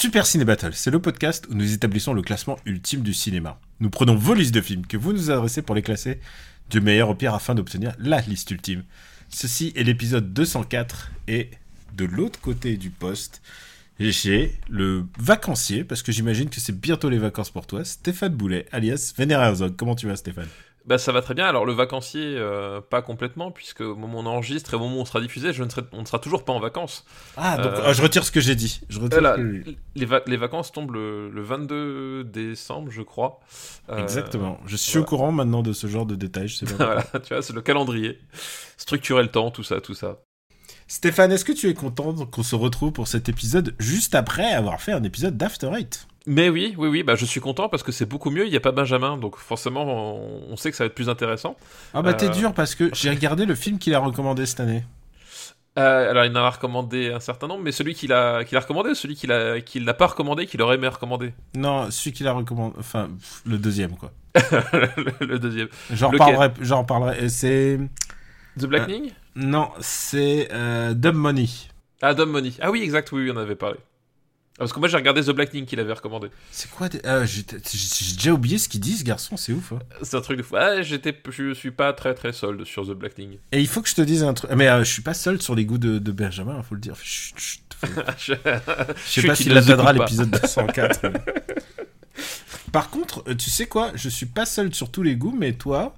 [0.00, 3.60] Super Ciné Battle, c'est le podcast où nous établissons le classement ultime du cinéma.
[3.80, 6.20] Nous prenons vos listes de films que vous nous adressez pour les classer
[6.70, 8.82] du meilleur au pire afin d'obtenir la liste ultime.
[9.28, 11.50] Ceci est l'épisode 204 et
[11.98, 13.42] de l'autre côté du poste,
[13.98, 18.64] j'ai le vacancier, parce que j'imagine que c'est bientôt les vacances pour toi, Stéphane Boulet,
[18.72, 19.76] alias Vénère Herzog.
[19.76, 20.48] Comment tu vas Stéphane?
[20.86, 21.46] Bah, ça va très bien.
[21.46, 24.96] Alors le vacancier, euh, pas complètement, puisque au moment où on enregistre et au moment
[24.96, 27.04] où on sera diffusé, je ne serai, on ne sera toujours pas en vacances.
[27.36, 28.80] Ah, donc Euh, ah, je retire ce que j'ai dit.
[28.88, 33.40] Je retire que les, va- les vacances tombent le, le 22 décembre, je crois.
[33.90, 34.58] Euh, Exactement.
[34.66, 35.02] Je suis voilà.
[35.04, 36.48] au courant maintenant de ce genre de détails.
[36.48, 38.18] Je sais pas voilà, tu vois, c'est le calendrier.
[38.76, 40.18] Structurer le temps, tout ça, tout ça.
[40.88, 44.80] Stéphane, est-ce que tu es content qu'on se retrouve pour cet épisode juste après avoir
[44.80, 46.08] fait un épisode d'After Eight?
[46.26, 48.44] Mais oui, oui, oui, bah, je suis content parce que c'est beaucoup mieux.
[48.46, 51.08] Il n'y a pas Benjamin, donc forcément, on, on sait que ça va être plus
[51.08, 51.56] intéressant.
[51.94, 52.30] Ah bah t'es Euh.
[52.30, 54.84] dur parce que j'ai regardé le film qu'il a recommandé cette année.
[55.78, 58.60] Euh, alors, il en a recommandé un certain nombre, mais celui qu'il a, qu'il a
[58.60, 61.32] recommandé ou celui qu'il a, qu'il n'a pas recommandé, qu'il aurait aimé recommander?
[61.56, 63.08] Non, celui qu'il a recommandé, enfin
[63.46, 64.10] le deuxième quoi.
[64.34, 65.68] le, le deuxième.
[65.90, 66.10] J'en
[66.60, 67.28] j'en reparlerai.
[67.28, 67.78] C'est
[68.58, 69.12] The Blackening?
[69.36, 71.46] non, c'est euh, Dumb Money.
[72.02, 72.52] Ah, Dom Money.
[72.60, 73.76] Ah oui, exact, oui, oui, on en avait parlé.
[74.60, 76.28] Parce que moi, j'ai regardé The Blackening qu'il avait recommandé.
[76.50, 79.72] C'est quoi des- ah, J'ai déjà oublié ce qu'ils disent, garçon, c'est ouf.
[79.72, 79.78] hein.
[80.02, 80.54] C'est un truc de fou.
[80.56, 83.38] Ah, j'étais, je suis pas très très solde sur The Blackening.
[83.52, 84.50] Et il faut que je te dise un truc.
[84.54, 86.94] Mais euh, je suis pas seul sur les goûts de, de Benjamin, faut le dire.
[87.02, 87.86] Chut, chut, faut-
[88.18, 89.92] je Je sais pas s'il pas.
[89.94, 91.00] l'épisode 204.
[91.04, 91.20] mais-
[92.70, 93.92] Par contre, euh, tu sais quoi?
[93.94, 95.94] Je suis pas seul sur tous les goûts, mais toi,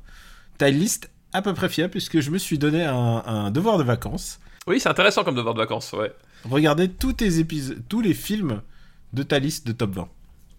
[0.59, 2.95] t'as une liste à peu près fiable puisque je me suis donné un,
[3.27, 4.39] un devoir de vacances.
[4.69, 6.13] Oui, c'est intéressant comme devoir de vacances, ouais.
[6.45, 8.63] Regardez tous tes épisodes, tous les films
[9.13, 10.09] de ta liste de top 20.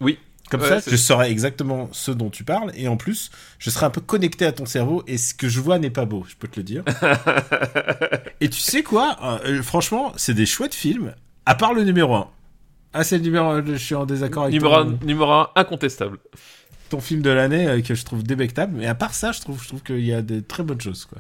[0.01, 0.17] Oui.
[0.49, 3.85] Comme Ouais, ça, je saurai exactement ce dont tu parles et en plus, je serai
[3.85, 6.35] un peu connecté à ton cerveau et ce que je vois n'est pas beau, je
[6.35, 6.83] peux te le dire.
[8.41, 11.13] et tu sais quoi Euh, euh, Franchement, c'est des chouettes films,
[11.45, 12.29] à part le numéro 1.
[12.93, 15.49] Ah, c'est le numéro 1, je suis en désaccord avec Numéro ton, 1, numéro un,
[15.55, 16.19] incontestable.
[16.89, 18.75] ton film de l'année euh, que je trouve débectable.
[18.77, 21.05] Mais à part ça, je trouve, je trouve qu'il y a des très bonnes choses,
[21.05, 21.19] quoi.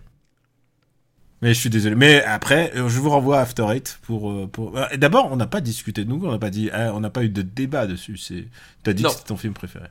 [1.43, 1.93] Mais je suis désolé.
[1.95, 4.31] Mais après, euh, je vous renvoie à After Eight pour.
[4.31, 4.77] euh, pour...
[4.77, 7.09] euh, D'abord, on n'a pas discuté de nous, on n'a pas dit, ah, on n'a
[7.09, 8.15] pas eu de débat dessus.
[8.17, 8.47] C'est,
[8.81, 9.09] t'as dit Non.
[9.09, 9.87] que c'était ton film préféré.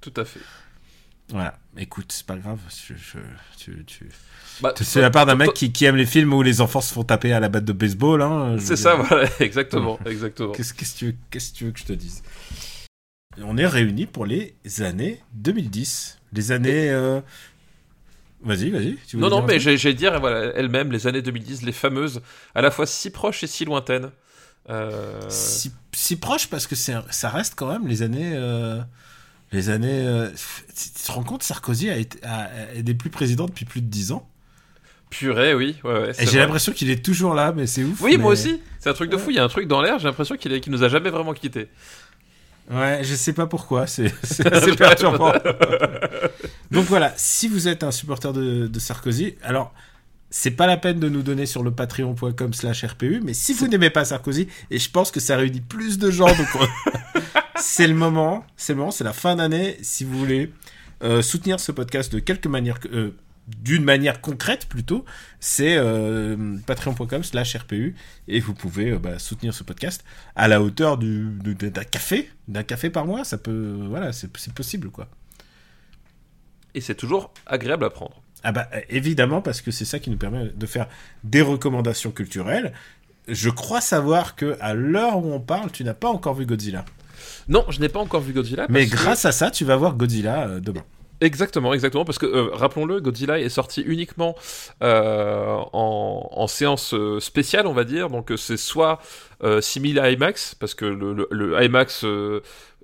[0.00, 0.40] Tout à fait.
[1.28, 1.58] Voilà.
[1.76, 2.58] Écoute, c'est pas grave.
[2.88, 3.18] Je, je-
[3.58, 4.08] tu, tu...
[4.62, 6.92] Bah, C'est la part d'un mec qui, qui aime les films où les enfants se
[6.92, 8.22] font taper à la batte de baseball.
[8.22, 10.52] Hein, C'est ça, voilà, exactement, exactement.
[10.52, 12.22] Qu'est-ce que tu veux, qu'est-ce que tu veux que je te dise?
[13.42, 16.18] On est réunis pour les années 2010.
[16.32, 16.88] Les années.
[16.90, 17.20] euh,
[18.44, 18.96] Vas-y, vas-y.
[19.08, 22.20] tu Non, non, mais j'ai dire, voilà, elles-mêmes, les années 2010, les fameuses,
[22.54, 24.10] à la fois si proches et si lointaines.
[24.70, 28.32] Euh, Si, si proche parce que ça reste quand même les années.
[28.34, 28.80] euh,
[29.52, 30.04] Les années.
[30.06, 30.30] euh,
[30.76, 32.44] Tu te rends compte, Sarkozy a été, a-
[32.78, 34.28] a- n'est plus président depuis plus de 10 ans.
[35.10, 36.10] Purée, oui, ouais, ouais.
[36.18, 38.00] Et j'ai l'impression qu'il est toujours là, mais c'est ouf.
[38.00, 38.60] Oui, moi aussi.
[38.80, 39.30] C'est un truc de fou.
[39.30, 39.98] Il y a un truc dans l'air.
[40.00, 41.68] J'ai l'impression qu'il est- qu'il nous a jamais vraiment quittés.
[42.70, 44.12] Ouais, je sais pas pourquoi, c'est
[44.78, 45.32] perturbant.
[46.74, 49.72] Donc voilà, si vous êtes un supporter de, de Sarkozy, alors
[50.30, 53.68] c'est pas la peine de nous donner sur le patreon.com slash RPU, mais si vous
[53.68, 57.20] n'aimez pas Sarkozy, et je pense que ça réunit plus de gens, donc on-
[57.60, 60.52] c'est le moment, c'est le moment, c'est la fin d'année, si vous voulez
[61.04, 63.10] euh, soutenir ce podcast de quelque manière, euh,
[63.46, 65.04] d'une manière concrète plutôt,
[65.38, 67.94] c'est euh, patreon.com slash RPU,
[68.26, 70.02] et vous pouvez bah, soutenir ce podcast
[70.34, 74.90] à la hauteur du, d'un café, d'un café par mois, ça peut, voilà, c'est possible
[74.90, 75.08] quoi.
[76.74, 78.20] Et c'est toujours agréable à prendre.
[78.42, 80.86] Ah bah évidemment parce que c'est ça qui nous permet de faire
[81.22, 82.72] des recommandations culturelles.
[83.26, 86.84] Je crois savoir que à l'heure où on parle, tu n'as pas encore vu Godzilla.
[87.48, 88.66] Non, je n'ai pas encore vu Godzilla.
[88.68, 90.84] Mais que- grâce à ça, tu vas voir Godzilla euh, demain.
[91.20, 94.34] Exactement, exactement, parce que euh, rappelons-le, Godzilla est sorti uniquement
[94.82, 98.10] euh, en, en séance spéciale, on va dire.
[98.10, 99.00] Donc c'est soit
[99.42, 102.04] euh, simili IMAX, parce que le, le- le IMAX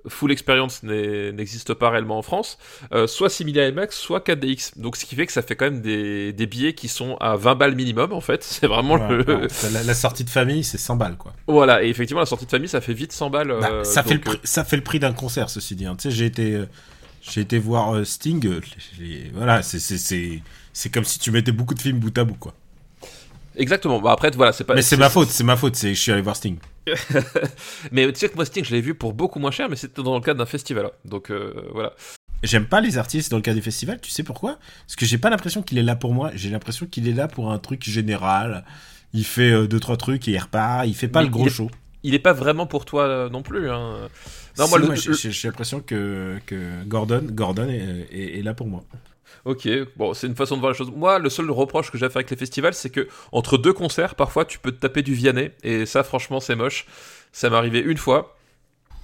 [0.07, 2.57] full experience n'existe pas réellement en France,
[2.93, 4.79] euh, soit simili IMAX, soit 4DX.
[4.79, 7.35] Donc ce qui fait que ça fait quand même des, des billets qui sont à
[7.35, 8.43] 20 balles minimum en fait.
[8.61, 9.23] C'est vraiment Ouais, le.
[9.43, 11.33] non, ça- la, la sortie de famille, c'est 100 balles quoi.
[11.47, 13.55] Voilà, et effectivement la sortie de famille ça fait vite 100 balles.
[13.59, 15.75] Bah, euh, ça, fait le donc, euh, prix, ça fait le prix d'un concert, ceci
[15.75, 15.85] dit.
[15.85, 15.95] hein.
[15.95, 16.65] Tu sais, j'ai été, euh,
[17.21, 18.59] j'ai été voir Sting.
[19.33, 20.41] voilà, c'est,
[20.91, 22.53] comme si tu mettais beaucoup de films bout à bout quoi.
[23.57, 24.73] Exactement, bah après voilà, c'est pas.
[24.75, 25.75] Mais c'est ma faute, c'est ma faute.
[25.75, 26.57] C'est, je suis allé voir Sting.
[27.91, 30.01] mais tu sais que moi Sting, je l'ai vu pour beaucoup moins cher, mais c'était
[30.03, 30.89] dans le cadre d'un festival.
[31.05, 31.93] Donc euh, voilà.
[32.43, 34.57] J'aime pas les artistes dans le cas des festivals, tu sais pourquoi?
[34.87, 37.27] Parce que j'ai pas l'impression qu'il est là pour moi, j'ai l'impression qu'il est là
[37.27, 38.65] pour un truc général.
[39.13, 41.47] Il fait euh, deux trois trucs et il repart, il fait pas Mais le gros
[41.47, 41.69] est- show.
[42.03, 43.69] Il est pas vraiment pour toi euh, non plus.
[43.69, 44.09] Hein.
[44.57, 48.41] Non, Si, moi, le- moi, le- j'ai- l'impression que, que Gordon, Gordon est, est- est
[48.41, 48.83] là pour moi.
[49.45, 50.91] Ok, bon, c'est une façon de voir la chose.
[50.95, 53.73] Moi, le seul reproche que j'ai à faire avec les festivals, c'est que entre deux
[53.73, 56.85] concerts, parfois, tu peux te taper du Vianney, et ça, franchement, c'est moche.
[57.31, 58.37] Ça m'est arrivé une fois.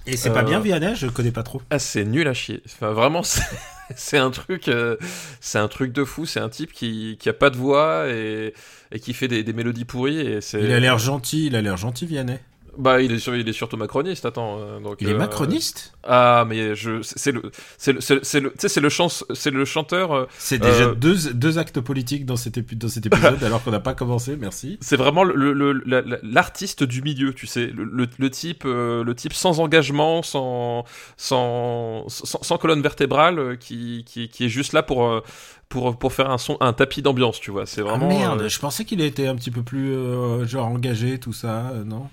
[0.06, 1.60] Et c'est Euh, pas bien Vianney, je connais pas trop.
[1.70, 2.62] Ah, c'est nul à chier.
[2.66, 3.22] Enfin, vraiment,
[3.96, 4.96] c'est un truc, euh,
[5.40, 6.24] c'est un truc de fou.
[6.24, 8.54] C'est un type qui, qui a pas de voix et,
[8.92, 10.20] et qui fait des, des mélodies pourries.
[10.20, 10.38] Et.
[10.54, 12.38] Il a l'air gentil, il a l'air gentil Vianney.
[12.78, 14.24] Bah, il est, sur- il est surtout macroniste.
[14.24, 14.58] Attends.
[14.60, 15.92] euh, donc, Il est euh, macroniste?
[16.04, 18.40] Ah, mais je, c'est le, c'est le, c'est le, c'est
[18.80, 18.88] le,
[19.34, 20.12] c'est le chanteur.
[20.12, 23.62] euh, C'est déjà Euh, deux, deux actes politiques dans cet, épi- dans cet épisode alors
[23.64, 24.78] qu'on n'a pas commencé, merci.
[24.80, 29.58] C'est vraiment le- le- l'artiste du milieu, tu sais, le, le- type, le type sans
[29.60, 30.84] engagement, sans,
[31.16, 35.22] sans, sans, sans colonne vertébrale, qui, qui, qui est juste là pour,
[35.68, 37.66] pour, pour faire un son, un tapis d'ambiance, tu vois.
[37.66, 41.18] C'est Ah merde, euh, je pensais qu'il était un petit peu plus euh, genre engagé,
[41.18, 42.08] tout ça, euh, non?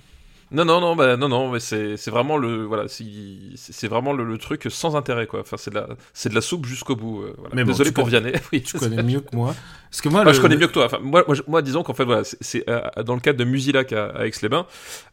[0.55, 4.37] Non, non, non, bah, non, non, mais c'est, vraiment le, voilà, c'est, vraiment le, le
[4.37, 5.41] truc sans intérêt, quoi.
[5.41, 7.23] Enfin, c'est de la, c'est de la soupe jusqu'au bout.
[7.23, 7.53] euh, voilà.
[7.55, 8.31] Mais bon, Désolé pour Vianney.
[8.53, 9.53] Oui, Tu connais mieux que moi.
[9.91, 10.85] Parce que moi, le- je connais mieux que toi.
[10.85, 14.07] Enfin, moi, moi, disons qu'en fait, voilà, c'est- euh, dans le cadre de Musilac à,
[14.07, 14.65] à Aix-les-Bains,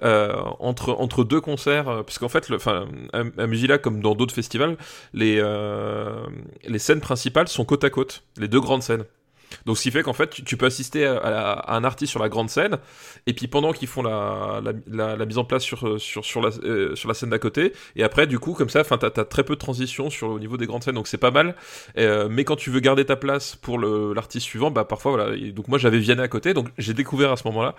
[0.05, 4.01] euh, entre entre deux concerts, euh, parce qu'en fait, le- enfin, à, à Musilac comme
[4.01, 4.77] dans d'autres festivals,
[5.13, 5.43] les
[6.69, 9.05] les scènes principales sont côte à côte, les deux grandes scènes.
[9.67, 12.51] Donc, ce qui fait qu'en fait, tu, peux assister à, un artiste sur la grande
[12.51, 12.79] scène,
[13.27, 14.63] et puis pendant qu'ils font la,
[15.27, 18.55] mise en place sur, la, euh, sur la scène d'à côté, et après, du coup,
[18.55, 21.09] comme ça, t'as, t'as très peu de transition sur au niveau des grandes scènes, donc
[21.09, 21.55] c'est pas mal.
[21.99, 25.37] Euh, mais quand tu veux garder ta place pour l'artiste suivant, bah parfois, voilà.
[25.53, 27.75] Donc, moi, j'avais Vianney à côté, donc j'ai découvert à ce moment-là,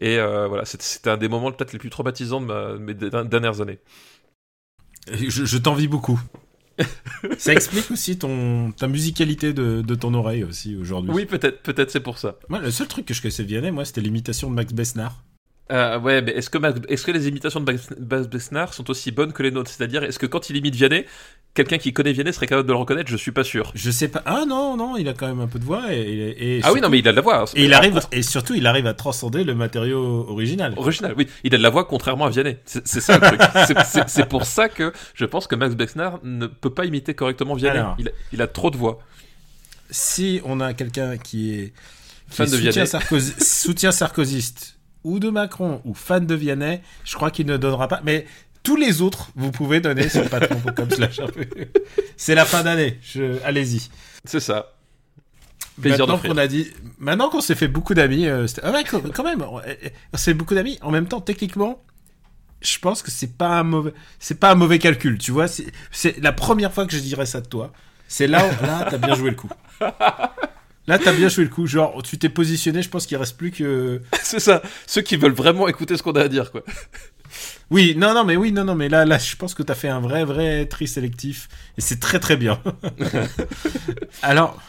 [0.00, 3.60] et euh, voilà, c'était, un des moments peut-être les plus traumatisants de, mes de- dernières
[3.60, 3.78] années.
[5.12, 6.20] je, je t'envie beaucoup.
[7.38, 11.12] Ça explique aussi ton, ta musicalité de, de ton oreille aussi aujourd'hui.
[11.12, 12.36] Oui, peut-être, peut-être c'est pour ça.
[12.48, 15.22] Moi, le seul truc que je connaissais de Vianney, moi, c'était l'imitation de Max Besnard.
[15.72, 19.42] Euh, ouais, mais est-ce que, les imitations de Bas- Bas Besnard sont aussi bonnes que
[19.42, 19.70] les nôtres?
[19.70, 21.06] C'est-à-dire, est-ce que quand il imite Vianney,
[21.54, 23.10] quelqu'un qui connaît Vianney serait capable de le reconnaître?
[23.10, 23.72] Je suis pas sûr.
[23.74, 24.22] Je sais pas.
[24.26, 26.72] Ah non, non, il a quand même un peu de voix et, et- et Ah
[26.74, 27.46] oui, non, mais il a de la voix.
[27.54, 30.74] Et il arrive, et surtout, il arrive à transcender le matériau original.
[30.76, 31.26] Original, oui.
[31.42, 32.58] Il a de la voix contrairement à Vianney.
[32.66, 33.40] C'est ça le truc.
[34.08, 37.78] C'est- pour ça que je pense que Max Besnard ne peut pas imiter correctement Vianney.
[37.78, 37.96] Alors.
[37.98, 38.98] Il, a, il a trop de voix.
[39.90, 41.72] Si on a quelqu'un qui est,
[42.30, 47.14] qui Fan de soutien, sarkozy- soutien sarkozyste ou de Macron ou fan de Vianney, je
[47.14, 48.00] crois qu'il ne donnera pas.
[48.04, 48.26] Mais
[48.62, 51.20] tous les autres, vous pouvez donner sur patreon.com slash.
[52.16, 52.98] C'est la fin d'année.
[53.02, 53.42] Je...
[53.44, 53.88] Allez-y.
[54.24, 54.72] C'est ça.
[55.80, 56.68] Plaisir Maintenant qu'on a dit,
[56.98, 59.60] maintenant qu'on s'est fait beaucoup d'amis, euh, ah ouais, quand même, on
[60.12, 60.78] on s'est fait beaucoup d'amis.
[60.82, 61.82] En même temps, techniquement,
[62.60, 65.48] je pense que c'est pas un mauvais, c'est pas un mauvais calcul, tu vois.
[65.48, 67.72] C'est, c'est la première fois que je dirais ça de toi.
[68.06, 69.48] C'est là, où- là, t'as bien joué le coup.
[70.86, 71.66] Là, t'as bien joué le coup.
[71.66, 72.82] Genre, tu t'es positionné.
[72.82, 74.00] Je pense qu'il reste plus que.
[74.22, 74.62] C'est ça.
[74.86, 76.62] Ceux qui veulent vraiment écouter ce qu'on a à dire, quoi.
[77.70, 79.88] Oui, non, non, mais oui, non, non, mais là, là, je pense que t'as fait
[79.88, 81.48] un vrai, vrai tri sélectif,
[81.78, 82.60] et c'est très, très bien.
[84.22, 84.60] Alors,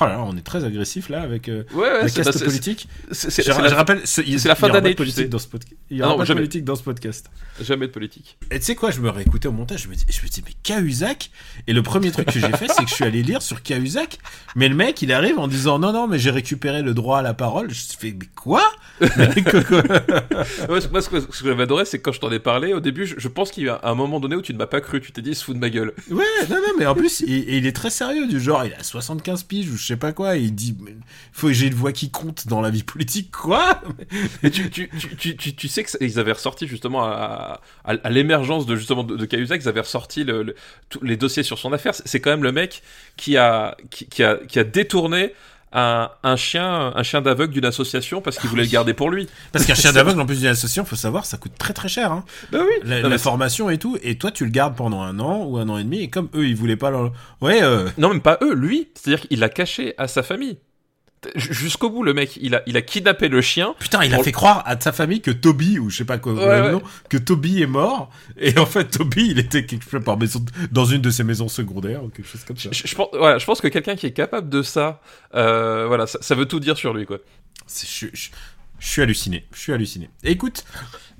[0.00, 2.88] oh là on est très agressif là avec euh, Ouais, ouais, la c'est- caste politique.
[3.12, 5.22] c'est- Je, la- rappelle, c'est la fin d'année, pas de tu sais.
[5.22, 5.74] politique dans ce podcast.
[5.90, 7.26] Il y Ah aura non, pas de politique dans ce podcast.
[7.60, 8.38] Jamais de politique.
[8.50, 10.42] Et tu sais quoi, je me réécoutais au montage, je me dis, je me dis
[10.46, 11.30] mais Cahuzac
[11.66, 14.18] Et le premier truc que j'ai fait, c'est que je suis allé lire sur Cahuzac.
[14.56, 17.22] Mais le mec, il arrive en disant non, non, mais j'ai récupéré le droit à
[17.22, 17.70] la parole.
[17.70, 18.62] Je fais, mais quoi?
[19.00, 19.08] Ouais,
[20.90, 22.80] moi, ce que, ce que j'avais adoré, c'est que quand je t'en ai parlé, au
[22.80, 24.80] début, je, je pense qu'il y a un moment donné où tu ne m'as pas
[24.80, 25.00] cru.
[25.00, 25.92] Tu t'es dit, il se fout de ma gueule.
[26.10, 28.82] Ouais, non, non, mais en plus, il, il est très sérieux, du genre, il a
[28.82, 30.94] 75 piges je sais pas quoi, et il dit, mais
[31.32, 33.80] faut que j'ai une voix qui compte dans la vie politique, quoi
[34.42, 35.84] Et tu, tu, tu, tu, sais
[36.18, 37.60] avaient ressorti justement à,
[38.10, 40.26] l'émergence de justement de, Cahuzac, ils avaient ressorti
[40.90, 41.94] tous les dossiers sur son affaire.
[41.94, 42.82] C'est- quand même le mec
[43.16, 45.32] qui a, qui a détourné
[45.72, 49.28] un, un chien, un chien d'aveugle d'une association parce qu'il voulait le garder pour lui.
[49.52, 52.12] Parce qu'un chien d'aveugle, en plus d'une association, faut savoir, ça coûte très très cher,
[52.12, 52.24] hein.
[52.50, 52.74] Bah oui.
[52.82, 55.44] La, Non, la mais formation et tout, et toi, tu le gardes pendant un an
[55.44, 57.12] ou un an et demi, et comme eux, ils voulaient pas leur...
[57.40, 58.88] Ouais, euh, Non, même pas eux, lui.
[58.94, 60.58] C'est-à-dire qu'il l'a caché à sa famille.
[61.34, 63.74] Jusqu'au bout, le mec, il a, il a kidnappé le chien.
[63.78, 66.32] Putain, il a fait croire à sa famille que Toby, ou je sais pas quoi,
[66.32, 66.72] Ouais, le ouais.
[66.72, 68.10] nom, que Toby est mort.
[68.38, 71.48] Et en fait, Toby, il était quelque chose par maison, dans une de ses maisons
[71.48, 72.70] secondaires, ou quelque chose comme ça.
[72.72, 75.02] Je, je pense, je pense que quelqu'un qui est capable de ça,
[75.34, 77.18] euh, voilà, ça, ça veut tout dire sur lui, quoi.
[77.66, 78.30] C'est- Je, je-
[78.78, 79.44] je suis halluciné.
[79.52, 80.08] Je suis halluciné.
[80.24, 80.64] Écoute,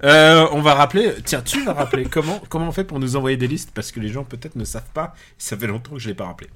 [0.02, 1.12] euh, on va rappeler.
[1.26, 4.00] Tiens, tu vas rappeler comment, comment on fait pour nous envoyer des listes parce que
[4.00, 5.14] les gens peut-être ne savent pas.
[5.36, 6.48] Ça fait longtemps que je l'ai pas rappelé.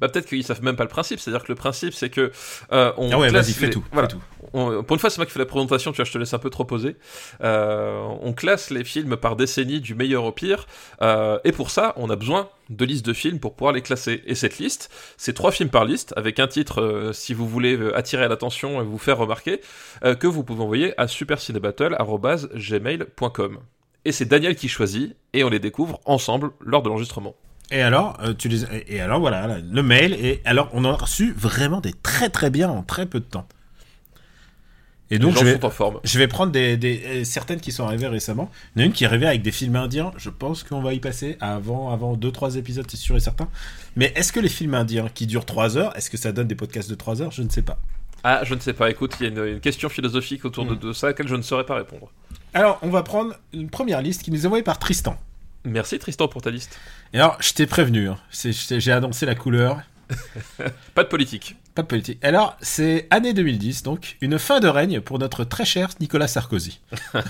[0.00, 2.32] Bah peut-être qu'ils savent même pas le principe, c'est-à-dire que le principe c'est que
[2.72, 3.84] euh, on Ah ouais, classe vas-y, fais les- tout.
[3.92, 4.08] voilà.
[4.08, 4.22] fais tout.
[4.54, 6.34] On- pour une fois, c'est moi qui fais la présentation, tu vois, je te laisse
[6.34, 6.96] un peu trop poser.
[7.42, 10.66] Euh, on classe les films par décennie du meilleur au pire,
[11.00, 14.22] euh, et pour ça, on a besoin de listes de films pour pouvoir les classer.
[14.26, 18.26] Et cette liste, c'est trois films par liste, avec un titre, si vous voulez attirer
[18.28, 19.60] l'attention et vous faire remarquer,
[20.02, 23.58] que vous pouvez envoyer à supercinébattle.gmail.com.
[24.04, 27.36] Et c'est Daniel qui choisit, et on les découvre ensemble lors de l'enregistrement.
[27.72, 28.64] Et alors, euh, tu les...
[28.86, 32.28] et alors voilà, là, le mail, et alors on en a reçu vraiment des très
[32.30, 33.48] très bien en très peu de temps.
[35.10, 35.58] Et donc je vais,
[36.04, 38.50] je vais prendre des, des- euh, certaines qui sont arrivées récemment.
[38.74, 40.10] Il y en a une qui est arrivée avec des films indiens.
[40.16, 43.48] Je pense qu'on va y passer avant, avant 2-3 épisodes, c'est sûr et certain.
[43.96, 46.54] Mais est-ce que les films indiens qui durent 3 heures, est-ce que ça donne des
[46.54, 47.30] podcasts de 3 heures?
[47.30, 47.78] Je ne sais pas.
[48.24, 50.74] Ah, je ne sais pas, écoute, il y a une, une question philosophique autour de,
[50.74, 50.78] Hmm.
[50.78, 52.10] de ça à laquelle je ne saurais pas répondre.
[52.54, 55.16] Alors, on va prendre une première liste qui nous est envoyée par Tristan.
[55.64, 56.78] Merci Tristan pour ta liste.
[57.12, 58.18] Et alors, je t'ai prévenu, hein.
[58.32, 59.80] J'ai annoncé la couleur.
[60.94, 61.56] Pas de politique.
[61.74, 62.18] Pas de politique.
[62.24, 66.80] Alors, c'est année 2010, donc une fin de règne pour notre très cher Nicolas Sarkozy.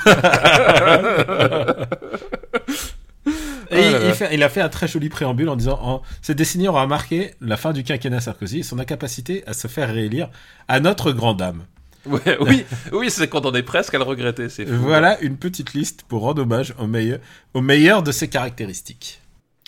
[3.71, 3.99] Et Oh là il, là.
[4.09, 6.87] il fait- il a fait un très joli préambule en disant en, Cette décennie aura
[6.87, 10.29] marqué la fin du quinquennat Sarkozy et son incapacité à se faire réélire
[10.69, 11.65] à notre grande dame.
[12.07, 14.65] Ouais, oui, oui, c'est quand on est presque à le regretter, fou.
[14.67, 17.21] Voilà une petite liste pour rendre hommage au meilleur,
[17.55, 19.21] au meilleur de ses caractéristiques.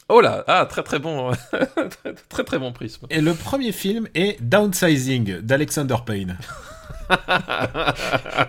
[0.09, 3.07] Oh là, ah, très très bon, très, très très bon prisme.
[3.09, 6.37] Et le premier film est Downsizing d'Alexander Payne.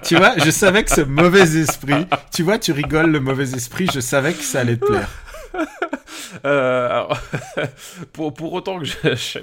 [0.03, 3.87] tu vois, je savais que ce mauvais esprit, tu vois, tu rigoles le mauvais esprit,
[3.93, 5.09] je savais que ça allait te plaire.
[6.45, 7.19] Euh, alors,
[8.13, 8.85] pour, pour autant que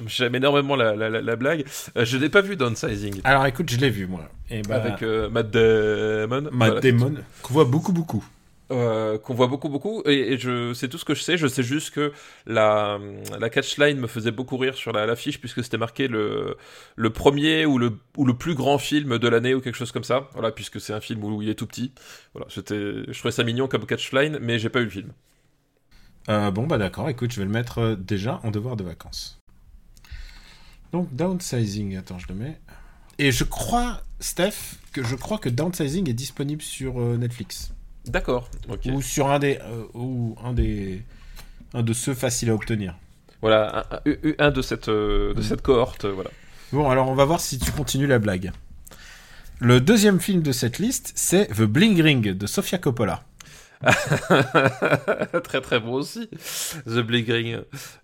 [0.07, 1.65] j'aime énormément la, la, la- la blague,
[1.97, 3.21] euh, je n'ai pas vu Downsizing.
[3.25, 4.29] Alors écoute, je l'ai vu moi.
[4.51, 6.49] Et bah, Avec euh, Matt Damon.
[6.53, 6.81] Matt Voilà.
[6.81, 8.25] Damon, qu'on voit beaucoup beaucoup.
[8.71, 11.47] Euh, qu'on voit beaucoup beaucoup et, et je c'est tout ce que je sais je
[11.47, 12.11] sais juste que
[12.47, 12.99] la
[13.39, 16.57] la catchline me faisait beaucoup rire sur la l'affiche puisque c'était marqué le
[16.97, 20.05] le premier ou le ou le plus grand film de l'année ou quelque chose comme
[20.05, 21.93] ça voilà puisque c'est un film où il est tout petit
[22.33, 25.13] voilà c'était je trouvais ça mignon comme catchline mais j'ai pas eu le film
[26.29, 29.39] Euh, bon bah d'accord, écoute, je vais le mettre euh, déjà en devoir de vacances.
[30.93, 32.61] Donc Downsizing, attends, je le mets.
[33.19, 37.73] Et je crois, Steph, que je crois que Downsizing est disponible sur euh, Netflix.
[38.07, 41.03] d'accord ok ou sur un des euh, ou un des
[41.75, 42.97] un de ceux faciles à obtenir.
[43.41, 45.43] voilà un, un- un de cette de Mm.
[45.43, 46.31] cette cohorte voilà
[46.73, 48.51] Bon, alors on va voir si tu continues la blague.
[49.59, 53.25] Le deuxième film de cette liste, c'est The Bling Ring de Sofia Coppola.
[55.45, 56.29] très très bon aussi
[56.87, 57.59] The Bling Ring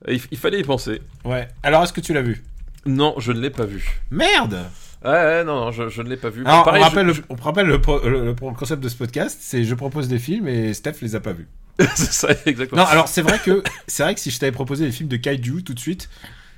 [0.09, 1.49] il, il fallait y penser Ouais.
[1.63, 2.43] Alors est-ce que tu l'as vu?
[2.87, 4.59] Non je ne l'ai pas vu Merde.
[5.05, 7.07] ouais, ouais non non je, je ne l'ai pas vu Alors Pareil, on je- rappelle,
[7.07, 10.09] le, je- on rappelle le, pro- le- le concept de ce podcast, c'est je propose
[10.09, 11.49] des films et Steph les a pas vus.
[11.79, 14.85] c'est ça exactement Non, alors c'est vrai que c'est vrai que si je t'avais proposé
[14.87, 16.09] des films de kaiju tout de suite,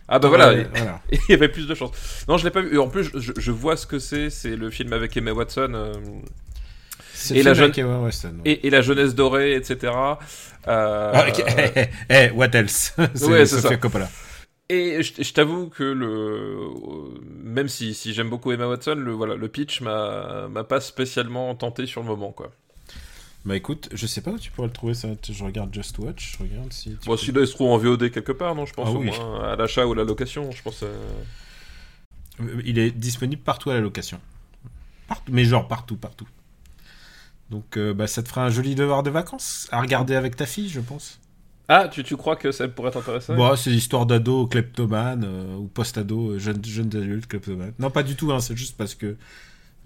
[0.09, 1.01] ah bah voilà euh, voilà.
[1.13, 1.91] il y avait plus de chance.
[2.27, 2.75] Non, je l'ai pas vu.
[2.75, 4.29] Et en plus, je, vois ce que c'est.
[4.31, 5.93] C'est le film avec Emma Watson euh,
[7.35, 8.11] Et la jeune- ouais.
[8.45, 9.93] et, et la jeunesse dorée, etc.
[10.69, 11.27] Euh, Ah.
[11.29, 12.95] Eh, eh, what else?
[13.15, 13.77] C'est Ouais, Sofia.
[13.77, 14.09] Coppola.
[14.69, 16.69] Et je, je t'avoue que le,
[17.43, 21.55] même si, si j'aime beaucoup Emma Watson, le voilà, le pitch m'a m'a pas spécialement
[21.57, 22.53] tenté sur le moment, quoi.
[23.45, 25.09] Bah écoute, je sais pas où tu pourrais le trouver ça.
[25.29, 26.91] Je regarde Just Watch, je regarde si.
[26.91, 28.93] tu Bon, peux- celui-là, il se trouve en VOD quelque part, non Je pense Ah
[28.93, 29.07] au oui.
[29.07, 30.51] moins à l'achat ou à la location.
[30.53, 30.83] Je pense.
[30.83, 30.95] euh,
[32.41, 34.21] Euh, Il est disponible partout à la location.
[35.09, 36.27] Partout, mais genre partout, partout.
[37.51, 40.47] Donc euh, bah, ça te fera un joli devoir de vacances à regarder avec ta
[40.47, 41.19] fille, je pense.
[41.69, 45.67] Ah, tu, tu crois que ça pourrait t'intéresser Bon, c'est l'histoire d'ado kleptomane euh, ou
[45.69, 47.73] post-ado, euh, jeunes jeunes adultes kleptomane.
[47.79, 49.17] Non, pas du tout, hein, c'est juste parce que.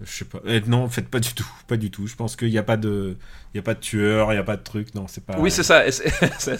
[0.01, 0.39] Je sais pas.
[0.45, 1.47] Eh, non, en fait, pas du tout.
[1.67, 2.05] Pas du tout.
[2.05, 3.15] Je pense qu'il n'y a pas de.
[3.53, 4.93] Il y a pas de tueur, il n'y a pas de truc.
[4.93, 5.37] Non, c'est pas.
[5.39, 5.85] Oui, c'est ça.
[5.87, 5.91] Il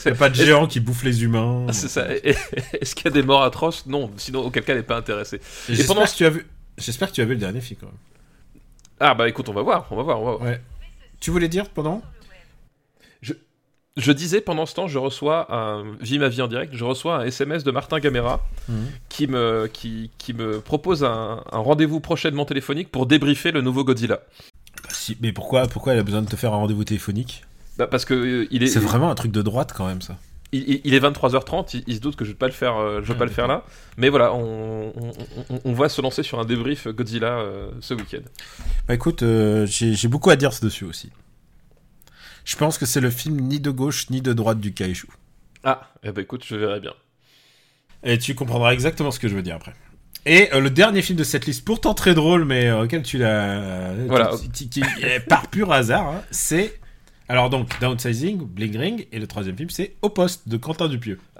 [0.05, 1.65] n'y a pas de géant qui bouffe les humains.
[1.73, 2.07] C'est ça.
[2.23, 3.87] Est-ce qu'il y a des morts atroces?
[3.87, 4.99] Non, sinon auquel cas elle n'est pas.
[5.05, 5.39] Et Et
[5.75, 6.45] J'espère pendant- que tu as vu.
[6.77, 7.95] J'espère que tu as vu le dernier film quand même.
[9.01, 10.41] Ah bah écoute, on va voir, on va voir, on va voir.
[10.49, 10.61] Ouais.
[11.19, 12.01] Tu voulais dire pendant?
[13.97, 17.19] Je disais pendant ce temps, je reçois un Vis ma vie en direct, je reçois
[17.21, 18.87] un SMS de Martin Gamera Mhm.
[19.07, 23.85] qui me qui, qui me propose un, un rendez-vous prochainement téléphonique pour débriefer le nouveau
[23.85, 24.15] Godzilla.
[24.83, 27.45] Bah, si, Mais pourquoi, pourquoi elle a besoin de te faire un rendez-vous téléphonique?
[27.77, 30.17] Bah, parce que euh, il est C'est vraiment un truc de droite quand même ça.
[30.85, 33.07] Il, est 23h30, il, il se doute que je vais pas le faire euh, je
[33.07, 33.63] vais Ah, pas le faire là,
[33.97, 35.11] mais voilà, on, on,
[35.49, 38.21] on- on va se lancer sur un débrief Godzilla euh, ce week-end.
[38.87, 41.11] Bah écoute, euh, j'ai beaucoup à dire dessus aussi.
[42.43, 45.07] Je pense que c'est le film ni de gauche ni de droite du kaiju.
[45.63, 46.93] Ah, eh ben écoute, je verrai bien.
[48.03, 49.73] Et tu comprendras exactement ce que je veux dire après.
[50.27, 53.17] Et euh, le dernier film de cette liste, pourtant très drôle, mais euh, auquel tu
[53.17, 53.93] l'as.
[54.07, 54.31] Voilà.
[55.27, 56.79] par pur hasard, hein, c'est.
[57.27, 61.19] Alors donc, Downsizing, Bling Ring, et le troisième film, c'est Au poste de Quentin Dupieux.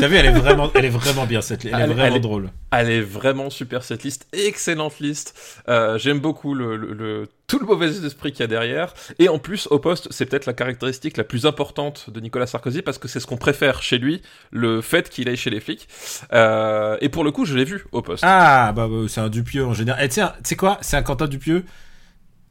[0.00, 2.16] T'as vu, elle est vraiment, elle est vraiment bien cette, elle est Elle- vraiment elle
[2.16, 2.50] est- drôle.
[2.72, 5.62] Elle est vraiment super cette liste, excellente liste.
[5.68, 8.92] Euh, J'aime beaucoup le, le- le- tout le mauvais esprit qu'il y a derrière.
[9.20, 12.82] Et en plus, au poste, c'est peut-être la caractéristique la plus importante de Nicolas Sarkozy
[12.82, 15.86] parce que c'est ce qu'on préfère chez lui, le fait qu'il aille chez les flics.
[16.32, 18.24] Euh, et pour le coup, je l'ai vu au poste.
[18.26, 20.02] Ah, bah, bah, c'est un Dupieux en général.
[20.04, 20.78] Et tiens, tu sais quoi?
[20.80, 21.64] C'est un Quentin Dupieux.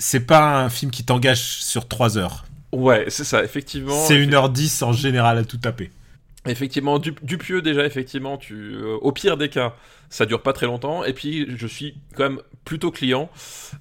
[0.06, 2.44] C'est pas un film qui t'engage sur 3 heures.
[2.74, 3.96] Ouais, c'est ça, effectivement.
[4.06, 5.92] C'est 1h10 en général à tout taper.
[6.46, 9.76] Effectivement, du, Dupieux déjà, effectivement, tu, euh, au pire des cas,
[10.10, 11.06] ça dure pas très longtemps.
[11.06, 13.30] Et puis, je suis quand même plutôt client,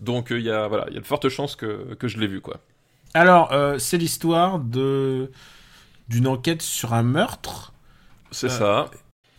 [0.01, 2.21] donc euh, il y a voilà, il y a de fortes chances que, que je
[2.21, 2.61] l'ai vu quoi.
[3.15, 5.29] Alors, euh, c'est l'histoire de
[6.09, 7.73] d'une enquête sur un meurtre.
[8.31, 8.93] C'est ça.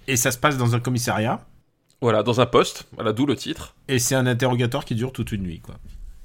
[0.09, 1.45] Et ça se passe dans un commissariat.
[2.01, 3.73] Voilà, dans un poste, voilà, d'où le titre.
[3.87, 5.75] Et c'est un interrogatoire qui dure toute une nuit, quoi.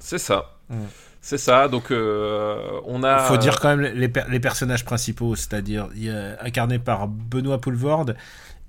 [0.09, 0.55] C'est ça.
[0.71, 0.77] Mm.
[1.21, 1.69] C'est ça.
[1.69, 3.19] Donc, euh, on a.
[3.25, 7.09] Faut dire quand même les, per- les personnages principaux, c'est-à-dire il y a- incarné par
[7.09, 8.17] Benoît Poulvorde,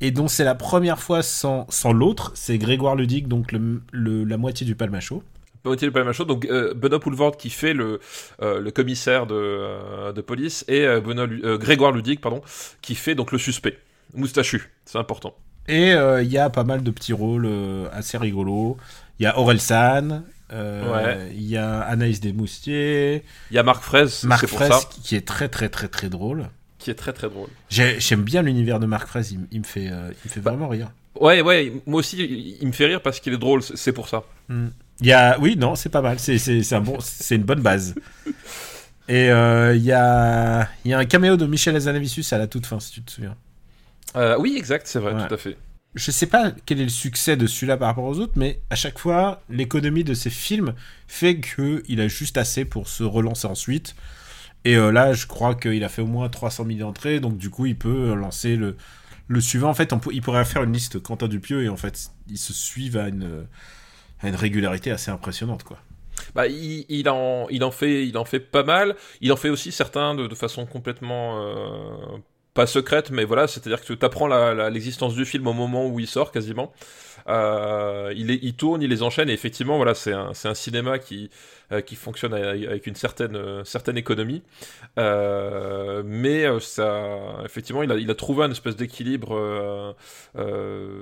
[0.01, 4.25] et dont c'est la première fois sans, sans l'autre, c'est Grégoire Ludic, donc le, le-
[4.25, 5.24] la moitié du Palmacho.
[5.63, 8.01] Benoît le Palmacho, donc euh, Benoît Poulvord qui fait le,
[8.41, 11.27] euh, le commissaire de, de police et Benoît
[11.58, 12.41] Grégoire Ludic pardon
[12.81, 13.77] qui fait donc le suspect
[14.13, 15.34] moustachu c'est important
[15.67, 17.48] Et il y a pas mal de petits rôles
[17.91, 18.77] assez rigolos.
[19.19, 19.60] Il y a Aurel
[20.51, 21.32] Euh, Ouais.
[21.36, 23.84] il y a Anaïs Desmoustiers, il y a Marc
[24.24, 26.50] Marc Fraisse ça qui- est très très très très drôle.
[26.79, 29.89] qui est très très drôle J'ai- J'aime bien l'univers de Marc Fraisse, il, me fait,
[29.91, 30.51] euh, il me fait Bah.
[30.51, 30.91] vraiment rire.
[31.20, 34.08] ouais ouais moi aussi il- il me fait rire parce qu'il est drôle c'est pour
[34.10, 34.24] ça
[35.01, 36.20] Il y a, oui, non, c'est pas mal.
[36.20, 37.96] C'est, un bon, c'est une bonne base.
[39.08, 42.48] Et euh, il y a, il y a un caméo de Michel Azanavicius à la
[42.48, 43.36] toute fin, si tu te souviens.
[44.15, 45.27] Euh, oui exact c'est vrai Ouais.
[45.27, 45.56] tout à fait
[45.96, 48.75] Je sais pas quel est le succès de celui-là par rapport aux autres, mais à
[48.75, 50.75] chaque fois, l'économie de ces films
[51.08, 53.96] fait que il a juste assez pour se relancer ensuite.
[54.65, 57.50] Et euh, là, je crois qu'il a fait au moins 300 000 entrées, donc du
[57.50, 58.75] coup, il peut lancer le,
[59.39, 59.69] suivant.
[59.69, 62.98] En fait, il pourrait faire une liste Quentin Dupieux, et en fait, ils se suivent
[62.98, 63.48] à une,
[64.22, 65.79] régularité assez impressionnante, quoi.
[66.36, 68.96] Bah, il, en, fait, il en fait pas mal.
[69.22, 72.17] Il en fait aussi certains de, de façon complètement euh,
[72.53, 74.27] pas secrète, mais voilà, c'est-à-dire que tu apprends
[74.70, 76.74] l'existence du film au moment où il sort quasiment.
[77.27, 81.29] Euh, il, tourne, il les enchaîne, et effectivement, voilà, c'est un, cinéma qui,
[81.82, 84.42] qui fonctionne avec une certaine, euh, certaine économie.
[84.98, 87.08] Euh, mais euh, ça,
[87.46, 89.94] effectivement, il a, il a trouvé un espèce d'équilibre euh,
[90.38, 91.01] euh,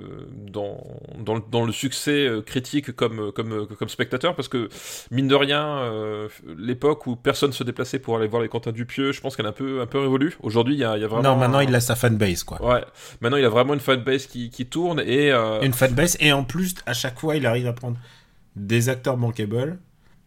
[0.52, 0.78] dans,
[1.20, 4.70] dans, le- dans le succès euh, critique comme, comme, comme spectateur, parce que
[5.12, 6.28] mine de rien, euh,
[6.58, 9.50] l'époque où personne se déplaçait pour aller voir les Quentin Dupieux, je pense qu'elle a
[9.50, 10.36] un peu, un peu révolu.
[10.42, 11.24] Aujourd'hui, il y a, il y a vraiment.
[11.34, 12.62] non, maintenant, un- il a sa fanbase, quoi.
[12.64, 12.84] Ouais,
[13.22, 15.32] maintenant il a vraiment une fanbase qui, qui tourne et.
[15.32, 17.98] euh, Une fanbase, et en plus, à chaque fois, il arrive à prendre
[18.56, 19.78] des acteurs bankable,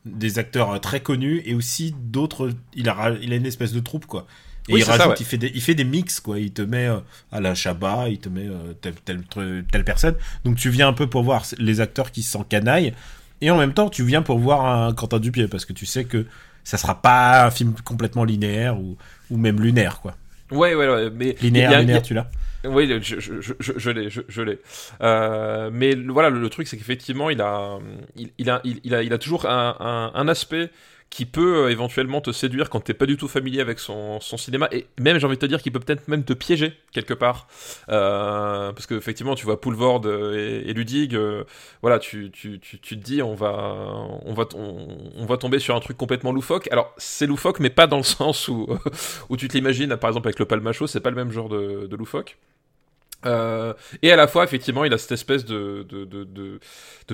[0.04, 2.50] des acteurs euh, très connus, et aussi d'autres.
[2.74, 4.26] Il a, il a une espèce de troupe, quoi.
[4.68, 5.16] Et Oui, il ça, rajoute, ouais.
[5.20, 6.38] il, fait des, il fait des mix, quoi.
[6.38, 7.00] Il te met euh,
[7.32, 8.94] à la Chabat, il te met euh, telle,
[9.70, 10.14] telle, personne.
[10.44, 12.94] Donc tu viens un peu pour voir les acteurs qui s'en canaillent,
[13.40, 16.04] et en même temps, tu viens pour voir un Quentin Dupieux, parce que tu sais
[16.04, 16.26] que
[16.62, 18.96] ça sera pas un film complètement linéaire ou,
[19.30, 20.14] ou même lunaire, quoi.
[20.50, 21.36] Ouais, ouais, ouais, mais.
[21.40, 22.30] Linéaire, a- lunaire, tu l'as
[22.64, 24.58] Oui, je, je, je, je- l'ai, je, l'ai.
[25.02, 27.78] Euh, mais voilà, le, le truc, c'est qu'effectivement, il a,
[28.16, 30.70] il, il a, il, il a, il a toujours un, un, un aspect
[31.11, 34.37] qui peut euh, éventuellement te séduire quand t'es pas du tout familier avec son, son
[34.37, 34.68] cinéma.
[34.70, 37.49] Et même j'ai envie de te dire qu'il peut peut-être même te piéger quelque part.
[37.88, 41.18] Euh, parce que effectivement tu vois Poulvord euh, et, Ludig
[41.83, 43.51] voilà tu, tu, tu, tu te dis on va
[44.25, 46.68] on va on va tomber sur un truc complètement loufoque.
[46.70, 48.68] Alors c'est loufoque mais pas dans le sens où
[49.29, 49.96] où tu te l'imagines.
[49.96, 52.38] Par exemple avec le Palmacho c'est pas le même genre de, de loufoque
[53.26, 55.87] euh, et à la fois, effectivement, il a cette espèce de,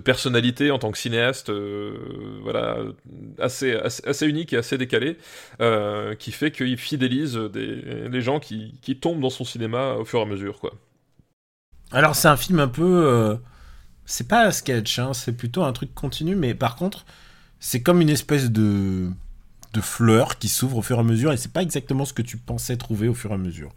[0.05, 2.79] personnalité en tant que cinéaste, euh, voilà,
[3.39, 3.77] assez,
[4.23, 5.19] unique et assez décalé,
[5.61, 10.21] euh, qui fait qu'il fidélise les gens qui, qui tombent dans son cinéma au fur
[10.21, 10.73] et à mesure, quoi.
[11.93, 13.37] Alors c'est un film un peu, euh,
[14.07, 17.07] c'est pas un sketch, hein, c'est plutôt un truc continu, mais par contre
[17.61, 19.11] c'est comme une espèce de
[19.73, 22.23] de fleur qui s'ouvre au fur et à mesure, et c'est pas exactement ce que
[22.23, 23.73] tu pensais trouver au fur et à mesure.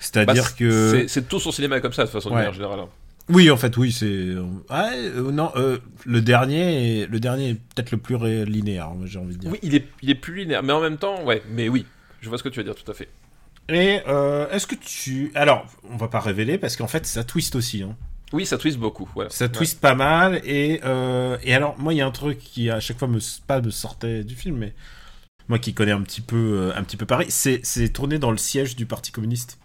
[0.00, 2.40] C'est-à-dire Bah, que c'est- tout son cinéma comme ça, de façon de Ouais.
[2.40, 2.80] manière générale.
[2.80, 2.88] hein.
[3.30, 4.34] oui, en fait, oui, c'est
[4.70, 7.06] ah, euh, non, euh, le dernier, est...
[7.06, 9.50] le dernier est peut-être le plus ré- linéaire, j'ai envie de dire.
[9.50, 11.84] Oui, il est, il est plus linéaire, mais en même temps, ouais, mais oui,
[12.20, 13.08] je vois ce que tu veux dire, tout à fait.
[13.68, 17.54] Et euh, est-ce que tu, alors, on va pas révéler parce qu'en fait ça twist
[17.54, 17.96] aussi, hein.
[18.32, 19.28] Oui, ça twist beaucoup, voilà.
[19.30, 19.50] Ça Ouais.
[19.52, 22.80] twist pas mal et euh, et alors moi il y a un truc qui à
[22.80, 24.74] chaque fois me pas me sortait du film mais
[25.48, 28.36] moi qui connais un petit peu un petit peu Paris c'est c'est tourné dans le
[28.36, 29.58] siège du Parti communiste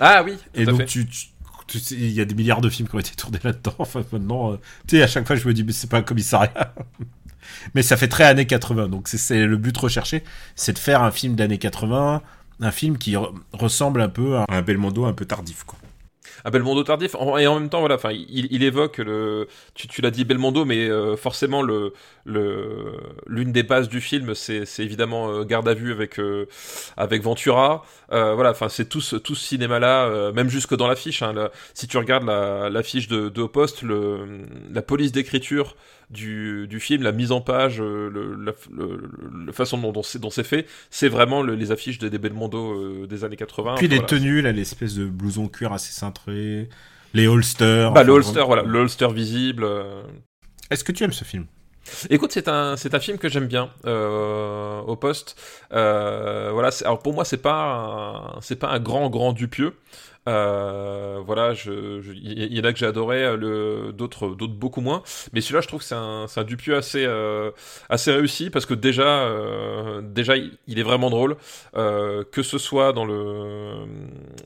[0.00, 0.86] Ah oui, tout et à donc fait.
[0.86, 1.26] tu, tu-
[1.66, 4.04] tu sais, il y a des milliards de films qui ont été tournés là-dedans enfin
[4.12, 4.56] maintenant euh,
[4.86, 6.74] tu sais à chaque fois je me dis mais c'est pas un commissariat
[7.74, 10.22] mais ça fait très années 80 donc c'est- c'est le but recherché
[10.54, 12.22] c'est de faire un film d'années 80
[12.60, 15.78] un film qui re- ressemble un peu à un Belmondo un peu tardif, quoi.
[16.44, 19.48] Un Belmondo tardif, et en même temps, voilà, enfin, il, évoque le.
[19.74, 25.44] Tu, l'as dit Belmondo, mais euh, forcément, l'une des bases du film, c'est, évidemment euh,
[25.44, 26.46] Garde à vue avec, euh,
[26.96, 27.84] Ventura.
[28.10, 31.22] Voilà, enfin, c'est tout ce, cinéma-là, même jusque dans l'affiche.
[31.22, 33.46] Hein, si tu regardes la, l'affiche de, de
[34.72, 35.76] la police d'écriture
[36.10, 39.92] du, du film, la mise en page, euh, le, la, le- le- la façon dont,
[39.92, 43.24] dont c'est, dont c'est fait, c'est vraiment le- les affiches des, des Belmondo euh, des
[43.24, 43.74] années 80.
[43.76, 46.68] Puis les tenues, là, l'espèce de blouson cuir assez cintré,
[47.14, 47.90] les holsters.
[47.92, 49.64] Bah, enfin, le holster, vraiment- voilà, le holster visible.
[49.64, 50.02] euh.
[50.70, 51.46] Est-ce que tu aimes ce film?
[52.10, 55.40] Écoute, c'est un, c'est un film que j'aime bien euh, au poste.
[55.72, 59.72] Euh, voilà, alors pour moi, c'est pas, c'est pas un grand, grand Dupieux.
[60.28, 64.54] Euh, voilà, je, je- il y en a que j'ai adoré, euh, le, d'autres, d'autres
[64.54, 65.02] beaucoup moins.
[65.32, 67.50] Mais celui-là, je trouve que c'est un, c'est un Dupieux assez, euh,
[67.88, 71.36] assez réussi parce que déjà, euh, déjà, il, est vraiment drôle.
[71.76, 73.86] Euh, que ce soit dans le,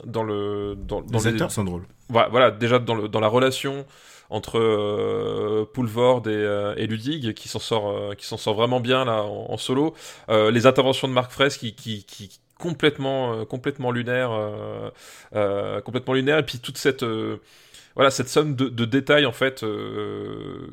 [0.04, 1.86] dans le, dans, dans Les acteurs sont drôles.
[2.08, 3.86] voilà, voilà, déjà dans, le, dans la relation
[4.30, 8.78] entre euh, Poulvord et, euh, et Ludig qui s'en sort euh, qui s'en sort vraiment
[8.80, 9.94] bien là en, en solo
[10.28, 14.90] les interventions de Marc Fraisse qui, qui, qui complètement euh, complètement lunaire euh,
[15.34, 16.38] euh, complètement lunaire.
[16.38, 17.04] Et puis toute cette
[17.94, 20.68] voilà cette somme de, de détails en fait euh,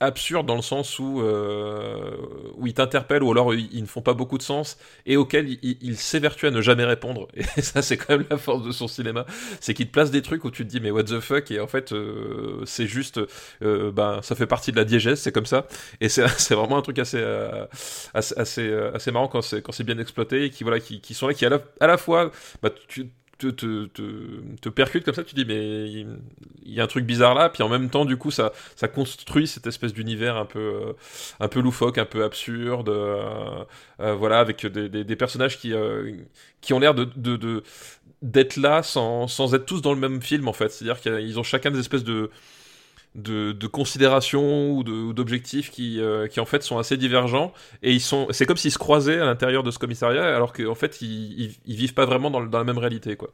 [0.00, 2.16] absurde dans le sens où euh,
[2.56, 4.76] où ils t'interpellent ou alors ils, ne font pas beaucoup de sens
[5.06, 7.28] et auxquels il, il, il s'évertue à ne jamais répondre.
[7.56, 9.24] Et ça c'est quand même la force de son cinéma.
[9.60, 11.50] C'est qu'il te place des trucs où tu te dis mais what the fuck?
[11.50, 13.20] Et en fait euh, c'est juste
[13.62, 15.66] euh, ben ça fait partie de la diégèse c'est comme ça.
[16.00, 17.66] Et c'est vraiment un truc assez euh,
[18.14, 21.00] assez assez, euh, assez marrant quand c'est quand c'est bien exploité et qui voilà qui,
[21.00, 22.30] qui sont là qui à la, à la fois
[22.62, 24.02] bah, tu te, te, te,
[24.60, 26.18] te percute comme ça, tu dis mais il,
[26.66, 29.46] y a un truc bizarre là, puis en même temps du coup ça, ça construit
[29.46, 30.92] cette espèce d'univers un peu, euh,
[31.40, 33.64] un peu loufoque, un peu absurde, euh,
[34.00, 35.72] euh, voilà, avec des, des, des personnages qui,
[36.60, 37.62] qui ont l'air de
[38.22, 41.42] d'être là sans, sans être tous dans le même film en fait, c'est-à-dire qu'ils ont
[41.42, 42.30] chacun des espèces de
[43.14, 48.00] de, de considérations ou d'objectifs qui, euh, qui en fait sont assez divergents et ils
[48.00, 51.40] sont c'est comme s'ils se croisaient à l'intérieur de ce commissariat alors qu'en fait ils,
[51.40, 53.30] ils, ils vivent pas vraiment dans, le- dans la même réalité quoi.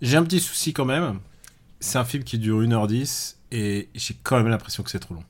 [0.00, 1.18] J'ai un petit souci quand même.
[1.80, 5.24] C'est un film qui dure 1h10 et j'ai quand même l'impression que c'est trop long.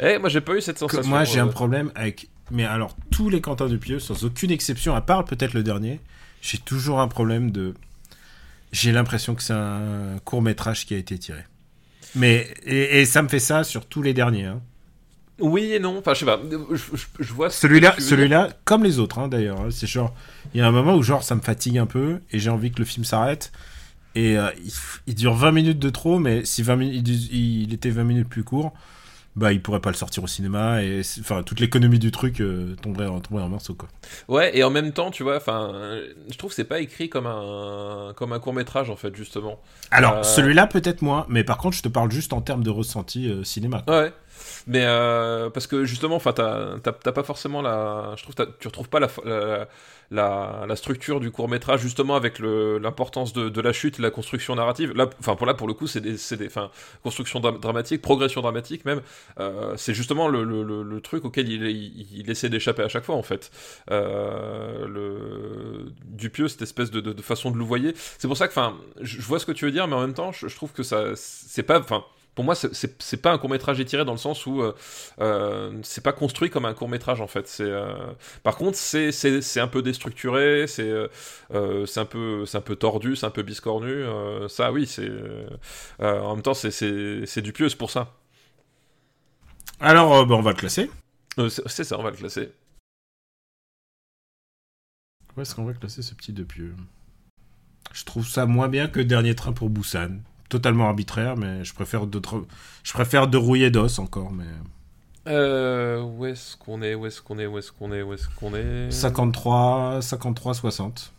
[0.00, 1.08] Eh, moi j'ai pas eu cette Que- sensation.
[1.08, 2.28] moi j'ai euh, un problème avec.
[2.50, 6.00] Mais alors, tous les Quentin Dupieux, sans aucune exception, à part peut-être le dernier,
[6.42, 7.72] j'ai toujours un problème de.
[8.72, 11.44] J'ai l'impression que c'est un court métrage qui a été tiré.
[12.14, 12.52] Mais.
[12.64, 14.46] Et, et ça me fait ça sur tous les derniers.
[14.46, 14.60] hein.
[15.40, 17.50] Oui et non, enfin je sais pas, je, je- je vois.
[17.50, 20.14] Celui-là, celui-là, comme les autres hein, d'ailleurs, hein, c'est genre,
[20.54, 22.70] il y a un moment où genre ça me fatigue un peu et j'ai envie
[22.70, 23.50] que le film s'arrête.
[24.14, 24.70] Et euh, il,
[25.08, 28.28] il dure 20 minutes de trop, mais si 20 minutes, il, il était 20 minutes
[28.28, 28.72] plus court,
[29.34, 32.74] bah il pourrait pas le sortir au cinéma et enfin toute l'économie du truc euh,
[32.82, 33.88] tomberait, en- tomberait en morceaux quoi.
[34.28, 37.26] Ouais, et en même temps, tu vois, enfin, je trouve que c'est pas écrit comme
[37.26, 39.58] un comme un court métrage en fait justement.
[39.90, 42.70] Alors Euh, celui-là peut-être moins, mais par contre je te parle juste en termes de
[42.70, 43.82] ressenti euh, cinéma.
[43.86, 44.00] quoi.
[44.02, 44.12] Ouais.
[44.66, 44.84] Mais
[45.54, 49.68] parce que justement, enfin, t'as pas forcément la, je trouve, tu retrouves pas la, la,
[50.12, 54.92] la, structure du court métrage justement avec l'importance de, la chute, la construction narrative.
[54.94, 56.70] Là, enfin, pour là, pour le coup, c'est des, des, enfin,
[57.02, 59.00] construction dra- dramatique, progression dramatique même.
[59.40, 61.66] Euh, c'est justement le, truc auquel il,
[62.12, 63.50] il, essaie d'échapper à chaque fois en fait.
[63.90, 67.94] Euh, le Dupieux, cette espèce de, façon de louvoyer.
[68.18, 70.00] C'est pour ça que, enfin, je, je vois ce que tu veux dire, mais en
[70.00, 73.38] même temps, je, je trouve que ça, c'est pas, enfin pour moi, c'est- pas un
[73.38, 74.74] court métrage étiré dans le sens où euh,
[75.20, 77.46] euh, c'est pas construit comme un court métrage en fait.
[77.48, 77.92] C'est euh,
[78.42, 80.90] par contre c'est un peu déstructuré, c'est
[81.52, 84.04] euh, c'est un peu c'est un peu tordu, c'est un peu biscornu.
[84.48, 85.10] ça oui, c'est
[86.00, 88.14] en même temps c'est du pieux c'est pour ça.
[89.80, 90.90] Alors bah, on va le classer.
[91.66, 92.50] C'est ça, on va le classer.
[95.36, 96.74] Où est-ce qu'on va classer ce petit Dupieux
[97.92, 100.20] Je trouve ça moins bien que Dernier Train pour Busan.
[100.52, 102.44] Totalement arbitraire, mais je préfère d'autres.
[102.82, 104.44] Je préfère De Rouillé d'os encore, mais.
[105.26, 108.28] Euh, où est-ce qu'on est Où est-ce qu'on est Où est-ce qu'on est Où est-ce
[108.28, 108.90] qu'on est?
[108.90, 111.14] 53, 53, 60.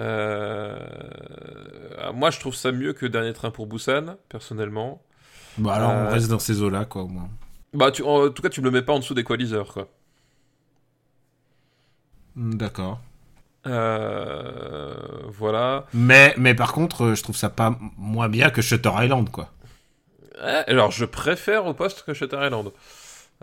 [0.00, 0.78] Euh,
[2.14, 5.02] Moi, je trouve ça mieux que Dernier Train pour Busan, personnellement.
[5.58, 7.28] Bah alors Euh, on reste dans ces eaux-là, quoi, au moins.
[7.74, 8.02] Bah, tu...
[8.02, 9.86] en tout cas, tu me le mets pas en dessous d'Equalizer, quoi.
[12.36, 13.00] Hmm, D'accord.
[13.66, 14.94] Euh,
[15.28, 15.86] voilà.
[15.94, 19.50] Mais, mais par contre, euh, je trouve ça pas moins bien que Shutter Island, quoi.
[20.38, 22.72] Eh, alors, je préfère au poste que Shutter Island.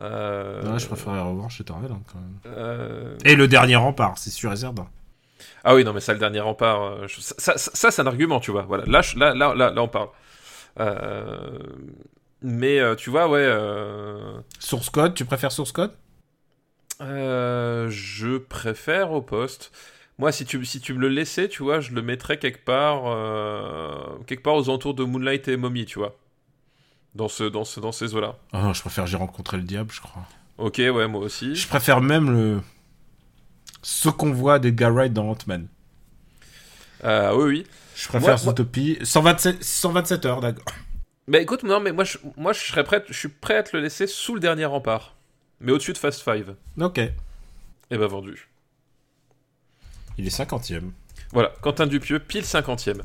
[0.01, 2.37] Euh, je préférerais revoir Shutter Island, quand même.
[2.57, 4.87] euh, Et le dernier rempart, c'est sûr et certain.
[5.63, 8.39] Ah oui, non, mais ça, le dernier rempart, je- ça, ça, ça, c'est un argument,
[8.39, 8.63] tu vois.
[8.63, 10.09] Voilà, là, je- là, là, là, là, on parle.
[12.41, 13.47] Mais tu vois, ouais.
[14.59, 15.91] Source Code, tu préfères Source Code?
[17.01, 19.71] je préfère au poste.
[20.19, 23.03] Moi, si tu, si tu me le laissais, tu vois, je le mettrais quelque part,
[23.07, 26.15] euh, quelque part aux alentours de Moonlight et Mommy, tu vois.
[27.15, 28.35] Dans, ce, dans, ce, dans ces eaux-là.
[28.53, 30.23] Oh non, je préfère J'ai rencontré le diable, je crois.
[30.57, 31.55] Ok, ouais, moi aussi.
[31.55, 32.61] Je préfère même le.
[33.81, 35.67] Ce qu'on voit d'Edgar Wright dans Ant-Man.
[37.05, 37.67] Euh, oui, oui.
[37.95, 38.97] Je préfère moi- Zootopie.
[39.01, 40.65] 127, 127 heures, d'accord.
[41.27, 43.75] Mais écoute, non, mais moi, je, moi, je serais prêt, je suis prêt à te
[43.77, 45.15] le laisser sous le dernier rempart.
[45.61, 46.55] Mais au-dessus de Fast Five.
[46.79, 46.97] Ok.
[46.97, 48.48] Et bah, vendu.
[50.19, 50.91] Il est 50ème.
[51.31, 53.01] Voilà, Quentin Dupieux, pile 50ème.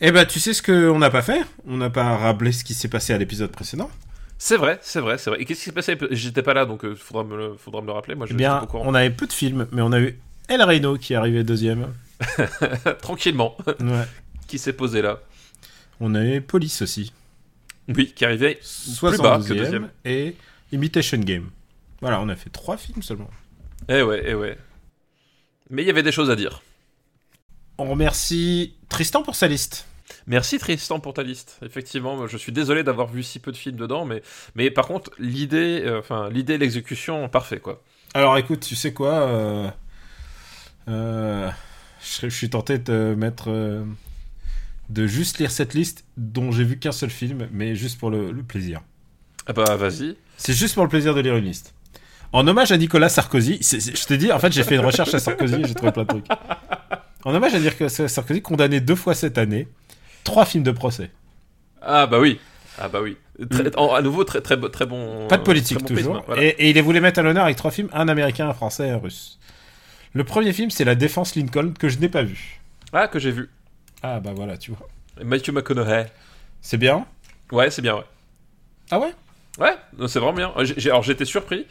[0.00, 1.42] Eh ben, tu sais ce qu'on n'a pas fait?
[1.66, 3.90] On n'a pas rappelé ce qui s'est passé à l'épisode précédent.
[4.36, 5.40] C'est vrai, c'est vrai, c'est vrai.
[5.40, 5.96] Et qu'est-ce qui s'est passé?
[6.10, 8.14] J'étais pas là, donc il faudra, me le, faudra me le rappeler.
[8.14, 8.84] Moi, je Eh bien, suis au courant.
[8.86, 10.18] on avait peu de films, mais on a eu
[10.48, 11.94] El Reno qui est arrivé deuxième.
[13.00, 14.04] Tranquillement, Ouais.
[14.48, 15.20] qui s'est posé là.
[16.00, 17.12] On a eu Police aussi.
[17.88, 19.54] Oui, qui arrivait plus bas que 72e.
[19.56, 19.88] deuxième.
[20.04, 20.36] Et
[20.72, 21.50] Imitation Game.
[22.00, 23.30] Voilà, on a fait trois films seulement.
[23.88, 24.58] Eh ouais, eh ouais.
[25.72, 26.62] Mais il y avait des choses à dire.
[27.78, 29.86] On remercie Tristan pour sa liste.
[30.26, 31.58] Merci Tristan pour ta liste.
[31.64, 34.22] Effectivement, je suis désolé d'avoir vu si peu de films dedans, mais,
[34.54, 37.82] mais par contre, l'idée, euh, enfin, l'idée l'exécution, parfait quoi.
[38.12, 39.70] Alors écoute, tu sais quoi euh,
[40.88, 41.50] euh,
[42.20, 43.50] je, suis tenté de te mettre.
[44.90, 48.30] de juste lire cette liste dont j'ai vu qu'un seul film, mais juste pour le,
[48.30, 48.82] le plaisir.
[49.46, 50.16] Ah bah vas-y.
[50.36, 51.74] C'est juste pour le plaisir de lire une liste.
[52.32, 55.18] En hommage à Nicolas Sarkozy, je te dis, en fait, j'ai fait une recherche à
[55.18, 56.26] Sarkozy et j'ai trouvé plein de trucs.
[57.24, 59.68] En hommage à Nicolas Sarkozy, condamné deux fois cette année,
[60.24, 61.10] trois films de procès.
[61.82, 62.40] Ah bah oui.
[62.78, 63.16] Ah bah oui.
[63.50, 65.24] Très- en- à nouveau, très, très, très bon.
[65.24, 65.28] Mm.
[65.28, 66.12] Pas de politique bon toujours.
[66.14, 66.42] prisme, voilà.
[66.42, 68.88] et, et il les voulait mettre à l'honneur avec trois films, un américain, un français
[68.88, 69.38] et un russe.
[70.14, 72.60] Le premier film, c'est La Défense Lincoln, que je n'ai pas vu.
[72.92, 73.50] Ah, que j'ai vu.
[74.02, 74.88] Ah bah voilà, tu vois.
[75.22, 76.06] Matthew McConaughey.
[76.60, 77.06] C'est bien?
[77.50, 78.04] Ouais, c'est bien, ouais.
[78.90, 79.12] Ah ouais?
[79.58, 79.74] Ouais,
[80.08, 80.52] c'est vraiment bien.
[80.86, 81.66] Alors j'étais surpris.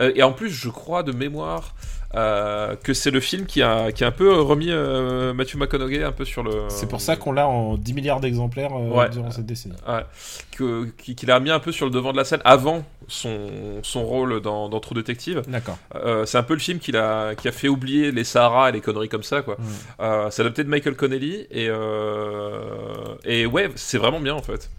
[0.00, 1.74] Euh, et en plus, je crois de mémoire
[2.16, 6.02] euh, que c'est le film qui a, qui a un peu remis euh, Matthew McConaughey
[6.04, 6.52] un peu sur le.
[6.68, 9.08] C'est pour ça qu'on l'a en 10 milliards d'exemplaires Ouais.
[9.10, 9.74] durant cette décennie.
[9.88, 10.04] Ouais,
[10.56, 14.40] qu'il a mis un peu sur le devant de la scène avant son, son rôle
[14.40, 15.42] dans, dans True Detective.
[15.48, 15.76] D'accord.
[16.24, 18.80] C'est un peu le film qui a, qui a fait oublier les Sahara et les
[18.80, 19.56] conneries comme ça, quoi.
[20.00, 21.68] Euh, c'est adapté de Michael Connelly et,
[23.24, 24.70] et ouais, c'est vraiment bien en fait.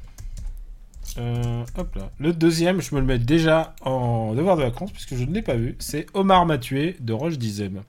[1.17, 2.11] Euh, hop là.
[2.19, 5.41] Le deuxième, je me le mets déjà en devoir de vacances puisque je ne l'ai
[5.41, 5.75] pas vu.
[5.79, 7.83] C'est Omar m'a tué de Roche Dizem.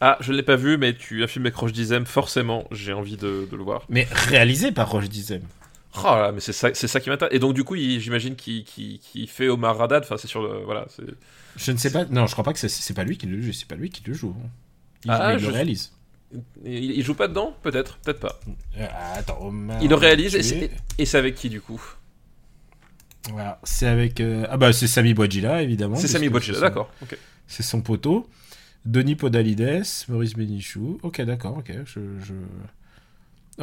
[0.00, 3.16] Ah, je ne l'ai pas vu, mais tu as filmé Croche Dizem, forcément, j'ai envie
[3.16, 3.84] de, de le voir.
[3.88, 5.42] Mais réalisé par Roche Dizem.
[5.98, 7.34] Oh là, mais c'est ça, c'est ça qui m'intéresse.
[7.34, 10.02] Et donc, du coup, j'imagine qu'il fait Omar Radad.
[10.04, 10.62] Enfin, c'est sur le.
[10.64, 10.86] Voilà.
[11.56, 12.04] Je ne sais pas.
[12.04, 13.52] Non, je crois pas que c'est- pas lui qui le joue.
[13.54, 14.36] C'est pas lui qui le joue.
[15.06, 15.92] Il, Ah, mais il je- le réalise.
[16.66, 17.56] Il, il joue pas dedans?
[17.62, 18.38] Peut-être, peut-être pas.
[18.78, 19.82] Euh, attends, Omar.
[19.82, 21.80] Il le réalise et c'est avec qui du coup?
[23.30, 24.20] Voilà, c'est avec.
[24.20, 25.96] euh, Ah bah c'est Sami Bouadjila évidemment.
[25.96, 26.90] C'est Sami son- d'accord.
[27.46, 28.28] C'est son poteau.
[28.84, 30.98] Denis Podalides, Maurice Bénichou.
[31.02, 31.72] Ok, d'accord, ok.
[31.86, 32.34] Je, je-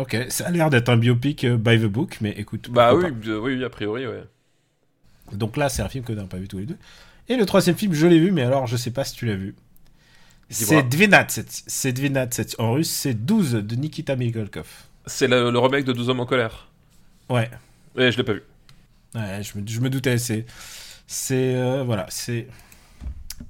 [0.02, 2.69] Ok, ça a l'air d'être un biopic euh, by the book, mais écoute.
[2.71, 4.23] Bah oui, euh, oui, oui, a priori, ouais.
[5.32, 6.78] Donc là, c'est un film que n'a pas vu tous les deux.
[7.30, 9.36] Et le troisième film, je l'ai vu, mais alors je sais pas si tu l'as
[9.36, 9.56] vu.
[10.49, 11.28] C'est Dvinat,
[11.67, 12.28] c'est Dvinat,
[12.60, 14.67] en russe, c'est 12 de Nikita Mikhalkov.
[15.06, 16.67] C'est le, le remake de 12 hommes en colère.
[17.30, 17.49] Ouais,
[17.95, 18.43] Ouais, je l'ai pas vu.
[19.15, 20.45] Ouais je, me, je me doutais, c'est.
[21.08, 21.56] C'est.
[21.56, 22.47] euh, voilà, c'est.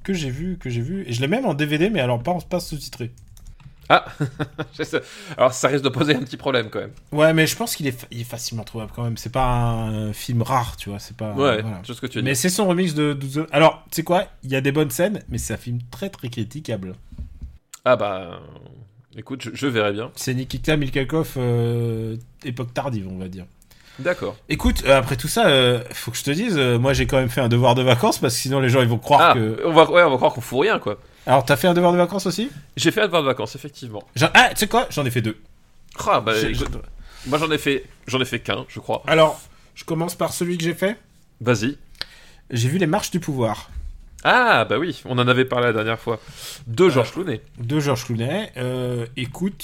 [0.04, 1.04] Que j'ai vu, que j'ai vu.
[1.08, 3.12] Et je l'ai même en DVD, mais alors pas, pas sous-titré.
[3.90, 4.06] Ah.
[5.38, 6.94] Alors, ça risque de poser un petit problème quand même.
[7.12, 9.18] Ouais, mais je pense qu'il est, fa- est facilement trouvable quand même.
[9.18, 11.00] C'est pas un film rare, tu vois.
[11.00, 11.34] C'est pas.
[11.34, 11.82] Ouais, voilà.
[11.84, 14.52] ce que tu veux Mais c'est son remix de 12 Alors, tu sais quoi Il
[14.52, 16.96] y a des bonnes scènes, mais c'est un film très très critiquable.
[17.86, 18.22] Ah bah.
[18.22, 18.38] euh,
[19.18, 20.12] Écoute, je, je verrai bien.
[20.16, 23.46] C'est Nikita Mikhalkov, euh, époque tardive, on va dire.
[24.00, 24.36] D'accord.
[24.50, 27.18] Écoute, euh, après tout ça, euh, faut que je te dise, euh, moi j'ai quand
[27.18, 29.34] même fait un devoir de vacances parce que sinon les gens ils vont croire Ah,
[29.36, 29.62] que.
[29.66, 30.98] on va, ouais, on va croire qu'on fout rien quoi.
[31.26, 32.50] Alors, t'as fait un devoir de vacances aussi?
[32.76, 34.04] J'ai fait un devoir de vacances, effectivement.
[34.34, 34.88] Ah, tu sais quoi?
[34.90, 35.38] J'en ai fait deux.
[36.08, 36.66] Ah bah, J'ai- je-
[37.28, 39.04] moi j'en ai fait, j'en ai fait qu'un, je crois.
[39.08, 39.40] Alors,
[39.76, 40.98] je commence par celui que j'ai fait.
[41.40, 41.78] Vas-y.
[42.50, 43.70] J'ai vu Les Marches du Pouvoir
[44.26, 46.20] Ah bah oui, on en avait parlé la dernière fois.
[46.68, 47.42] De Georges Clooney.
[47.60, 48.52] de Georges Clooney.
[49.16, 49.64] Écoute,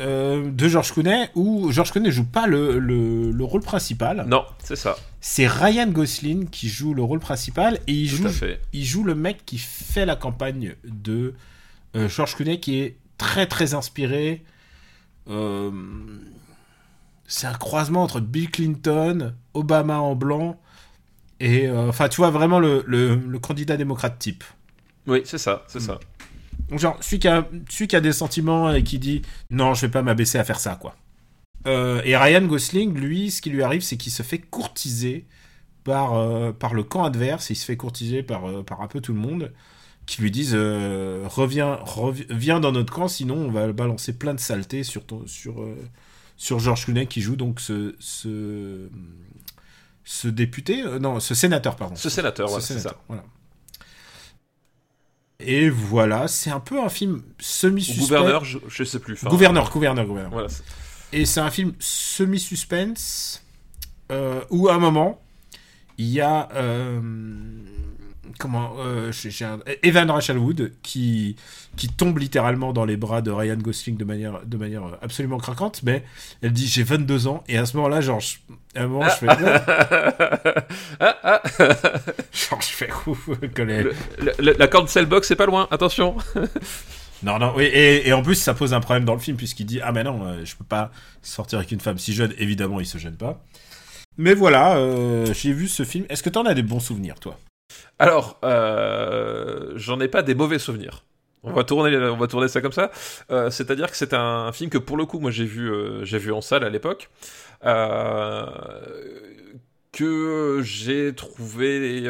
[0.00, 4.24] euh, de Georges Clooney où Georges Clooney joue pas le, le, le rôle principal.
[4.26, 4.96] Non, c'est ça.
[5.20, 8.60] C'est Ryan Gosling qui joue le rôle principal et il Tout joue, fait.
[8.72, 11.34] il joue le mec qui fait la campagne de
[11.96, 14.42] euh, Georges Clooney qui est très très inspiré.
[15.28, 15.70] Euh,
[17.26, 20.58] c'est un croisement entre Bill Clinton, Obama en blanc
[21.38, 24.42] et euh, enfin tu vois vraiment le, le, le candidat démocrate type.
[25.06, 25.98] Oui, c'est ça, c'est ça.
[26.72, 29.90] Genre, celui qui, a, celui qui a des sentiments et qui dit non, je vais
[29.90, 30.94] pas m'abaisser à faire ça, quoi.
[31.66, 35.26] Euh, et Ryan Gosling, lui, ce qui lui arrive, c'est qu'il se fait courtiser
[35.84, 39.00] par, euh, par le camp adverse, il se fait courtiser par, euh, par un peu
[39.00, 39.52] tout le monde.
[40.06, 44.40] qui lui disent reviens, revi- viens dans notre camp, sinon on va balancer plein de
[44.40, 45.64] saletés sur, ton, sur,
[46.36, 48.88] sur George Clooney qui joue donc ce, ce,
[50.04, 51.94] ce député, non, ce sénateur, pardon.
[51.94, 53.04] Ce sénateur, Ce voilà, c'est sénateur, ça.
[53.08, 53.24] voilà.
[55.42, 58.00] Et voilà, c'est un peu un film Ou semi-suspect.
[58.16, 59.14] gouverneur, je, je sais plus.
[59.14, 60.30] Enfin, Gouverneur, gouverneur, gouverneur.
[60.32, 60.48] Voilà,
[61.12, 63.42] Et c'est un film semi-suspense
[64.10, 65.20] euh, où à un moment
[65.98, 67.00] il y a euh,
[68.38, 71.36] comment euh, un- Evan Rachel Wood qui
[71.76, 75.82] qui tombe littéralement dans les bras de Ryan Gosling de manière de manière absolument craquante,
[75.82, 76.04] mais
[76.42, 78.36] elle dit j'ai 22 ans et à ce moment-là genre je,
[78.76, 79.26] à un moment je fais
[81.00, 81.42] Ah, ah,
[82.32, 83.92] genre je fais ouf les- le-
[84.38, 86.16] le- la cancel box, c'est pas loin, attention.
[87.22, 89.66] Non, non, oui, et, et en plus, ça pose un problème dans le film, puisqu'il
[89.66, 92.32] dit Ah, mais non, euh, je peux pas sortir avec une femme si jeune.
[92.38, 93.44] Évidemment, il se gêne pas.
[94.16, 96.06] Mais voilà, euh, j'ai vu ce film.
[96.08, 97.38] Est-ce que t'en as des bons souvenirs, toi?
[97.98, 101.04] Alors, euh, j'en ai pas des mauvais souvenirs.
[101.42, 102.90] On va tourner, on va tourner ça comme ça.
[103.30, 106.18] Euh, C'est-à-dire que c'est un, film que pour le coup, moi j'ai vu, euh, j'ai
[106.18, 107.08] vu en salle à l'époque,
[107.64, 108.46] euh,
[109.92, 112.08] que j'ai trouvé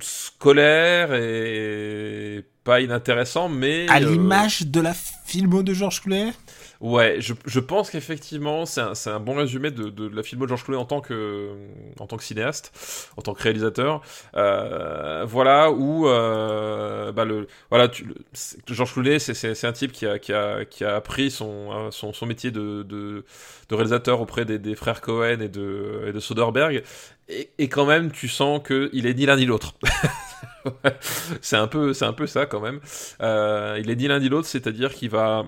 [0.00, 6.32] scolaire et pas inintéressant, mais À l'image de la filmo de Georges Clooney?
[6.80, 10.48] Ouais, je, je pense qu'effectivement, c'est un, un bon résumé de, de la filmo de
[10.50, 11.50] Georges Clooney en tant que,
[11.98, 12.72] en tant que cinéaste,
[13.16, 14.00] en tant que réalisateur.
[14.36, 18.14] Euh, voilà, où, euh, bah le, voilà, tu, le-
[18.72, 22.12] Georges Clooney, c'est, un type qui a, qui a, qui a appris son, euh, son,
[22.12, 23.24] son métier de, de,
[23.68, 26.84] de réalisateur auprès des, des frères Cohen et de, et de Soderbergh.
[27.28, 29.74] Et, et quand même, tu sens qu'il est ni l'un ni l'autre.
[31.40, 32.80] C'est un peu, un peu ça quand même.
[33.22, 35.46] Euh, il est ni l'un ni l'autre, c'est-à-dire qu'il va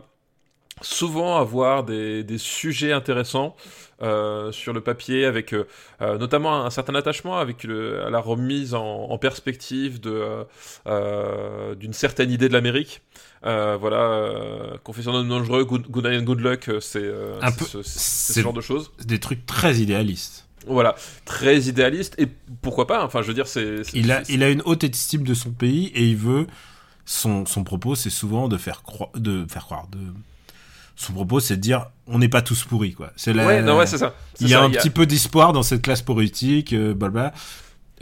[0.80, 3.54] souvent avoir des, des sujets intéressants
[4.02, 5.66] euh, sur le papier, avec euh,
[6.00, 10.46] euh, notamment un, certain attachement avec le- à la remise en, en perspective de,
[10.86, 13.02] euh, d'une certaine idée de l'Amérique.
[13.42, 14.32] Voilà,
[14.84, 17.10] Confession d'un dangereux, Good, Good Night and Good Luck, c'est,
[17.42, 18.90] Un c'est peu- ce, ce genre de choses.
[19.04, 20.46] Des trucs très idéalistes.
[20.66, 22.28] Voilà, très idéaliste, et
[22.60, 23.76] pourquoi pas, enfin je veux dire, c'est...
[23.94, 26.46] Il a, il a une haute estime de son pays et il veut.
[27.06, 29.88] Son, son propos, c'est souvent de faire, croire, de faire croire.
[29.88, 29.98] De...
[31.00, 33.10] Son propos, c'est de dire on n'est pas tous pourris, quoi.
[33.16, 34.14] C'est la- Ouais, ouais, c'est ça.
[34.38, 36.94] Il y a ça, un petit peu d'espoir dans cette classe politique, euh.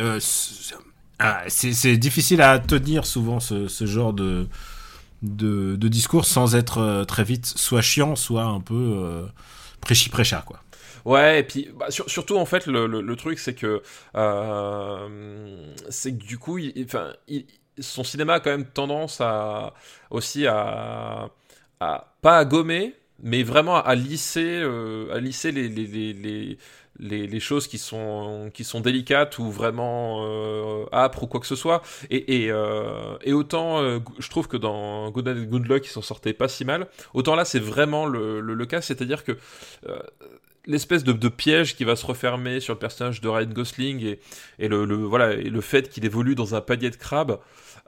[0.00, 0.74] Euh, c'est
[1.20, 4.48] ah, c'est- difficile à tenir souvent ce, ce genre de,
[5.22, 9.26] de, de discours sans être euh, très vite soit chiant, soit un peu euh,
[9.80, 10.60] prêchi-prêcha, quoi.
[11.04, 13.80] Ouais, et puis bah, sur- surtout en fait le, le- le truc c'est que
[14.16, 17.46] euh, c'est que du coup, il, enfin, il-
[17.78, 19.72] son cinéma a quand même tendance à
[20.10, 21.30] aussi à,
[21.80, 26.58] à pas à gommer, mais vraiment à lisser, euh, à lisser les, les, les,
[27.00, 31.46] les, les- choses qui sont qui sont délicates ou vraiment euh, âpres ou quoi que
[31.46, 31.82] ce soit.
[32.10, 35.90] Et, et, euh, et autant euh, je trouve que dans Good Night Good Luck ils
[35.90, 39.36] s'en sortaient pas si mal, autant là c'est vraiment le, le, cas, c'est-à-dire que
[39.88, 39.98] euh,
[40.66, 44.20] l'espèce de, de piège qui va se refermer sur le personnage de Ryan Gosling et,
[44.58, 47.38] et le, le- voilà et le fait qu'il évolue dans un panier de crabes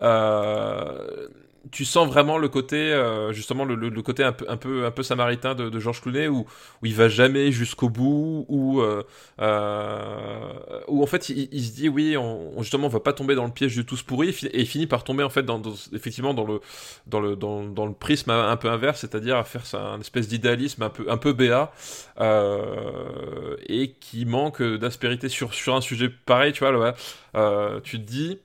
[0.03, 1.29] euh,
[1.71, 4.87] tu sens vraiment le côté euh, justement le, le- le côté un peu un peu
[4.87, 6.47] un peu samaritain de, de George Clooney où
[6.83, 9.03] où il va jamais jusqu'au bout où euh,
[9.41, 13.35] euh, où en fait il, il se dit oui on, justement on va pas tomber
[13.35, 14.31] dans le piège du tous pourri.
[14.53, 16.61] Et il finit par tomber en fait dans, dans- effectivement dans le
[17.07, 20.83] dans le dans, dans le prisme un, peu inverse c'est-à-dire à faire un espèce d'idéalisme
[20.83, 21.73] un peu un peu béat
[22.21, 26.95] euh, et qui manque d'aspérité sur, sur un sujet pareil, tu vois, là,
[27.37, 28.39] euh, tu te dis,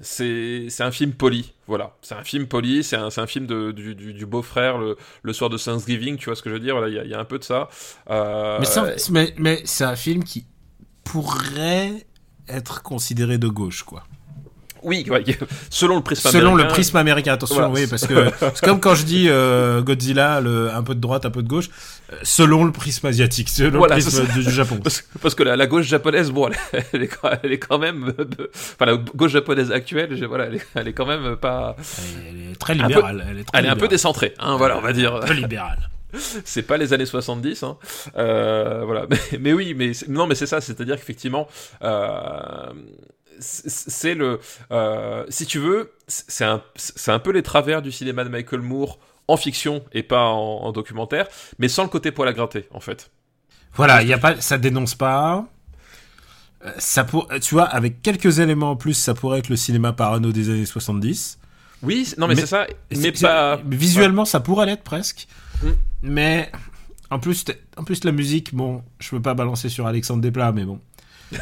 [0.00, 3.94] c'est un film poli, voilà, c'est un film poli, c'est un, un film de, du,
[3.94, 6.74] du, du beau-frère le, le soir de Thanksgiving, tu vois ce que je veux dire,
[6.74, 7.68] voilà, il y a- il y, a un peu de ça.
[8.10, 10.44] Euh, Mais, ça- mais, mais c'est un film qui
[11.04, 12.06] pourrait
[12.48, 14.04] être considéré de gauche, quoi.
[14.82, 15.22] oui, ouais,
[15.70, 17.70] selon le prisme Selon le américain, prisme américain, attention, Voilà.
[17.70, 21.24] oui, parce que c'est comme quand je dis euh, Godzilla, le, un peu de droite,
[21.26, 21.68] un peu de gauche,
[22.22, 24.78] selon le prisme asiatique, selon Voilà, le c'est prisme du Japon.
[24.82, 27.78] Parce, parce que la, la gauche japonaise, bon, elle, elle est, quand- elle est quand
[27.78, 28.12] même.
[28.18, 31.76] euh, Enfin, la gauche japonaise actuelle, je- voilà, elle est, elle est quand même pas.
[32.28, 33.26] Elle est, très libérale.
[33.30, 35.14] Elle est, très Elle est un peu décentrée, hein, voilà, on va dire.
[35.16, 35.88] Un peu libérale.
[36.44, 37.78] c'est pas les années 70 hein.
[38.18, 41.48] Euh, voilà mais, mais oui mais c'est- non mais c'est ça c'est-à-dire qu'effectivement
[41.82, 42.66] euh,
[43.38, 44.38] c'est c'est le
[44.72, 48.60] euh, si tu veux c'est un c'est un peu les travers du cinéma de Michael
[48.60, 48.98] Moore
[49.32, 51.26] en fiction et pas en, en documentaire
[51.58, 53.10] mais sans le côté poil à gratter en fait
[53.74, 55.46] Voilà, il y a pas, ça dénonce pas.
[56.64, 59.92] Euh, Ça pour, tu vois, avec quelques éléments en plus, ça pourrait être le cinéma
[59.92, 61.38] parano des années 70.
[61.82, 62.66] oui non mais, Mais- c'est ça
[62.96, 65.26] mais pas Visuellement, ça pourrait l'être presque.
[65.62, 65.68] Mm.
[66.02, 66.52] Mais
[67.10, 67.44] en plus,
[67.76, 70.78] en plus la musique, bon, je peux pas balancer sur Alexandre Desplat, mais bon.
[71.32, 71.38] tu,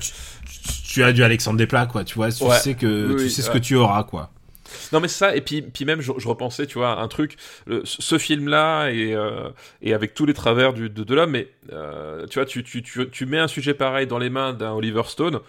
[0.00, 2.04] tu- tu as du Alexandre Desplat, quoi.
[2.04, 2.58] Tu vois, tu Ouais.
[2.58, 4.30] sais que Oui, tu sais ce que tu auras, quoi.
[4.92, 7.36] Non mais c'est ça et puis puis même je, je repensais tu vois un truc
[7.66, 9.48] le- ce film là et euh,
[9.82, 12.82] et avec tous les travers du, de, de l'homme mais euh, tu vois tu, tu,
[12.82, 15.40] tu, tu mets un sujet pareil dans les mains d'un Oliver Stone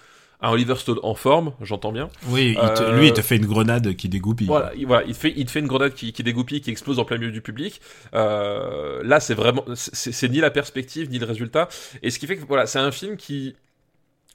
[0.44, 2.10] un Oliver Stone en forme j'entends bien.
[2.28, 4.48] Oui, il te- Euh, lui, il te fait une grenade qui dégoupille.
[4.48, 6.72] voilà il, voilà il te fait il te fait une grenade qui, qui dégoupille qui
[6.72, 7.80] explose en plein milieu du public.
[8.16, 11.70] Euh, là c'est vraiment c'est c'est ni la perspective ni le résultat.
[12.02, 13.56] Et ce qui fait que voilà c'est un film qui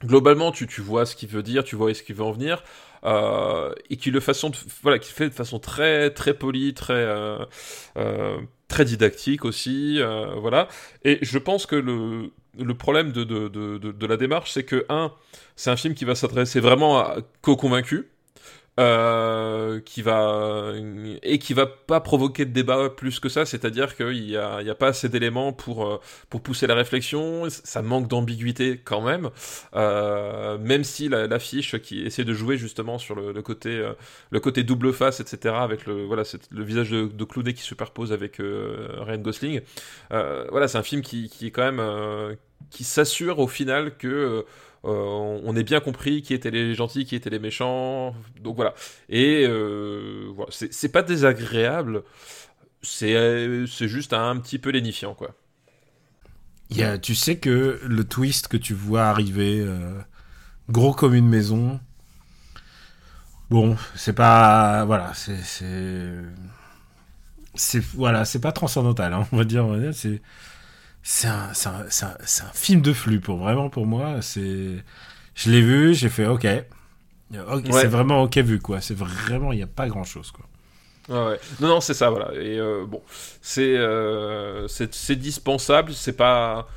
[0.05, 2.63] globalement tu, tu vois ce qu'il veut dire tu vois ce qu'il veut en venir
[3.07, 6.93] euh, et qui le façon de, voilà qui fait de façon très très polie très
[6.93, 7.39] euh,
[7.97, 8.37] euh,
[8.67, 9.99] très didactique aussi
[10.41, 10.67] voilà.
[11.05, 14.63] Et je pense que le le problème de, de, de, de, de la démarche c'est
[14.63, 15.11] que un
[15.55, 18.05] c'est un film qui va s'adresser vraiment à- qu'aux convaincus
[18.79, 20.73] euh, qui va
[21.23, 24.67] et qui va pas provoquer de débat plus que ça, c'est-à-dire qu'il y a, il
[24.67, 25.99] y a pas assez d'éléments pour euh,
[26.29, 29.29] pour pousser la réflexion, ça manque d'ambiguïté quand même,
[29.75, 33.93] euh, même si la- l'affiche qui essaie de jouer justement sur le, côté euh,
[34.31, 35.63] le côté double face, etc.
[35.63, 39.61] avec le voilà le visage de, de Clooney qui superpose avec euh, Ryan Gosling,
[40.09, 41.81] voilà c'est un film qui, qui est quand même
[42.69, 44.45] qui s'assure au final que
[44.83, 48.15] on ait bien compris qui étaient les gentils, qui étaient les méchants.
[48.41, 48.73] Donc voilà.
[49.09, 52.03] Et euh, voilà, c'est pas désagréable.
[52.81, 55.35] C'est euh, c'est juste un petit peu lénifiant, quoi.
[56.69, 59.99] Il tu sais que le twist que tu vois arriver, euh,
[60.69, 61.79] gros comme une maison.
[63.49, 65.41] Bon, c'est pas, voilà, c'est,
[67.55, 70.21] c'est, voilà, c'est pas transcendantal, hein, on va dire, c'est,
[71.09, 72.07] c'est un, un, un,
[72.45, 74.21] un film de flux pour vraiment pour moi.
[74.21, 74.75] C'est,
[75.35, 76.65] je l'ai vu, j'ai fait ok, Ouais.
[77.71, 78.81] c'est vraiment ok vu quoi.
[78.81, 80.45] C'est vraiment, il n'y a pas grand chose quoi.
[81.09, 81.39] Ouais.
[81.61, 82.33] Non, non, c'est ça, voilà.
[82.33, 83.01] Et euh, bon,
[83.41, 85.93] c'est euh, c'est dispensable.
[85.93, 86.67] C'est pas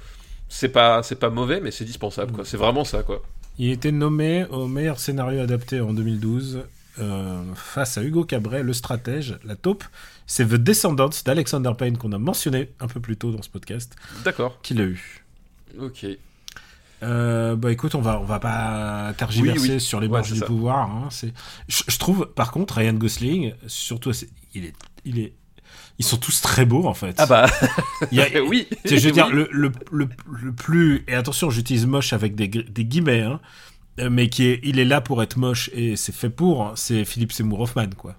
[0.48, 2.44] c'est pas c'est pas mauvais, mais c'est dispensable, quoi.
[2.44, 3.22] C'est vraiment ça, quoi.
[3.58, 6.60] Il était nommé au meilleur scénario adapté en 2012
[6.98, 9.84] euh, face à Hugo Cabret, le stratège, la taupe.
[10.26, 13.96] C'est The Descendants d'Alexander Payne qu'on a mentionné un peu plus tôt dans ce podcast,
[14.24, 14.58] D'accord.
[14.62, 15.24] qu'il a eu.
[15.78, 16.06] Ok.
[17.02, 19.80] Euh, bah écoute, on va on va pas tergiverser Oui, oui.
[19.80, 20.44] sur les Ouais, marges du ça.
[20.46, 20.90] pouvoir.
[20.90, 21.32] hein, c'est,
[21.66, 24.74] je, je trouve par contre Ryan Gosling, surtout, c'est- il est
[25.06, 25.32] il est
[25.98, 27.14] ils sont tous très beaux en fait.
[27.18, 27.46] Ah bah
[28.12, 28.66] Il y a- oui.
[28.84, 30.08] Je veux dire, le, le, le,
[30.42, 31.04] le plus.
[31.08, 33.40] Et attention, j'utilise moche avec des, des guillemets, hein,
[33.98, 36.62] mais qui est, il est là pour être moche et c'est fait pour.
[36.64, 38.14] hein, c'est Philippe Seymour Hoffman, quoi.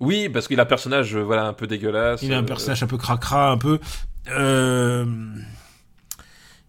[0.00, 2.22] Oui, parce qu'il a un personnage, euh, voilà, un peu dégueulasse.
[2.22, 3.78] Il a un euh, personnage un peu cracra, un peu.
[4.30, 5.04] euh,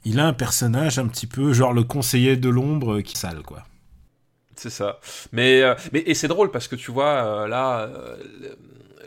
[0.04, 3.64] il a un personnage un petit peu genre le conseiller de l'ombre qui sale, quoi.
[4.56, 5.00] C'est ça.
[5.32, 7.06] Mais, euh, mais et c'est drôle parce que tu vois,
[7.44, 8.18] euh, là, euh,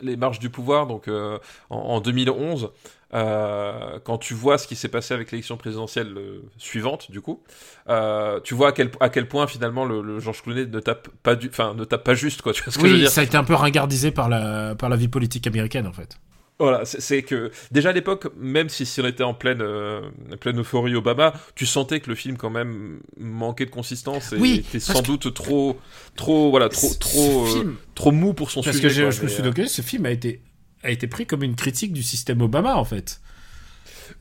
[0.01, 1.37] les marches du pouvoir, donc euh,
[1.69, 2.71] en, en 2011,
[3.15, 7.43] euh, quand tu vois ce qui s'est passé avec l'élection présidentielle euh, suivante, du coup,
[7.89, 11.09] euh, tu vois à quel, à quel point finalement le, le Georges Clooney ne tape
[11.23, 12.53] pas du, enfin ne tape pas juste quoi.
[12.53, 14.29] Tu vois ce que je veux Oui, dire ça a été un peu ringardisé par
[14.29, 16.19] la, par la vie politique américaine, en fait.
[16.57, 20.01] Voilà, c'est- que déjà à l'époque, même si, si on était en pleine, euh,
[20.39, 24.59] pleine euphorie Obama, tu sentais que le film quand même manquait de consistance et Oui,
[24.59, 25.81] était parce sans doute trop,
[26.15, 28.83] trop, voilà, trop, trop, euh, film- trop mou pour son Parce sujet.
[28.83, 30.41] que je, quoi, je me suis euh, dit, ce film a été,
[30.85, 33.19] a été pris comme une critique du système Obama, en fait.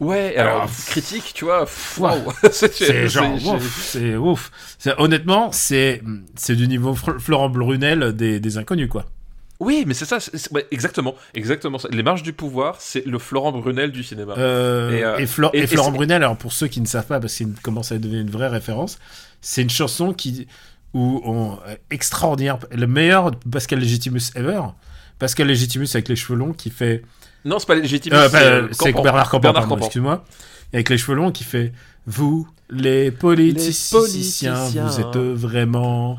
[0.00, 1.66] Ouais, alors, Alors, critique, tu vois,
[2.52, 3.36] c'est genre,
[3.70, 4.50] c'est- ouf,
[4.98, 6.02] Honnêtement, c'est
[6.48, 9.04] du niveau Florent Brunel des, des inconnus, quoi.
[9.60, 10.18] Oui, mais c'est ça,
[10.50, 11.88] ouais, exactement, exactement ça.
[11.92, 14.34] Les marches du pouvoir, c'est le Florent Brunel du cinéma.
[14.36, 17.20] Euh, Et, et, euh, Flo- et- Florent Brunel, alors pour ceux qui ne savent pas,
[17.20, 18.98] parce qu'il commence à devenir une vraie référence,
[19.40, 20.48] c'est une chanson qui
[20.92, 24.60] où on euh, extraordinaire, le meilleur Pascal Legitimus ever.
[25.18, 27.02] Pascal Legitimus avec les cheveux longs qui fait
[27.44, 28.12] Non, c'est pas légitime.
[28.14, 29.02] Euh, euh, c'est Campan.
[29.04, 29.86] Bernard Campan, Bernard pardon, Campan.
[29.86, 30.24] excuse-moi.
[30.72, 31.72] Avec les cheveux longs qui fait
[32.06, 34.54] Vous, les politiciens, politiciens.
[34.86, 36.18] vous êtes vraiment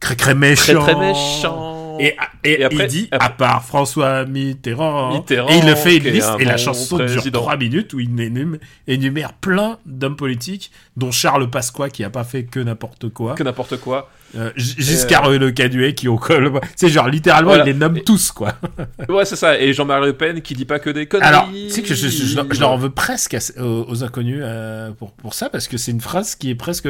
[0.00, 0.82] très très méchants.
[0.82, 1.85] Très très méchant.
[2.00, 5.74] Et, et, Et après- il dit, après- à part François Mitterrand, Mitterrand, et il le
[5.74, 7.40] fait une liste, un et la chanson dure président.
[7.40, 12.24] 3 minutes où il énumère, énumère plein d'hommes politiques, dont Charles Pasqua qui a pas
[12.24, 14.10] fait que n'importe quoi, que n'importe quoi.
[14.36, 17.64] euh, Giscard Le Canuet qui au col, c'est genre littéralement Voilà.
[17.64, 18.54] il les nomme Et- tous quoi.
[19.08, 19.58] Ouais, c'est ça.
[19.58, 21.26] Et Jean-Marie Le Pen qui dit pas que des conneries.
[21.28, 23.86] Alors, tu sais que je, je- je leur- je leur en veux presque à- aux,
[23.88, 26.88] aux inconnus euh, pour, pour ça, parce que c'est une phrase qui est presque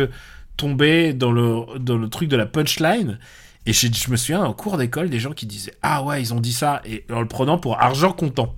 [0.56, 3.18] tombée dans le, dans le truc de la punchline.
[3.66, 6.32] Et je, je me souviens en cours d'école des gens qui disaient Ah ouais, ils
[6.32, 8.54] ont dit ça, et en le prenant pour argent comptant.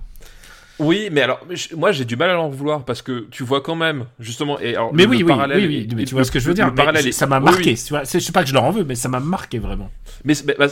[0.77, 1.41] Oui, mais alors,
[1.75, 4.57] moi j'ai du mal à l'en vouloir parce que tu vois quand même, justement.
[4.61, 6.31] Et alors, Mais le- oui, le oui, parallèle oui, oui, mais tu le- vois ce
[6.31, 6.73] que je veux dire.
[6.73, 7.97] Parallèle est- ça m'a oui, marqué, oui.
[8.13, 9.91] Je sais pas que je leur en veux, mais ça m'a marqué vraiment.
[10.23, 10.67] Mais c'est- bah,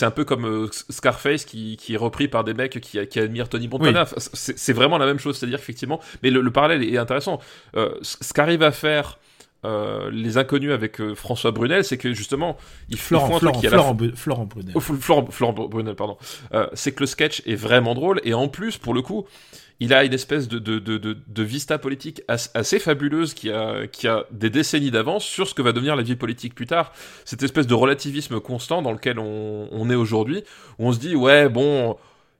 [0.00, 3.50] un, peu comme euh, Scarface qui, qui est repris par des mecs qui, qui admirent
[3.50, 4.06] Tony Montana.
[4.32, 6.00] C'est vraiment la même chose, c'est-à-dire effectivement.
[6.22, 7.38] Mais le, le parallèle est intéressant.
[7.76, 9.18] Euh, ce qu'arrive à faire
[9.64, 12.56] euh, les inconnus avec euh, François Brunel, c'est que justement,
[12.88, 14.72] il Florent, un truc Florent, qui à la Florent, Florent Brunel.
[14.74, 16.16] Oh, Fl- Florent, Florent Brunel, pardon.
[16.54, 19.26] Euh, c'est que le sketch est vraiment drôle et en plus, pour le coup,
[19.78, 23.50] il a une espèce de, de, de, de, de vista politique as- assez fabuleuse qui
[23.50, 26.66] a, qui a des décennies d'avance sur ce que va devenir la vie politique plus
[26.66, 26.92] tard.
[27.26, 30.44] Cette espèce de relativisme constant dans lequel on, on est aujourd'hui,
[30.78, 31.96] où on se dit, ouais, bon,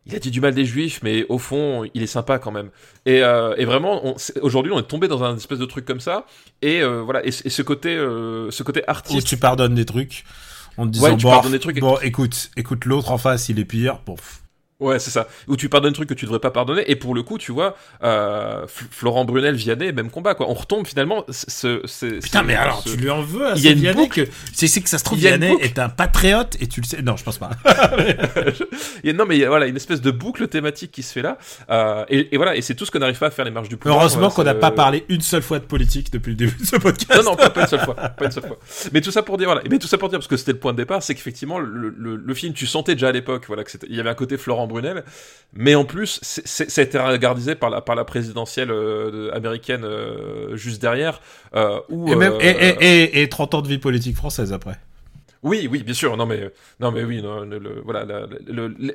[0.06, 2.70] il a dit du mal des juifs, mais au fond, il est sympa quand même.
[3.06, 6.26] Et, euh, et vraiment, aujourd'hui, on est tombé dans un espèce de truc comme ça.
[6.62, 9.26] Et euh, voilà, et, et ce côté, euh, ce côté Où artiste.
[9.26, 10.24] tu pardonnes des trucs
[10.76, 13.48] en te disant Ouais, tu bon, pardonnes des trucs bon écoute, écoute l'autre en face,
[13.48, 14.00] il est pire.
[14.06, 14.42] Bon, pff.
[14.78, 15.26] Ouais, c'est ça.
[15.48, 16.84] Où tu pardonnes un truc que tu devrais pas pardonner.
[16.90, 20.50] Et pour le coup, tu vois, euh, Florent Brunel, Vianney, même combat, quoi.
[20.50, 21.24] On retombe finalement.
[21.30, 23.78] Ce, ce- Putain, mais alors, ce- tu lui en veux à Il y a une
[23.78, 24.26] Vianney boucle.
[24.26, 27.00] que c'est que ça se trouve Vianney est un patriote et tu le sais.
[27.00, 27.50] Non, je pense pas.
[29.02, 31.02] Il y a- non, mais il y a, voilà, une espèce de boucle thématique qui
[31.02, 31.38] se fait là.
[31.70, 33.68] Euh, et, et voilà, et c'est tout ce qu'on n'arrive pas à faire les marches
[33.68, 33.98] du pouvoir.
[34.00, 36.66] Heureusement Voilà, qu'on n'a pas parlé une seule fois de politique depuis le début de
[36.66, 37.22] ce podcast.
[37.24, 37.94] Non, non, pas, pas une seule fois.
[37.94, 38.58] Pas une seule fois.
[38.92, 39.62] Mais tout ça pour dire, voilà.
[39.70, 41.88] Mais tout ça pour dire, parce que c'était le point de départ, c'est qu'effectivement, le,
[41.96, 44.14] le, le film, tu sentais déjà à l'époque, voilà, que c'était- il y avait un
[44.14, 45.04] côté Florent Brunel.
[45.54, 50.56] Mais en plus, ça a été regardisé par la, par la présidentielle euh, américaine euh,
[50.56, 51.20] juste derrière.
[51.54, 54.78] Euh, où, Et, même, et, et, et, et 30 ans de vie politique française après.
[55.42, 56.16] Oui, oui, bien sûr.
[56.16, 56.50] Non, mais
[56.80, 58.26] non, mais oui, non, le, le- voilà,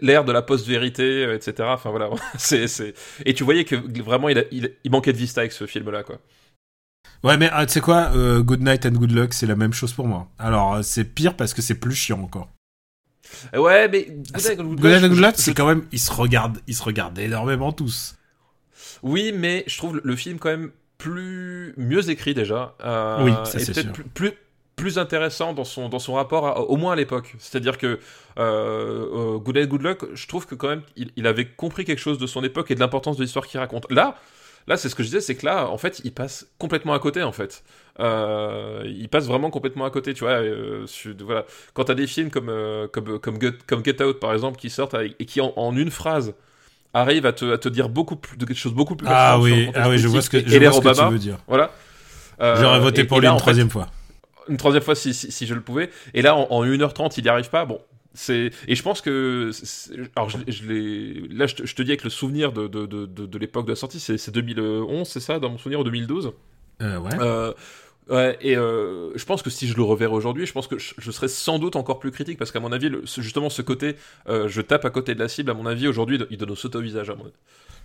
[0.02, 1.70] l'ère de la post-vérité, etc.
[1.72, 2.66] Enfin voilà, c'est.
[3.26, 6.04] Et tu voyais que vraiment, il, a- il, il manquait de vista avec ce film-là,
[6.04, 6.18] quoi.
[7.24, 9.74] Ouais, mais ah, tu sais quoi euh, Good Night and Good Luck, c'est la même
[9.74, 10.28] chose pour moi.
[10.40, 12.50] Alors, c'est pire parce que c'est plus chiant encore.
[13.54, 15.84] Ouais, mais Ah, Good Luck, c'est quand même.
[15.92, 18.16] Ils se regardent, ils se regardent énormément tous.
[19.04, 22.76] Oui, mais je trouve le- film quand même plus mieux écrit déjà.
[22.84, 23.92] euh, Oui, ça, c'est peut-être sûr.
[23.94, 24.32] plus, plus
[24.78, 27.36] plus intéressant dans son dans son rapport à- au moins à l'époque.
[27.40, 27.98] C'est-à-dire que euh,
[28.38, 32.00] euh, Good Night Good Luck, je trouve que quand même il, il avait compris quelque
[32.00, 33.86] chose de son époque et de l'importance de l'histoire qu'il raconte.
[33.92, 34.16] Là,
[34.68, 37.00] là, c'est ce que je disais, c'est que là, en fait, il passe complètement à
[37.00, 37.64] côté, en fait.
[38.02, 40.32] Euh, il passe vraiment complètement à côté, tu vois.
[40.34, 41.46] euh, sur- voilà.
[41.74, 44.70] Quand t'as des films comme euh, comme comme Get, comme Get Out par exemple qui
[44.70, 46.34] sortent avec- et qui en, en une phrase
[46.94, 49.70] arrivent à te, à te dire beaucoup plus de quelque chose beaucoup plus Ah oui,
[49.76, 51.38] ah oui, je vois ce que, je vois tu veux dire.
[51.48, 51.72] Voilà.
[52.42, 53.88] Euh, J'aurais voté et- pour et lui là, une fait, troisième fois.
[54.50, 55.90] une troisième fois si, si, si je le pouvais.
[56.16, 57.66] Et là, en, en 1h30, il n'y arrive pas.
[57.66, 57.80] Bon,
[58.68, 59.52] et je pense que
[60.16, 60.64] alors je, je
[61.38, 63.72] là je te, je te dis avec le souvenir de, de, de, de, l'époque de
[63.72, 66.34] la sortie, c'est c'est 2011, c'est ça, dans mon souvenir, ou 2012.
[66.82, 67.12] Euh, ouais.
[67.22, 67.54] Euh,
[68.10, 70.94] ouais, et euh, je pense que si je le reverrais aujourd'hui, je pense que je,
[70.98, 73.96] je serais sans doute encore plus critique parce qu'à mon avis, le- justement, ce côté,
[74.30, 76.56] euh, je tape à côté de la cible, à mon avis, aujourd'hui, il donne au
[76.56, 77.34] sauto-visage à mon avis.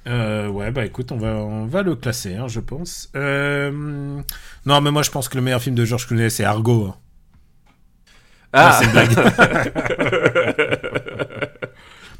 [0.06, 3.10] Euh, ouais, bah écoute, on va, on va le classer, hein, je pense.
[3.14, 6.86] Non, mais moi je pense que le meilleur film de George Clooney, c'est Argo.
[6.86, 6.94] hein.
[8.52, 9.10] Ah, blague.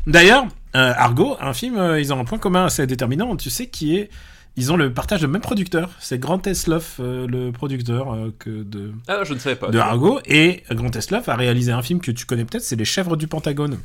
[0.07, 4.11] D'ailleurs, Argo, un film, ils ont un point commun assez déterminant, tu sais, qui est.
[4.59, 5.91] Ils ont le partage de même producteur.
[6.01, 9.69] C'est Grant Esloff, euh, le producteur euh, que de, Ah, je ne savais pas.
[9.69, 10.19] de Argo.
[10.25, 13.27] Et Grant Esloff a réalisé un film que tu connais peut-être, c'est Les Chèvres du
[13.29, 13.79] Pentagone.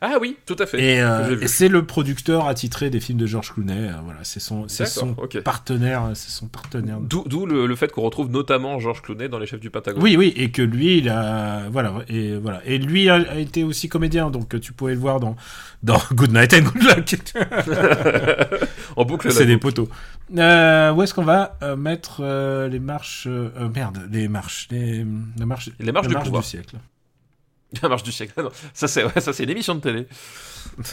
[0.00, 0.82] Ah oui, tout à fait.
[0.82, 3.72] Et, euh, et c'est le producteur attitré des films de George Clooney.
[3.88, 5.14] euh, voilà, c'est son, c'est son
[5.44, 6.98] partenaire, c'est son partenaire.
[7.00, 10.02] D'où d'où le, le fait qu'on retrouve notamment Georges Clooney dans Les Chefs du Pentagone.
[10.02, 13.64] Oui, oui, et que lui, il a, voilà, et voilà, et lui a, a été
[13.64, 15.36] aussi comédien, donc euh, tu pouvais le voir dans
[15.82, 17.16] dans Good Night and Good Luck.
[18.96, 19.30] en boucle.
[19.32, 19.88] C'est des poteaux.
[20.36, 24.68] Euh, où est-ce qu'on va euh, mettre euh, les marches euh, euh, Merde, les marches,
[24.70, 25.04] les,
[25.38, 26.76] la marche, Les marches du siècle.
[27.82, 28.32] La marche du siècle.
[28.36, 30.06] Ah non, ça c'est ouais, ça c'est une émission de télé.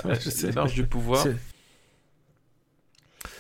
[0.05, 0.47] Ouais, je sais.
[0.47, 1.25] Les marches du pouvoir.
[1.25, 1.35] Ouais,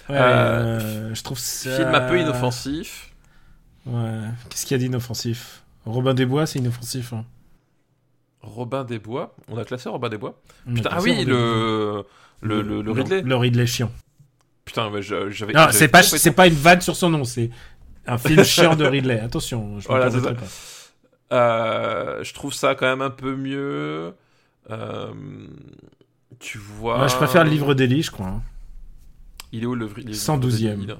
[0.09, 1.75] Euh, euh, je trouve ça...
[1.75, 3.11] Film un peu inoffensif.
[3.85, 4.19] Ouais.
[4.49, 5.63] Qu'est-ce qu'il y a d'inoffensif?
[5.85, 7.13] Robin des Bois, c'est inoffensif.
[7.13, 7.23] Hein.
[8.41, 9.35] Robin des Bois.
[9.47, 10.41] On a classé Robin des Bois.
[10.65, 12.03] Putain, ah oui, le,
[12.41, 13.21] le, le, le Ridley.
[13.21, 13.91] Le Ridley chiant.
[14.65, 15.53] Putain, mais j'avais.
[15.53, 16.01] Non, c'est pas,
[16.35, 17.49] pas une vanne sur son nom, c'est
[18.07, 19.19] un film chiant de Ridley.
[19.19, 20.33] Attention, je Voilà, pas.
[21.31, 24.13] Euh, je trouve ça quand même un peu mieux.
[24.69, 25.13] Euh,
[26.39, 26.97] tu vois.
[26.97, 28.27] Moi, je préfère le livre d'Eli, je crois.
[28.27, 28.41] hein.
[29.51, 30.81] Il est où le livre 112e.
[30.81, 30.95] Il est-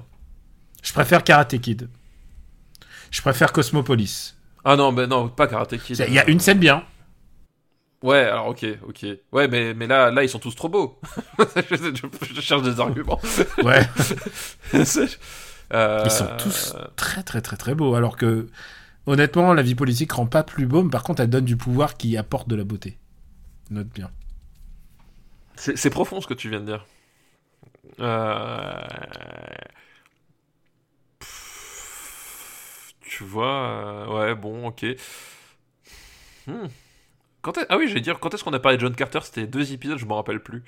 [0.82, 1.88] Je préfère Karate Kid.
[3.10, 4.34] Je préfère Cosmopolis.
[4.64, 6.04] Ah non, mais non, pas Karate Kid.
[6.08, 6.84] Il y a une scène bien.
[8.02, 9.06] Ouais, alors ok, ok.
[9.32, 11.00] Ouais, mais, mais là, là, ils sont tous trop beaux.
[11.38, 13.20] je, je- je cherche des arguments.
[13.62, 13.86] Ouais.
[15.72, 17.94] Euh, Ils sont tous très très très très beaux.
[17.94, 18.48] Alors que,
[19.06, 21.96] honnêtement, la vie politique rend pas plus beau, mais par contre, elle donne du pouvoir
[21.96, 22.98] qui apporte de la beauté.
[23.70, 24.10] Note bien.
[25.56, 26.86] C'est profond ce que tu viens de dire.
[28.00, 28.82] Euh...
[33.00, 34.84] Tu vois, euh, ouais, bon, ok.
[36.46, 36.66] Hmm.
[37.68, 39.20] Ah oui, j'allais dire, quand est-ce qu'on a parlé de John Carter?
[39.22, 40.64] C'était deux épisodes, je m'en rappelle plus.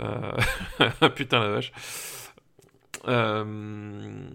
[0.00, 0.32] Euh,
[1.14, 1.72] Putain la vache.
[3.08, 4.28] Euh,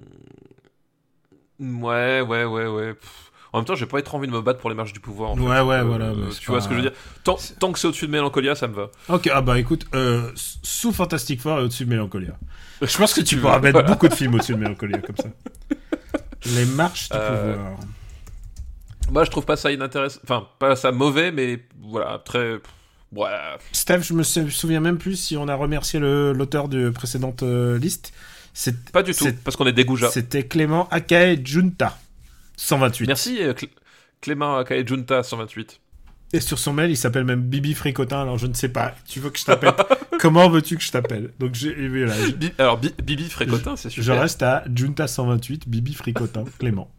[1.60, 2.94] Ouais, ouais, ouais, ouais.
[2.94, 3.32] Pff.
[3.54, 5.32] En même temps, j'ai pas trop envie de me battre pour les marches du pouvoir.
[5.32, 5.42] en fait.
[5.42, 6.98] Ouais, ouais, Euh, voilà, tu vois pas- ce que je veux dire?
[7.24, 8.90] Tant, tant que c'est au-dessus de Mélancolia, ça me va.
[9.08, 12.34] Ok, ah bah écoute, euh, sous Fantastic Four et au-dessus de Mélancolia.
[12.82, 13.88] Je pense que tu pourras mettre voilà.
[13.90, 15.30] beaucoup de films au-dessus de Mélancolia comme ça.
[16.54, 17.80] Les marches du Euh, pouvoir.
[19.12, 20.20] Moi, je trouve pas ça inintéressant.
[20.24, 22.60] Enfin, pas ça mauvais, mais voilà, très.
[23.12, 23.58] Voilà.
[23.72, 28.12] Steph, je me sou- souviens même plus si on a remercié l'auteur de précédente liste.
[28.58, 30.10] C'est- Pas du tout, parce qu'on est dégoujat.
[30.10, 31.98] C'était Clément Akae Junta.
[32.56, 33.06] 128.
[33.08, 33.70] Merci, euh, Cl-
[34.22, 35.82] Clément Akae Junta 128.
[36.32, 38.96] Et sur son mail, il s'appelle même Bibi Fricotin, alors je ne sais pas.
[39.08, 39.74] Tu veux que je t'appelle?
[40.20, 41.32] Comment veux-tu que je t'appelle?
[41.38, 44.22] Donc j'ai- voilà, je, Alors, Bi- Bibi Frécotin, c'est je super.
[44.22, 46.90] reste à Junta 128, Bibi Fricotin, Clément.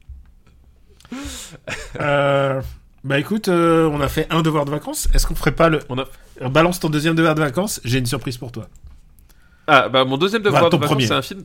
[2.01, 2.61] Euh,
[3.05, 5.09] bah écoute, euh, on a fait un devoir de vacances.
[5.15, 5.79] Est-ce qu'on ferait pas le...
[5.89, 6.05] On a...
[6.51, 8.69] Balance ton deuxième devoir de vacances, j'ai une surprise pour toi.
[9.67, 11.07] Ah, bah, mon deuxième devoir Bah, de vacances, premier.
[11.07, 11.45] c'est un film.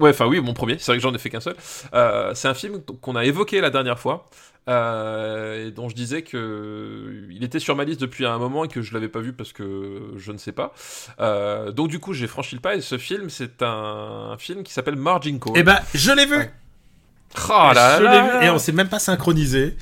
[0.00, 0.78] Ouais, enfin, oui, mon premier.
[0.78, 1.56] C'est vrai que j'en ai fait qu'un seul.
[1.92, 4.28] Euh, c'est un film qu'on a évoqué la dernière fois.
[4.68, 8.68] euh, et dont je disais que il était sur ma liste depuis un moment et
[8.68, 10.74] que je l'avais pas vu parce que je ne sais pas.
[11.20, 14.72] Euh, donc du coup j'ai franchi le pas et ce film c'est un, film qui
[14.74, 15.54] s'appelle Margin Call.
[15.56, 16.52] Eh ben, je l'ai vu Ouais.
[17.48, 19.76] Oh là Je là vu, Et on s'est même pas synchronisé.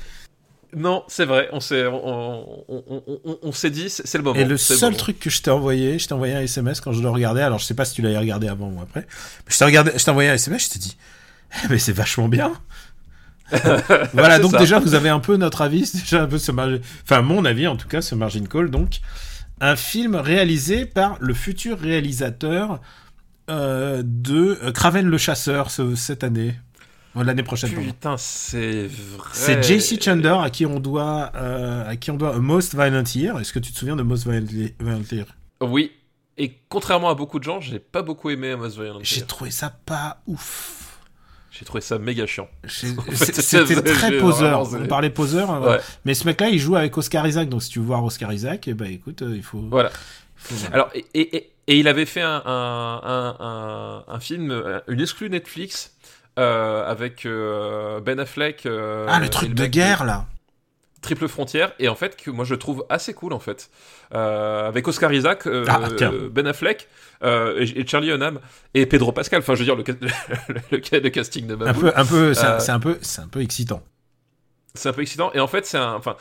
[0.77, 4.39] Non, c'est vrai, on s'est on, on- on- on- on s'est dit c'est le moment.
[4.39, 7.01] Et le seul truc que je t'ai envoyé, je t'ai envoyé un SMS quand je
[7.01, 7.41] le regardais.
[7.41, 9.01] Alors je sais pas si tu l'avais regardé avant ou après.
[9.01, 10.97] Mais je t'ai regardé, je t'ai envoyé un SMS, je t'ai dit,
[11.63, 12.53] eh, mais c'est vachement bien.
[14.13, 14.57] voilà, donc ça.
[14.59, 17.67] déjà vous avez un peu notre avis, déjà un peu ce margin, enfin mon avis
[17.67, 18.69] en tout cas, ce Margin Call.
[18.69, 18.99] Donc
[19.61, 22.79] un film réalisé par le futur réalisateur
[23.49, 26.66] euh, de euh, Craven le chasseur ce- cette année, Euh,
[27.23, 27.71] l'année prochaine.
[27.71, 29.29] Putain, c'est vrai.
[29.33, 33.03] C'est JC Chandler à qui on doit, euh, à qui on doit A Most Violent
[33.15, 33.39] Year.
[33.39, 35.25] Est-ce que tu te souviens de Most Violent Year?
[35.61, 35.91] Oui.
[36.37, 39.27] Et contrairement à beaucoup de gens, j'ai pas beaucoup aimé Amos Violent J'ai Year.
[39.27, 40.99] trouvé ça pas ouf.
[41.51, 42.47] J'ai trouvé ça méga chiant.
[42.63, 44.61] J'ai- C'était très j'ai poseur.
[44.71, 45.49] On parlait poseur.
[45.49, 45.79] hein, Ouais.
[46.05, 47.49] Mais ce mec-là, il joue avec Oscar Isaac.
[47.49, 49.61] Donc si tu veux voir Oscar Isaac, eh ben écoute, euh, il faut.
[49.71, 49.89] Voilà.
[50.35, 50.53] faut.
[50.71, 55.29] Alors, et, et, et- et il avait fait un, un, un, film, euh, une exclue
[55.29, 55.96] Netflix,
[56.37, 58.65] avec euh, Ben Affleck.
[58.65, 60.25] euh, ah, le truc de guerre là.
[61.01, 63.69] Triple Frontière, et en fait, que moi je trouve assez cool en fait.
[64.15, 66.11] Euh, avec Oscar Isaac, euh, Ah, tiens.
[66.31, 66.87] Ben Affleck,
[67.23, 68.39] euh, et, et Charlie Hunnam,
[68.73, 69.39] et Pedro Pascal.
[69.39, 69.83] Enfin, je veux dire, le,
[70.83, 73.21] ca- le, casting de Un peu, un peu, c'est un- Euh, c'est un peu, c'est
[73.21, 73.83] un peu excitant.
[74.77, 75.31] C'est un peu excitant.
[75.33, 75.95] Et en fait, c'est un.
[75.95, 76.15] Enfin,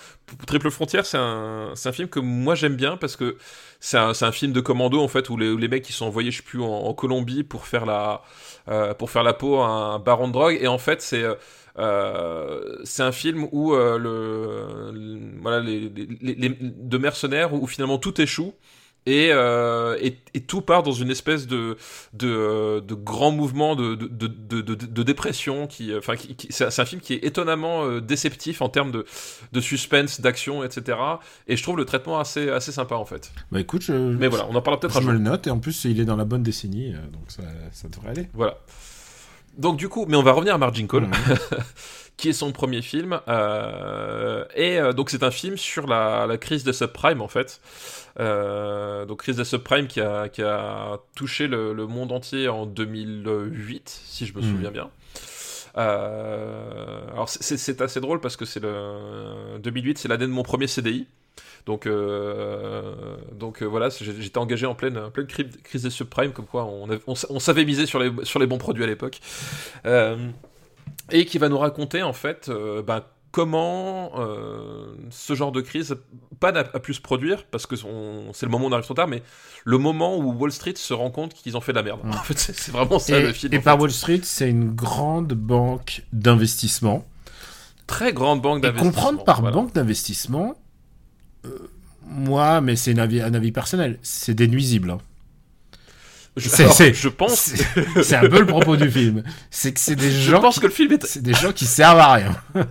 [0.47, 3.37] Triple Frontière, c'est un, un film que moi j'aime bien parce que
[3.81, 6.31] c'est un, un film de commando en fait où les, les mecs qui sont envoyés,
[6.31, 8.23] je sais en, Colombie pour faire la,
[8.69, 10.59] euh, pour faire la peau à un baron de drogue.
[10.61, 11.25] Et en fait, c'est.
[11.79, 17.99] euh, c'est un film où euh, le, voilà les, les- les- de mercenaires où finalement
[17.99, 18.55] tout échoue
[19.07, 21.77] et, euh, et, et tout part dans une espèce de
[22.13, 26.65] de, euh, de grand mouvement de, de, de, dépression qui euh, enfin qui, qui- c'est
[26.81, 29.07] un- film qui est étonnamment déceptif en termes de,
[29.53, 30.99] de suspense d'action etc
[31.47, 33.31] et je trouve le traitement assez assez sympa en fait.
[33.53, 35.13] Bah écoute, je, mais voilà on en parlera peut-être je un me jour.
[35.15, 37.43] le note et en plus il est dans la bonne décennie, donc ça,
[37.73, 38.29] ça devrait aller.
[38.35, 38.59] voilà.
[39.57, 41.09] Donc du coup mais on va revenir à Margin Call.
[42.17, 43.21] qui est son premier film.
[43.29, 47.61] euh, et euh, donc c'est un film sur la, la crise des subprimes en fait.
[48.19, 52.64] Euh, donc crise des subprimes qui a, qui a touché le, le monde entier en
[52.67, 54.51] 2008, si je me Mhm.
[54.51, 54.91] souviens bien.
[57.12, 61.07] Alors c'est- assez drôle parce que c'est le 2008, c'est l'année de mon premier CDI.
[61.67, 62.95] Donc, euh,
[63.33, 66.64] donc euh, voilà, j'étais engagé en pleine, en pleine cri- crise des subprimes, comme quoi
[66.64, 69.19] on, avait- on, sa- on savait miser sur les, sur les bons produits à l'époque.
[69.85, 70.17] Euh,
[71.11, 75.97] et qui va nous raconter en fait euh, ben, comment euh, ce genre de crise
[76.41, 79.09] pas a pu se produire parce que c'est le moment où on arrive trop tard
[79.09, 79.22] mais
[79.64, 82.12] le moment où Wall Street se rend compte qu'ils ont fait de la merde en
[82.12, 83.82] fait c'est vraiment ça Et, le film et par fait.
[83.82, 87.05] Wall Street, c'est une grande banque d'investissement.
[87.87, 89.55] très grande banque d'investissement comprendre par voilà.
[89.55, 90.55] banque d'investissement,
[91.45, 91.51] euh,
[92.09, 94.91] moi, mais c'est un avis, un avis personnel, c'est des nuisibles.
[94.91, 94.99] hein.
[96.37, 97.55] Je, alors, je pense
[98.03, 99.22] C'est un peu le propos du film.
[99.51, 101.53] C'est que c'est des je gens, pense qui, que le film est c'est des gens
[101.53, 102.37] qui servent à rien.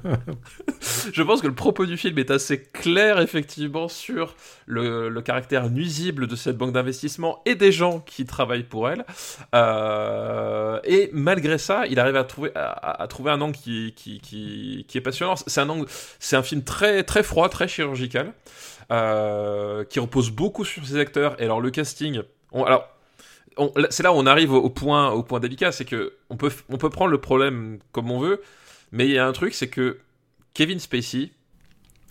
[1.14, 4.36] je pense que le propos du film est assez clair effectivement sur
[4.68, 9.04] le, le caractère nuisible de cette banque d'investissement et des gens qui travaillent pour elle.
[9.54, 14.20] Euh, et malgré ça, il arrive à trouver, à, à trouver un angle qui, qui,
[14.20, 15.36] qui, qui est passionnant.
[15.36, 15.88] C'est un angle,
[16.20, 18.34] c'est un film très très froid, très chirurgical,
[18.92, 21.36] euh, qui repose beaucoup sur ses acteurs.
[21.42, 22.88] Et alors le casting, on- alors
[23.90, 26.52] c'est là où on arrive au, au point, au point délicat, c'est que on peut,
[26.70, 28.42] on peut prendre le problème comme on veut,
[28.92, 29.98] mais il y a un truc, c'est que
[30.54, 31.32] Kevin Spacey,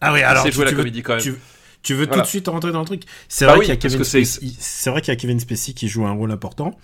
[0.01, 1.23] Ah oui, alors tu, la tu veux, comédie quand même.
[1.23, 1.35] tu,
[1.83, 2.23] tu veux Voilà.
[2.23, 3.03] tout de suite rentrer dans le truc.
[3.29, 4.51] C'est Bah vrai oui, qu'il y a Kevin Spacey.
[4.59, 6.79] C'est vrai qu'il y a Kevin Spacey qui joue un rôle important.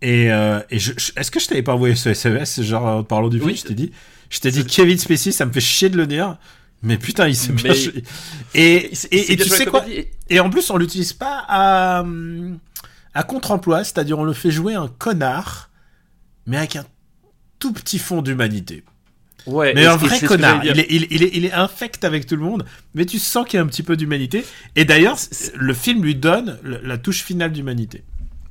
[0.00, 3.38] Et, euh, et est-ce que je t'avais pas envoyé ce SMS, genre en parlant du
[3.38, 3.56] film, Oui.
[3.56, 3.92] je t'ai dit,
[4.30, 6.38] je t'ai dit Kevin Spacey, ça me fait chier de le dire,
[6.82, 8.02] mais putain, il s'est bien Mais- joué.
[8.54, 9.84] Et, et, bien tu sais quoi
[10.28, 12.58] Et en plus, on l'utilise pas à, hum,
[13.14, 15.70] à contre-emploi, c'est-à-dire on le fait jouer un connard,
[16.46, 16.84] mais avec un
[17.58, 18.84] tout petit fond d'humanité.
[19.46, 20.64] Ouais, Mais un vrai connard.
[20.64, 23.44] Il est, il, il est, il est infect avec tout le monde, mais tu sens
[23.46, 24.44] qu'il y a un petit peu d'humanité.
[24.76, 25.16] Et d'ailleurs,
[25.54, 28.04] le film lui donne la touche finale d'humanité.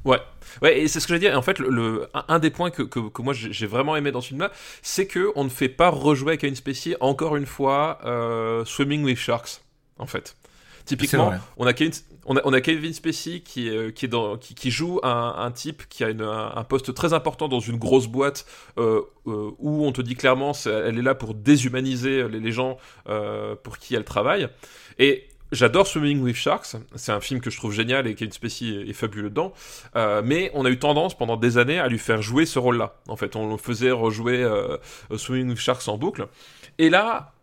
[0.03, 0.19] Ouais.
[0.61, 1.37] Ouais, et c'est ce que j'allais dire.
[1.37, 4.19] En fait, le, le- un- des points que, que, que moi j'ai vraiment aimé dans
[4.19, 4.51] ce film-là,
[4.81, 9.03] c'est que on ne fait pas rejouer avec une spécie encore une fois euh, Swimming
[9.05, 9.61] with Sharks.
[9.97, 10.35] En fait,
[10.85, 11.93] typiquement, on a Kevin,
[12.25, 16.93] on a, Kevin Spacey qui, est, euh, est joue un, type qui a un, poste
[16.93, 18.45] très important dans une grosse boîte
[18.77, 22.77] euh, euh, où on te dit clairement c'est- elle est là pour déshumaniser les, gens
[23.63, 24.47] pour qui elle travaille.
[24.99, 28.65] Et j'adore Swimming with Sharks, c'est un film que je trouve génial et Kevin Spacey
[28.67, 29.53] est, est fabuleux dedans.
[29.95, 32.95] Mais on a eu tendance pendant des années à lui faire jouer ce rôle-là.
[33.07, 34.47] En fait, on le faisait rejouer
[35.15, 36.27] Swimming with Sharks en boucle.
[36.77, 37.33] Et là,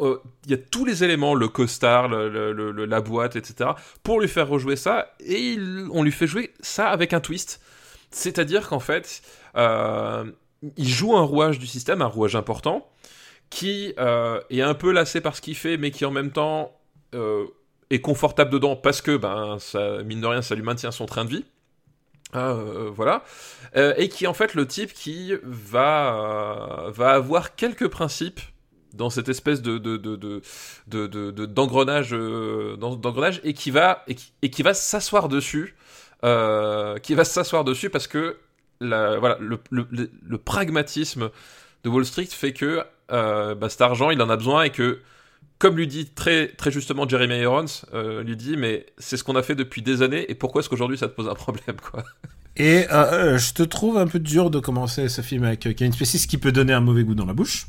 [0.00, 3.70] euh, il y a tous les éléments, le costard, le- la boîte, etc.,
[4.02, 5.56] pour lui faire rejouer ça, et
[5.92, 7.60] on lui fait jouer ça avec un twist.
[8.10, 9.22] C'est-à-dire qu'en fait,
[9.56, 10.24] euh,
[10.76, 12.88] il joue un rouage du système, un rouage important,
[13.50, 16.72] qui euh, est un peu lassé par ce qu'il fait, mais qui en même temps
[17.90, 21.24] est confortable dedans parce que, ben, ça, mine de rien, ça lui maintient son train
[21.24, 21.44] de vie.
[22.32, 23.22] Voilà.
[23.96, 28.40] Et qui est en fait le type qui va, va avoir quelques principes
[28.94, 34.02] dans cette espèce de de- de- de- de- d'engrenage euh, d'en- d'engrenage et qui va
[34.08, 35.74] et qui, et qui va s'asseoir dessus
[36.24, 38.36] euh, qui va s'asseoir dessus parce que
[38.80, 41.30] la, voilà le, le- le- pragmatisme
[41.84, 42.82] de Wall Street fait que
[43.12, 45.00] euh, bah, cet argent il en a besoin et que
[45.58, 47.66] comme lui dit très, très justement Jeremy Irons,
[48.24, 50.98] lui dit mais c'est ce qu'on a fait depuis des années et pourquoi est-ce qu'aujourd'hui
[50.98, 52.02] ça te pose un problème quoi?
[52.56, 56.26] Et je te trouve un peu dur de commencer ce film avec Kevin Spacey, ce
[56.26, 57.66] qui peut donner un mauvais goût dans la bouche.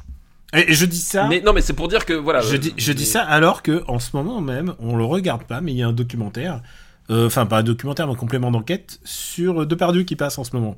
[0.54, 1.28] Et, je dis ça.
[1.28, 2.42] Mais non mais c'est pour dire que voilà.
[2.42, 5.62] Je dis, je dis ça alors que en ce moment même, on le regarde pas,
[5.62, 6.62] mais il y a un documentaire,
[7.10, 10.44] euh, enfin pas un documentaire, mais un complément d'enquête sur euh, Depardieu qui passe en
[10.44, 10.78] ce moment.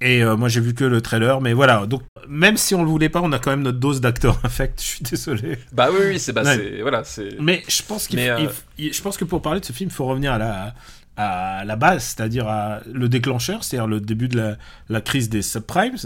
[0.00, 1.86] Et euh, moi j'ai vu que le trailer, mais voilà.
[1.86, 4.80] Donc même si on le voulait pas, on a quand même notre dose d'acteur infect.
[4.80, 5.58] Je suis désolé.
[5.72, 6.78] Bah oui oui c'est bah Ouais.
[6.82, 7.36] voilà c'est.
[7.40, 8.48] Mais je pense qu'il, euh,
[8.78, 10.74] je pense que pour parler de ce film, il faut revenir à la
[11.20, 14.56] à la base, c'est-à-dire à le déclencheur, c'est-à-dire le début de la,
[14.88, 15.96] la crise des subprimes.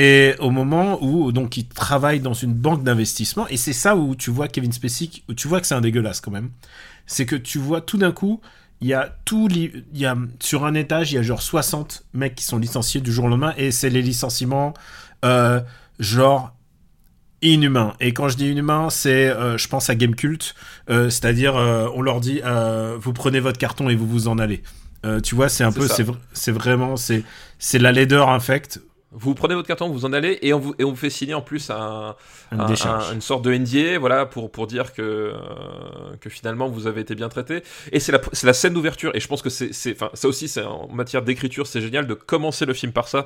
[0.00, 4.14] Et au moment où donc il travaille dans une banque d'investissement, et c'est ça où
[4.14, 6.50] tu vois Kevin Spacey, où tu vois que c'est un dégueulasse quand même.
[7.06, 8.40] C'est que tu vois tout d'un coup,
[8.80, 12.04] il y a tout, il y a sur un étage, il y a genre 60
[12.14, 14.72] mecs qui sont licenciés du jour au lendemain, et c'est les licenciements
[15.24, 15.60] euh,
[15.98, 16.54] genre
[17.42, 17.94] inhumains.
[17.98, 20.54] Et quand je dis inhumain, c'est, euh, je pense à Game Cult,
[20.90, 22.40] euh, c'est-à-dire euh, on leur dit,
[23.00, 24.62] vous prenez votre carton et vous vous en allez.
[25.24, 27.24] Tu vois, c'est un peu, c'est vr- c'est vraiment, c'est
[27.58, 28.80] c'est la laideur infect.
[29.10, 31.32] Vous prenez votre carton, vous en allez, et on vous, et on vous fait signer
[31.32, 32.14] en plus un,
[32.52, 35.32] Une un- un- une sorte de NDA, voilà, pour, pour dire que, euh,
[36.20, 37.62] que finalement vous avez été bien traité.
[37.90, 40.28] Et c'est la, c'est la scène d'ouverture, et je pense que c'est, c'est- enfin, ça
[40.28, 43.24] aussi, c'est en matière d'écriture, c'est génial de commencer le film par ça,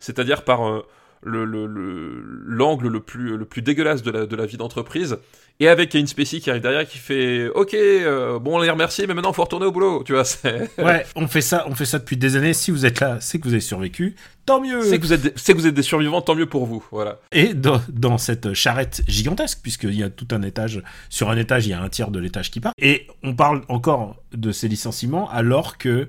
[0.00, 0.84] c'est-à-dire par euh,
[1.22, 5.18] le, le, le- l'angle le plus, le plus dégueulasse de la, de la vie d'entreprise,
[5.62, 9.04] et avec Kevin Spacey qui arrive derrière qui fait Ok, euh, bon, on les remercie,
[9.06, 10.70] mais maintenant faut retourner au boulot, tu vois, c'est.
[10.78, 12.54] Ouais, on fait ça, on fait ça depuis des années.
[12.54, 14.16] Si vous êtes là, c'est que vous avez survécu.
[14.46, 14.82] Tant mieux.
[14.82, 16.82] C'est que, vous êtes des, c'est que vous êtes des survivants, tant mieux pour vous,
[16.90, 17.18] voilà.
[17.32, 21.66] Et dans, dans cette charrette gigantesque, puisqu'il y a tout un étage, sur un étage,
[21.66, 22.72] il y a un tiers de l'étage qui part.
[22.78, 26.08] Et on parle encore de ces licenciements alors que,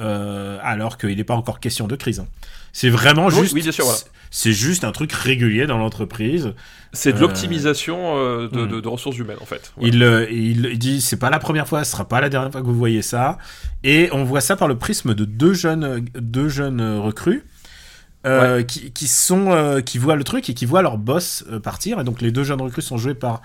[0.00, 2.20] euh, alors qu'il n'est pas encore question de crise.
[2.20, 2.26] hein.
[2.72, 3.98] C'est vraiment Oui, juste, oui, bien sûr, voilà.
[4.30, 6.54] C'est juste un truc régulier dans l'entreprise.
[6.92, 8.68] C'est de Euh, l'optimisation euh, de, hmm.
[8.68, 9.72] de- de ressources humaines, en fait.
[9.80, 12.60] Il, euh, il, dit c'est pas la première fois, ce sera pas la dernière fois
[12.62, 13.36] que vous voyez ça.
[13.84, 17.44] Et on voit ça par le prisme de deux jeunes, deux jeunes recrues.
[18.26, 22.04] euh, qui, qui sont qui voient le truc et qui voient leur boss partir et
[22.04, 23.40] donc les deux jeunes recrues sont joués par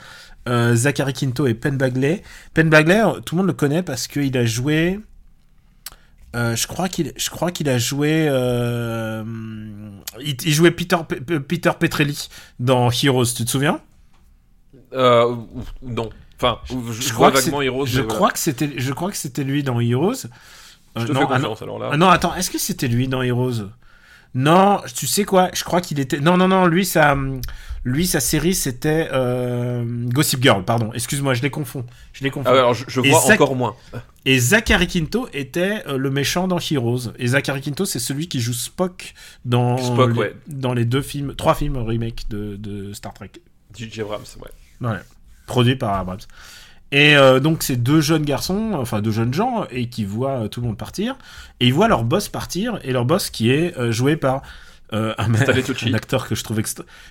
[0.47, 2.23] Zachary Quinto et Penn Bagley
[2.55, 4.99] Penn Bagley tout le monde le connaît parce qu'il a joué
[6.35, 9.23] euh, je crois qu'il je crois qu'il a joué euh,
[10.19, 12.29] il, il jouait Peter Pe- Peter Petrelli
[12.59, 13.79] dans Heroes tu te souviens?
[14.93, 15.35] Euh,
[15.81, 16.09] non.
[16.37, 17.85] Enfin, je, je crois vaguement Heroes.
[17.85, 18.33] Je crois voilà.
[18.33, 20.25] que c'était, je crois que c'était lui dans Heroes.
[20.97, 21.89] Euh, Je te non, fais ah non, alors là.
[21.93, 23.69] ah non, attends, est-ce que c'était lui dans Heroes?
[24.35, 25.49] Non, tu sais quoi?
[25.53, 26.19] Je crois qu'il était.
[26.19, 27.15] Non, non, non, lui, sa,
[27.85, 30.63] lui, sa série, c'était euh, Gossip Girl.
[30.63, 30.91] Pardon.
[30.93, 31.85] Excuse-moi, je les confonds.
[32.13, 32.49] Je les confonds.
[32.49, 33.75] Ah ouais, alors je, vois Zach- encore moins.
[34.25, 37.11] Et Zachary Quinto était euh, le méchant dans Heroes.
[37.19, 39.13] Et Zachary Quinto, c'est celui qui joue Spock
[39.43, 40.35] dans Spock, les, ouais.
[40.47, 43.31] dans les deux films, trois films remake de, de Star Trek.
[43.77, 44.87] DJ Abrams, ouais.
[44.89, 44.99] Ouais.
[45.45, 46.19] Produit par Abrams.
[46.93, 50.61] Et euh, donc c'est deux jeunes garçons, enfin deux jeunes gens, et qui voient tout
[50.61, 51.17] le monde partir,
[51.59, 54.43] et ils voient leur boss partir, et leur boss qui est euh, joué par
[54.91, 55.33] euh, un,
[55.85, 56.61] un acteur que je trouve,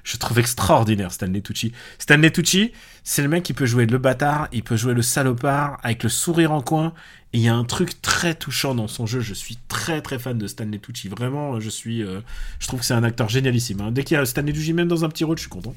[0.04, 1.72] je trouve extraordinaire, Stanley Tucci.
[1.98, 5.78] Stanley Tucci, c'est le mec qui peut jouer le bâtard, il peut jouer le salopard,
[5.82, 6.92] avec le sourire en coin,
[7.32, 9.20] et il y a un truc très touchant dans son jeu.
[9.20, 11.08] Je suis très très fan de Stanley Tucci.
[11.08, 12.20] Vraiment, je suis, euh,
[12.60, 13.80] je trouve que c'est un acteur génialissime.
[13.80, 13.90] hein.
[13.90, 15.74] Dès qu'il y a Stanley Tucci, même dans un petit rôle, je suis content.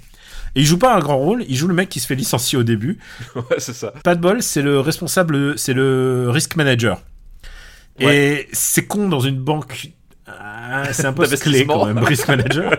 [0.55, 2.57] Et il joue pas un grand rôle, il joue le mec qui se fait licencier
[2.57, 2.99] au début.
[3.35, 3.93] ouais, c'est ça.
[4.03, 7.01] Pas de bol, c'est le responsable, c'est le risk manager.
[7.99, 9.91] Et c'est con dans une banque.
[10.27, 12.73] Ah, c'est un poste clé quand même, risk manager.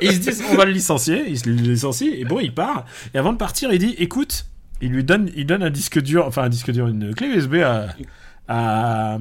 [0.00, 2.52] et ils se disent, on va le licencier, ils se le licencient, et bon, il
[2.52, 2.84] part.
[3.14, 4.46] Et avant de partir, il dit, écoute,
[4.82, 7.56] il lui donne, il donne un disque dur, enfin un disque dur, une clé USB
[7.56, 7.88] à,
[8.48, 9.18] à,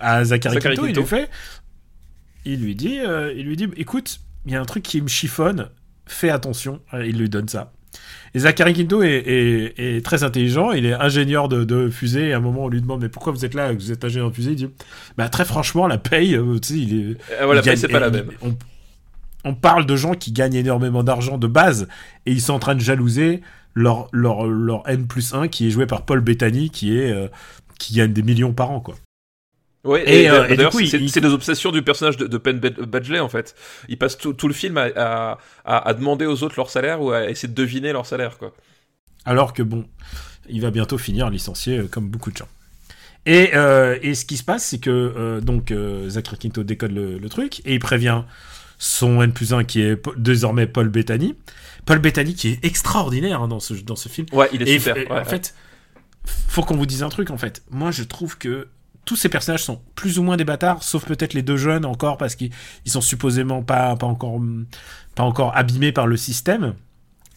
[0.00, 1.00] à Zachary, Zachary Quinto, il Quinto.
[1.00, 1.30] lui fait,
[2.44, 5.08] il lui dit, euh, il lui dit, écoute, il y a un truc qui me
[5.08, 5.68] chiffonne,
[6.06, 6.80] fais attention.
[6.92, 7.72] Il lui donne ça.
[8.34, 12.32] Et Zachary Quinto est, est- est très intelligent, il est ingénieur de, de fusée, et
[12.32, 14.34] à un moment on lui demande mais pourquoi vous êtes là, vous êtes ingénieur de
[14.34, 14.68] fusée, il dit
[15.16, 17.16] bah très franchement la paye, euh, tu sais, il est...
[17.40, 18.30] Euh, voilà, il gagne- c'est pas la et- même.
[18.42, 18.54] On,
[19.44, 21.88] on parle de gens qui gagnent énormément d'argent de base,
[22.26, 23.40] et ils sont en train de jalouser
[23.74, 27.12] leur, leur, leur N plus 1 qui est joué par Paul Bettany, qui est...
[27.12, 27.28] euh,
[27.78, 28.94] qui gagne des millions par an, quoi.
[29.86, 32.58] Ouais, Et, et, euh, et d'ailleurs, c'est il- des obsessions du personnage de, de Penn
[32.58, 33.54] Bad- Badgley en fait.
[33.88, 37.00] Il passe tout, tout le film à, à, à- à demander aux autres leur salaire
[37.02, 38.52] ou à essayer de deviner leur salaire quoi.
[39.24, 39.86] Alors que bon,
[40.48, 42.48] il va bientôt finir licencié euh, comme beaucoup de gens.
[43.26, 45.72] Et, euh, et ce qui se passe, c'est que euh, donc
[46.08, 48.22] Zachary Quinto décode le, le truc et il prévient
[48.78, 51.34] son N plus 1 qui est désormais Paul Bettany.
[51.86, 54.26] Paul Bettany qui est extraordinaire hein, dans, ce, dans ce film.
[54.32, 54.94] Ouais, il est Et super.
[54.96, 55.54] f- ouais, en fait,
[56.48, 57.62] faut qu'on vous dise un truc en fait.
[57.70, 58.68] Moi, je trouve que
[59.06, 62.18] tous ces personnages sont plus ou moins des bâtards, sauf peut-être les deux jeunes encore
[62.18, 62.50] parce qu'ils
[62.84, 64.38] ils sont supposément pas pas encore
[65.14, 66.74] pas encore abîmés par le système.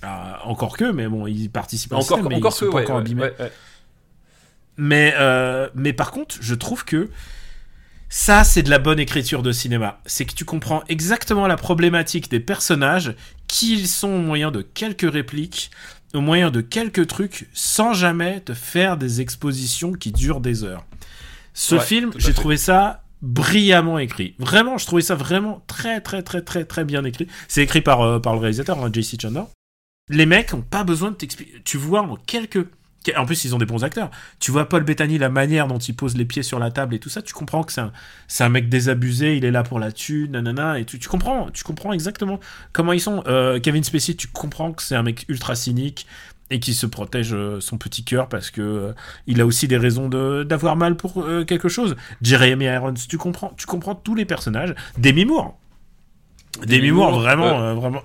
[0.02, 2.78] Ah, encore que, mais bon, ils participent encore, système, mais encore ils sont que, pas
[2.78, 3.22] ouais, encore ouais, abîmés.
[3.22, 3.52] ouais.
[4.78, 7.10] Mais, euh, mais par contre, je trouve que
[8.08, 10.00] ça, c'est de la bonne écriture de cinéma.
[10.06, 13.14] C'est que tu comprends exactement la problématique des personnages,
[13.48, 15.70] qui ils sont au moyen de quelques répliques,
[16.14, 20.86] au moyen de quelques trucs, sans jamais te faire des expositions qui durent des heures.
[21.60, 24.34] Ce Ouais, film, j'ai trouvé ça brillamment écrit.
[24.40, 27.28] Vraiment, je trouvais ça vraiment très, très, très, très, très bien écrit.
[27.50, 29.44] C'est écrit par, euh, par le réalisateur, hein, JC Chandler.
[30.08, 31.62] Les mecs ont pas besoin de t'expliquer.
[31.66, 32.66] Tu vois en quelques.
[33.18, 34.10] En plus, ils ont des bons acteurs.
[34.40, 37.00] Tu vois Paul Bettany, la manière dont il pose les pieds sur la table et
[37.00, 37.92] tout ça, tu comprends que c'est un,
[38.40, 41.66] un mec désabusé, il est là pour la thune, nanana, et tu, tu comprends, tu
[41.66, 42.40] comprends exactement
[42.72, 43.22] comment ils sont.
[43.28, 46.08] Euh, Kevin Spacey, tu comprends que c'est un mec ultra cynique
[46.52, 48.94] et qui se protège euh, son petit cœur parce que euh,
[49.28, 51.96] il a aussi des raisons de d'avoir mal pour euh, quelque chose.
[52.22, 54.74] Jeremy Irons, tu comprends, tu comprends tous les personnages.
[54.98, 55.58] Demi Moore,
[56.62, 58.02] Demi Demi Moore, Moore, vraiment, euh, vraiment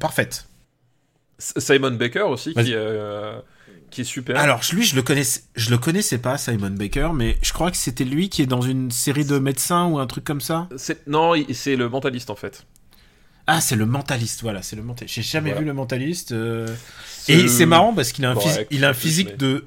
[0.00, 0.48] parfaite.
[1.38, 3.38] Simon Baker aussi qui, euh,
[3.90, 4.38] qui est super.
[4.38, 7.76] Alors lui, je le connaissais, je le connaissais pas, Simon Baker, mais je crois que
[7.76, 10.68] c'était lui qui est dans une série de médecins ou un truc comme ça.
[10.76, 12.66] C'est- non, c'est le mentaliste en fait.
[13.46, 15.14] Ah, c'est le mentaliste, voilà, c'est le mentaliste.
[15.14, 15.60] J'ai jamais Voilà.
[15.60, 16.32] vu le mentaliste.
[16.32, 16.66] euh,
[17.28, 19.64] Et c'est marrant parce qu'il a un correct, physique, il a un physique mais- de,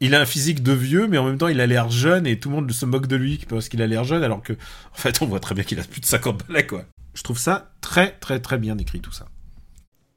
[0.00, 2.38] il a un physique de vieux, mais en même temps il a l'air jeune et
[2.38, 4.96] tout le monde se moque de lui parce qu'il a l'air jeune, alors que en
[4.96, 6.84] fait on voit très bien qu'il a plus de 50 balais quoi.
[7.14, 9.26] Je trouve ça très très très bien écrit tout ça.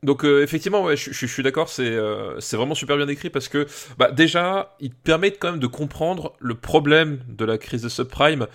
[0.03, 3.07] Donc euh, effectivement, ouais, je, je- je suis d'accord, c'est euh, c'est vraiment super bien
[3.07, 3.67] écrit parce que
[3.97, 7.89] bah, déjà, il te permet quand même de comprendre le problème de la crise des
[7.89, 8.47] subprimes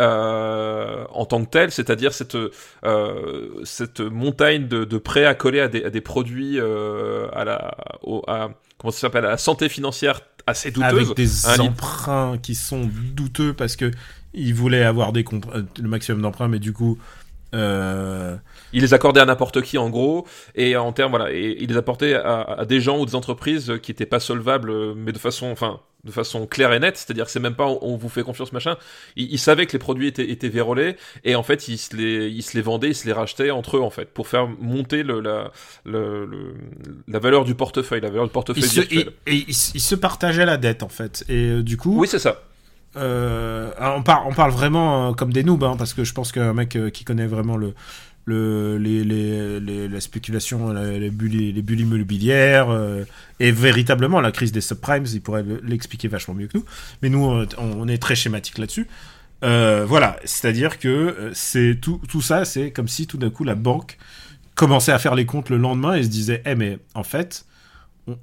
[0.00, 2.36] euh, en tant que tel, c'est-à-dire cette
[2.84, 7.44] euh, cette montagne de, de prêts à coller à des, à des produits euh, à
[7.44, 10.92] la au- à, comment ça s'appelle à la santé financière assez douteuse.
[10.92, 13.90] Avec des emprunts qui sont douteux parce que
[14.34, 15.24] ils voulaient avoir des
[15.54, 16.98] euh, le maximum d'emprunts, mais du coup.
[17.54, 18.36] Euh,
[18.72, 21.76] Il les accordait à n'importe qui en gros, et en termes voilà, et il les
[21.76, 25.46] apportait à, à des gens ou des entreprises qui étaient pas solvables, mais de façon,
[25.50, 26.96] enfin, de façon claire et nette.
[26.96, 28.76] C'est-à-dire, que c'est même pas on, on vous fait confiance machin.
[29.16, 32.28] Il, il savait que les produits étaient, étaient vérolés, et en fait, il se les,
[32.28, 35.02] il se les vendait, il se les rachetait entre eux en fait, pour faire monter
[35.04, 35.52] le, la,
[35.84, 36.54] le, le-
[37.08, 39.80] la valeur du portefeuille, la valeur du ils, portefeuille se, et- et ils se- ils
[39.80, 41.24] se partageaient la dette en fait.
[41.28, 42.42] Et euh, du coup, Oui, c'est ça.
[42.96, 46.76] Euh, on, parle, vraiment euh, comme des noobs, hein, parce que je pense qu'un mec
[46.76, 47.74] euh, qui connaît vraiment le,
[48.24, 52.68] le, les, les, la spéculation, la- les bulles, les bulles immobilières,
[53.38, 56.64] et véritablement la crise des subprimes, il pourrait le- l'expliquer vachement mieux que nous.
[57.02, 57.24] Mais nous,
[57.58, 58.86] on, est très schématique là-dessus.
[59.42, 63.98] Voilà, c'est-à-dire que c'est tout, tout ça, c'est comme si tout d'un coup la banque
[64.56, 67.44] commençait à faire les comptes le lendemain et se disait, eh mais en fait,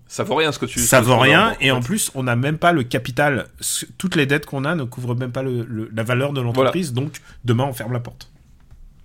[0.08, 0.80] Ça vaut rien ce que tu.
[0.80, 3.48] ça vaut rien et en plus on n'a même pas le capital.
[3.98, 6.94] Toutes les dettes qu'on a ne couvrent même pas le- le- la valeur de l'entreprise,
[6.94, 8.30] donc demain on ferme la porte.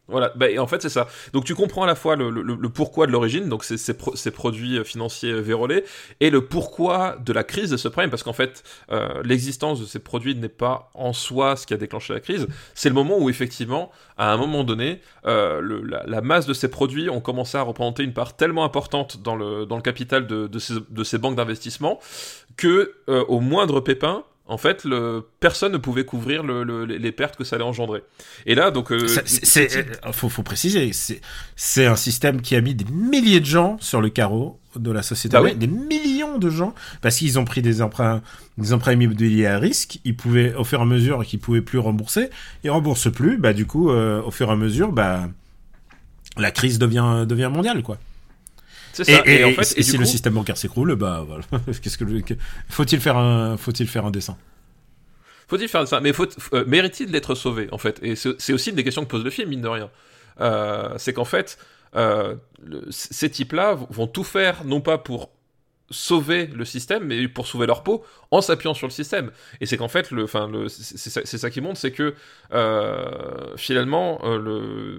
[0.09, 1.06] Voilà, bah, et en fait c'est ça.
[1.32, 4.14] Donc tu comprends à la fois le, le, le pourquoi de l'origine, donc ces, pro-
[4.32, 5.84] produits financiers vérolés,
[6.20, 9.86] et le pourquoi de la crise de ce problème, parce qu'en fait euh, l'existence de
[9.86, 13.18] ces produits n'est pas en soi ce qui a déclenché la crise, c'est le moment
[13.18, 17.20] où effectivement, à un moment donné, euh, le, la, la masse de ces produits ont
[17.20, 21.04] commencé à représenter une part tellement importante dans le, dans capital de, de, ces, de
[21.04, 22.00] ces banques d'investissement
[22.56, 27.12] que euh, au moindre pépin, en fait, le, personne ne pouvait couvrir le, le, les
[27.12, 28.03] pertes que ça allait engendrer.
[28.46, 31.20] Et là, donc, euh, c'est- euh, faut, faut préciser, c'est
[31.55, 35.03] c'est un système qui a mis des milliers de gens sur le carreau de la
[35.03, 35.55] société, Bah oui.
[35.55, 38.22] des millions de gens, parce qu'ils ont pris des emprunts,
[38.59, 39.99] des emprunts immobiliers à risque.
[40.05, 42.30] Ils pouvaient, au fur et à mesure qu'ils pouvaient plus rembourser,
[42.64, 43.38] ils remboursent plus.
[43.38, 45.28] Bah du coup, euh, au fur et à mesure, bah
[46.36, 47.99] la crise devient devient mondiale, quoi.
[49.05, 49.22] C'est Et, ça.
[49.26, 51.44] et- en et fait, si le système bancaire s'écroule, bah voilà.
[51.82, 52.22] Qu'est-ce que le-
[52.68, 54.36] faut-il faire un faut-il faire un dessin?
[55.46, 57.99] Faut-il faire ça Mais faut, euh, mérite-t-il d'être sauvé, en fait?
[58.03, 59.90] Et c'est aussi une des questions que pose le film, mine de rien.
[60.40, 61.59] Euh, c'est qu'en fait,
[61.96, 65.30] euh, le- ces types-là vont tout faire, non pas pour
[65.90, 69.30] sauver le système, mais pour sauver leur peau en s'appuyant sur le système.
[69.62, 70.26] Et c'est qu'en fait, le,
[70.68, 72.14] c'est ça, qui montre, c'est que
[72.53, 74.99] euh, finalement, euh,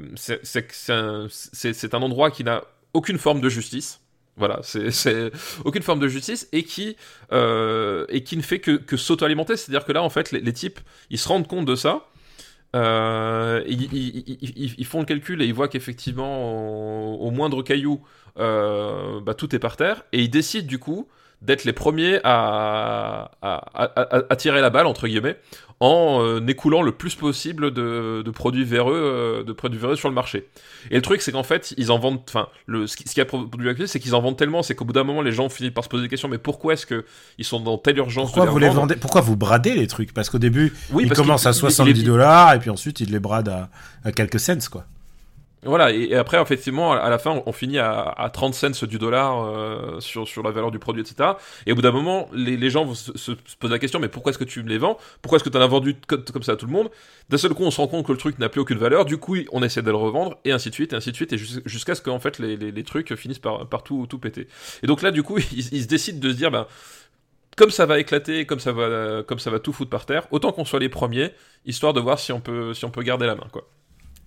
[0.90, 2.64] un, c'est un endroit qui n'a
[2.94, 4.02] aucune forme de justice.
[4.38, 5.32] Voilà, c'est
[5.66, 6.96] aucune forme de justice et qui
[7.34, 9.58] euh, et qui ne fait que, que s'auto-alimenter.
[9.58, 10.80] C'est-à-dire que là, en fait, les, types,
[11.10, 12.08] ils se rendent compte de ça.
[12.76, 18.02] Euh, ils, font le calcul et ils voient qu'effectivement, au, au moindre caillou,
[18.38, 20.04] euh, bah, tout est par terre.
[20.14, 21.10] Et ils décident du coup
[21.42, 25.38] d'être les premiers à, à, à- à- à tirer la balle, entre guillemets,
[25.80, 30.10] en euh, écoulant le plus possible de, de produits véreux, euh, de produits véreux sur
[30.10, 30.50] le marché.
[30.92, 32.20] Et le truc, c'est qu'en fait, ils en vendent.
[32.28, 34.62] Enfin, le, ce qui, ce qui a produit la crise, c'est qu'ils en vendent tellement,
[34.64, 36.28] c'est qu'au bout d'un moment, les gens finissent par se poser des questions.
[36.28, 37.06] Mais pourquoi est-ce que
[37.38, 38.96] ils sont dans telle urgence Pourquoi de vous les vendez?
[38.98, 40.14] Pourquoi vous bradez les trucs?
[40.14, 43.00] Parce qu'au début, Oui, ils commencent à il- il- 70 il- dollars et puis ensuite
[43.00, 43.70] ils les bradent à,
[44.04, 44.84] à quelques cents, quoi.
[45.66, 49.44] Voilà, et, après, effectivement, à la fin, on, finit à, à 30 cents du dollar
[49.44, 51.38] euh, sur, sur la valeur du produit, etc.
[51.66, 54.08] Et au bout d'un moment, les, les gens se, se- se poser la question, mais
[54.08, 54.98] pourquoi est-ce que tu me les vends?
[55.22, 56.90] Pourquoi est-ce que tu en as vendu co- comme ça à tout le monde?
[57.28, 59.18] D'un seul coup, on se rend compte que le truc n'a plus aucune valeur, du
[59.18, 61.38] coup, on essaie de le revendre, et ainsi de suite, et ainsi de suite, et
[61.38, 64.48] jus- jusqu'à ce qu'en fait, les, les, les trucs finissent par, par tout, tout péter.
[64.82, 66.68] Et donc là, du coup, ils, ils se décident de se dire, ben,
[67.58, 70.52] comme ça va éclater, comme ça va, comme ça va tout foutre par terre, autant
[70.54, 71.32] qu'on soit les premiers,
[71.66, 73.68] histoire de voir si on peut, si on peut garder la main, quoi.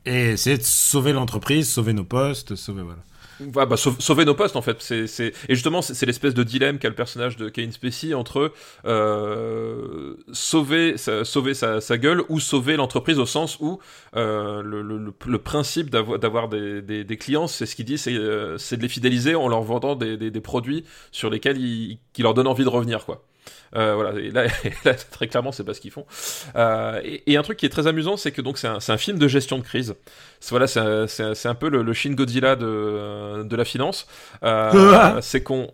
[0.05, 3.05] Et essayer de sauver l'entreprise, sauver nos postes, sauver voilà.
[3.41, 4.77] Bah, bah, sauve- sauver nos postes en fait.
[4.81, 5.33] C'est, c'est...
[5.49, 8.53] Et justement, c'est, l'espèce de dilemme qu'a le personnage de Kevin Spacey entre
[8.85, 13.81] euh, sauver, sa, sauver sa, sa gueule ou sauver l'entreprise au sens où
[14.17, 17.99] euh, le, le, le- principe d'avoir, d'avoir des, des, des clients, c'est ce qu'il dit,
[17.99, 21.99] c'est, euh, c'est de les fidéliser en leur vendant des, des, produits sur lesquels ils,
[22.13, 23.25] qui leur donnent envie de revenir quoi.
[23.75, 26.07] Euh, voilà, et là, et là, très clairement, c'est pas ce qu'ils font.
[26.57, 28.93] Euh, et, et un truc qui est très amusant, c'est que donc c'est un, c'est
[28.93, 29.95] un film de gestion de crise.
[30.41, 33.57] C'est, voilà, c'est un, c'est un- c'est un peu le, le Shin Godzilla de, de
[33.57, 34.07] la finance.
[34.45, 34.71] Euh,
[35.23, 35.71] c'est qu'on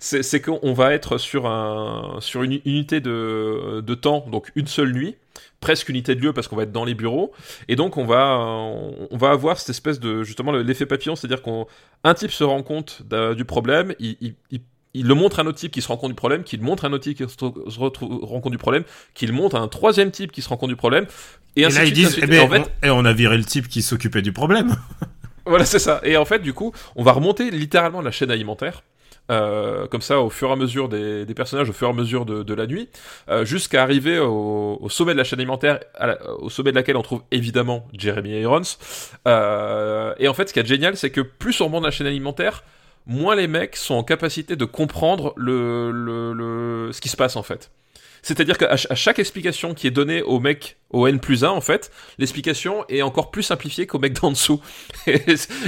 [0.00, 4.66] c'est, c'est qu'on va être sur, un, sur une unité de, de temps, donc une
[4.66, 5.16] seule nuit,
[5.60, 7.32] presque unité de lieu parce qu'on va être dans les bureaux,
[7.68, 11.42] et donc on va, on va avoir cette espèce de, justement, le- l'effet papillon, c'est-à-dire
[11.42, 13.02] qu'un type se rend compte
[13.36, 14.60] du problème, il, il, il
[14.98, 16.64] il le montre à un autre type qui se rend compte du problème, qui le
[16.64, 18.84] montre à un autre type qui se, rend compte du problème,
[19.14, 21.06] qui le montre à un troisième type qui se rend compte du problème,
[21.56, 22.32] et Et ainsi là de ils suite, disent, ainsi de eh suite.
[22.34, 24.76] Et ben, en fait, on, et on a viré le type qui s'occupait du problème.
[25.46, 26.00] voilà, c'est ça.
[26.04, 28.82] Et en fait, du coup, on va remonter littéralement la chaîne alimentaire.
[29.30, 31.94] euh, comme ça, au fur et à mesure des, des personnages, au fur et à
[31.94, 32.88] mesure de, de la nuit,
[33.28, 36.96] euh, jusqu'à arriver au, au sommet de la chaîne alimentaire, la- au sommet de laquelle
[36.96, 38.62] on trouve évidemment Jeremy Irons.
[39.26, 42.06] Euh, et en fait, ce qui est génial, c'est que plus on remonte la chaîne
[42.06, 42.64] alimentaire,
[43.08, 47.34] moins les mecs sont en capacité de comprendre le, le, le- ce qui se passe
[47.36, 47.70] en fait.
[48.22, 51.92] C'est-à-dire qu'à chaque explication qui est donnée au mec, au N plus 1, en fait,
[52.18, 54.60] l'explication est encore plus simplifiée qu'au mec d'en dessous.
[55.06, 55.20] et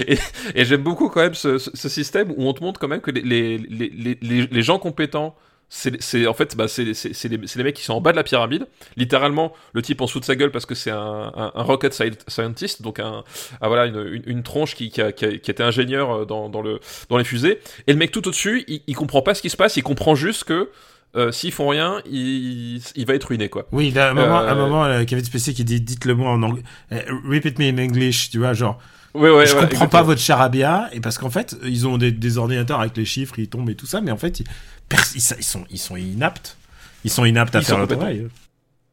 [0.07, 3.57] et- j'aime beaucoup quand même ce, système où on te montre quand même que les,
[3.57, 5.37] les- les- les gens compétents,
[5.73, 8.17] c'est en fait bah, c'est c'est- c'est les, les mecs qui sont en bas de
[8.17, 8.67] la pyramide.
[8.97, 11.93] Littéralement, le type en dessous de sa gueule parce que c'est un, un, un rocket
[11.95, 13.23] sci- scientist, donc un,
[13.61, 16.25] ah, voilà, une, une, une tronche qui, qui, a, qui, a- qui était ingénieur euh,
[16.25, 17.61] dans, dans, le, dans les fusées.
[17.87, 20.15] Et le mec tout au-dessus, il, il comprend pas ce qui se passe, il comprend
[20.17, 20.71] juste que
[21.17, 23.67] euh, s'ils font rien, il, il va être ruiné quoi.
[23.73, 26.15] Oui, il y a un moment, Euh, un moment euh, Kevin Spacey qui dit dites-le
[26.15, 26.63] moi en anglais,
[26.93, 28.79] euh, repeat me in English, tu vois, genre.
[29.15, 32.13] Ouais, ouais, je voilà, comprends pas votre charabia et parce qu'en fait ils ont des,
[32.13, 34.47] des ordinateurs avec les chiffres, ils tombent et tout ça, mais en fait ils,
[34.89, 36.57] pers- ils, ils sont ils sont inaptes,
[37.05, 38.29] ils sont inaptes à Ils faire le travail.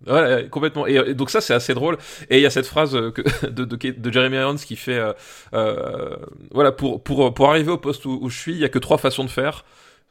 [0.06, 0.86] Ouais, complètement.
[0.88, 1.98] Et, et donc ça, c'est assez drôle.
[2.30, 4.98] Et il y a cette phrase euh, que, de, de, de Jeremy Irons qui fait,
[4.98, 5.14] euh,
[5.54, 6.16] euh,
[6.52, 8.80] voilà, pour, pour, pour arriver au poste où, où je suis, il y a que
[8.80, 9.66] trois façons de faire.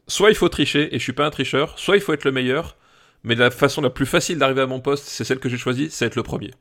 [0.09, 2.33] Soit il faut tricher, et je suis pas un tricheur, soit il faut être le
[2.33, 2.77] meilleur,
[3.25, 5.89] mais la façon la plus facile d'arriver à mon poste, c'est celle que j'ai choisie,
[5.91, 6.53] c'est être le premier.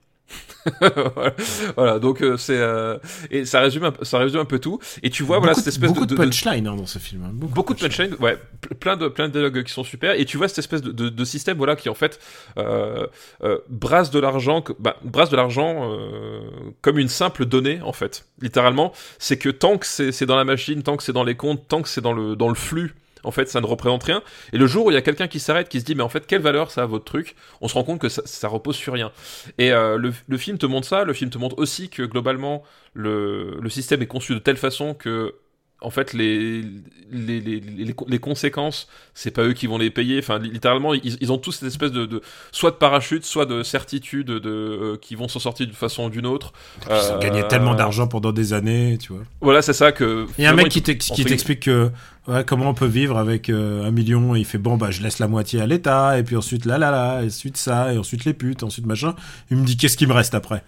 [1.76, 2.98] voilà, donc euh, c'est euh,
[3.30, 4.80] et ça résume un, ça résume un peu tout.
[5.04, 6.98] Et tu vois, beaucoup voilà de, cette espèce beaucoup de, de, punchline hein, dans ce
[6.98, 7.24] film.
[7.24, 8.38] hein, Beaucoup, beaucoup de punchline, ouais,
[8.80, 10.20] plein de plein de dialogues qui sont super.
[10.20, 12.20] Et tu vois cette espèce de, de, de système, voilà, qui en fait
[12.58, 13.06] euh,
[13.44, 15.96] euh, brasse de l'argent, bah, brasse de l'argent
[16.82, 18.26] comme une simple donnée, en fait.
[18.42, 21.36] Littéralement, c'est que tant que c'est c'est dans la machine, tant que c'est dans les
[21.36, 22.96] comptes, tant que c'est dans le dans le flux.
[23.26, 24.24] En fait, ça ne représente rien.
[24.54, 26.10] Et le jour où il y a quelqu'un qui s'arrête, qui se dit, mais en
[26.10, 28.94] fait, quelle valeur ça a votre truc On se rend compte que ça, repose sur
[28.94, 29.12] rien.
[29.58, 31.04] Et euh, le, film te montre ça.
[31.04, 32.64] Le film te montre aussi que globalement,
[32.94, 35.36] le, le système est conçu de telle façon que
[35.86, 36.64] en fait, les,
[37.12, 37.62] les, les,
[38.08, 40.18] les, conséquences, c'est pas eux qui vont les payer.
[40.20, 42.22] Enfin, li- littéralement, ils, ils ont tous cette espèce de, de
[42.52, 46.10] soit de parachute, soit de certitude de, euh, qui vont s'en sortir d'une façon ou
[46.10, 46.54] d'une autre.
[46.90, 49.24] Ils ont gagné Euh, tellement d'argent pendant des années, tu vois.
[49.42, 50.26] Voilà, c'est ça que.
[50.38, 51.92] Il y a un mec qui t'explique que
[52.28, 55.02] ouais, comment on peut vivre avec euh, un million et il fait bon bah je
[55.04, 57.98] laisse la moitié à l'État et puis ensuite là là là et ensuite ça et
[58.00, 59.16] ensuite les putes ensuite machin.
[59.52, 60.64] Il me dit qu'est-ce qui me reste après?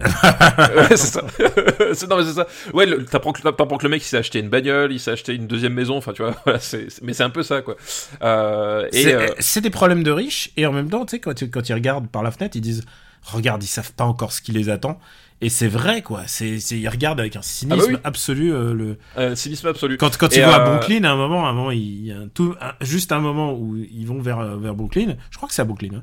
[0.00, 1.22] Ouais, c'est ça.
[2.08, 2.46] non, mais c'est ça.
[2.72, 5.46] Ouais, t'apprends que, que le mec, il s'est acheté une bagnole, il s'est acheté une
[5.46, 6.60] deuxième maison, enfin, tu vois, voilà,
[7.02, 7.76] mais c'est un peu ça, quoi.
[8.22, 11.40] Euh, C'est euh, c'est des problèmes de riches et en même temps tu sais quand,
[11.68, 12.82] ils regardent par la fenêtre ils disent
[13.22, 14.98] regarde ils savent pas encore ce qui les attend
[15.40, 16.22] et c'est vrai quoi.
[16.26, 18.00] C'est ils regardent avec un cynisme Ah bah oui.
[18.04, 19.96] absolu euh, le euh, cynisme absolu.
[19.98, 22.28] Quand, ils vont à Brooklyn, à un moment, à un moment, il y a un
[22.28, 25.16] tout, un- juste un moment où ils vont vers, vers Brooklyn.
[25.30, 26.02] Je crois que c'est à Brooklyn.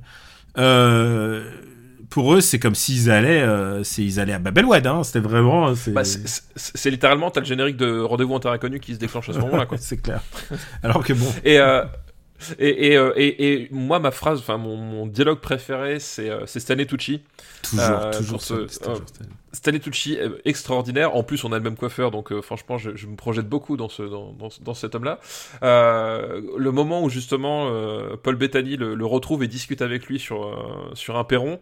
[0.56, 1.42] hein.
[2.16, 4.88] Pour eux, c'est comme s'ils allaient, euh, ils allaient à Babelwed.
[4.88, 5.04] Hein.
[5.04, 5.76] C'était vraiment.
[5.76, 6.04] C'est, Bah,
[6.86, 9.68] littéralement, t'as le générique de Rendez-vous en terre inconnue qui se déclenche à ce moment-là,
[9.78, 10.22] c'est clair.
[10.82, 11.26] Alors que bon.
[11.44, 11.84] Et, euh,
[12.58, 16.46] et, et, euh, et, et moi, ma phrase, enfin, mon, mon dialogue préféré, c'est, euh,
[16.46, 17.22] c'est Stanley Tucci.
[17.64, 19.02] Toujours, toujours, ce- toujours-
[19.52, 21.18] Stanley Tucci, extraordinaire.
[21.18, 23.76] En plus, on a le même coiffeur, donc euh, franchement, je, je me projette beaucoup
[23.76, 25.20] dans, ce, dans, dans, dans cet homme-là.
[25.64, 30.18] Euh, le moment où justement euh, Paul Bettany le, le retrouve et discute avec lui
[30.18, 31.60] sur, sur un perron,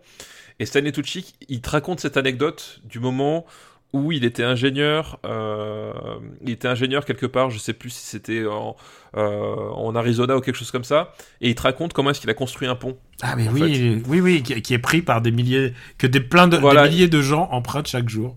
[0.59, 3.45] et Stanley Tucci, il te raconte cette anecdote du moment
[3.91, 5.93] où il était ingénieur, euh,
[6.41, 8.75] il était ingénieur quelque part, je sais plus si c'était en,
[9.15, 12.29] euh, en Arizona ou quelque chose comme ça, et il te raconte comment est-ce qu'il
[12.31, 12.97] a construit un pont.
[13.21, 16.57] Ah mais oui, oui, oui, qui, est pris par des milliers, que des plein de,
[16.57, 16.83] Voilà.
[16.85, 18.35] des milliers de gens empruntent chaque jour.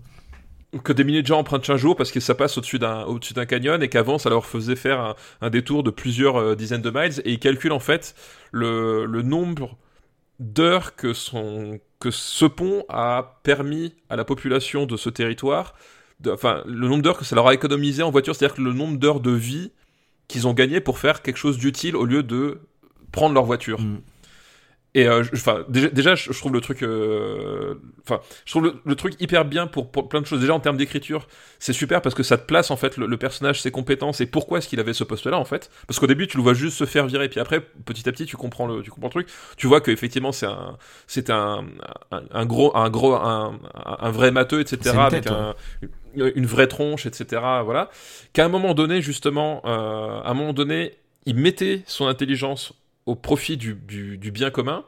[0.83, 3.33] que des milliers de gens empruntent chaque jour parce que ça passe au-dessus d'un au-dessus
[3.33, 6.83] d'un canyon et qu'avant ça leur faisait faire un, un détour de plusieurs euh, dizaines
[6.83, 8.13] de miles et ils calculent en fait
[8.51, 9.75] le, le nombre
[10.39, 15.73] d'heures que ce pont a permis à la population de ce territoire
[16.19, 18.97] de- enfin le nombre d'heures que ça leur a économisé en voiture c'est-à-dire le nombre
[18.97, 19.71] d'heures de vie
[20.27, 22.59] qu'ils ont gagné pour faire quelque chose d'utile au lieu de
[23.11, 24.01] prendre leur voiture Mm.
[24.97, 28.95] Et euh, enfin déjà, déjà je, trouve le truc euh, enfin je trouve le, le
[28.95, 30.41] truc hyper bien pour, pour plein de choses.
[30.41, 31.27] Déjà en termes d'écriture
[31.59, 34.25] c'est super parce que ça te place en fait le, le personnage ses compétences et
[34.25, 35.69] pourquoi est-ce qu'il avait ce poste là en fait.
[35.85, 37.29] Parce qu'au début tu le vois juste se faire virer.
[37.29, 39.27] Puis après petit à petit tu comprends le tu comprends le truc.
[39.55, 41.63] Tu vois que effectivement c'est un c'est un,
[42.09, 43.59] un, un gros un gros un,
[44.09, 45.53] vrai matheux etc avec tête, un,
[46.15, 47.91] une, une vraie tronche etc voilà.
[48.33, 52.73] Qu'à un moment donné justement euh, à un moment donné il mettait son intelligence
[53.07, 53.73] au profit du,
[54.31, 54.85] bien commun,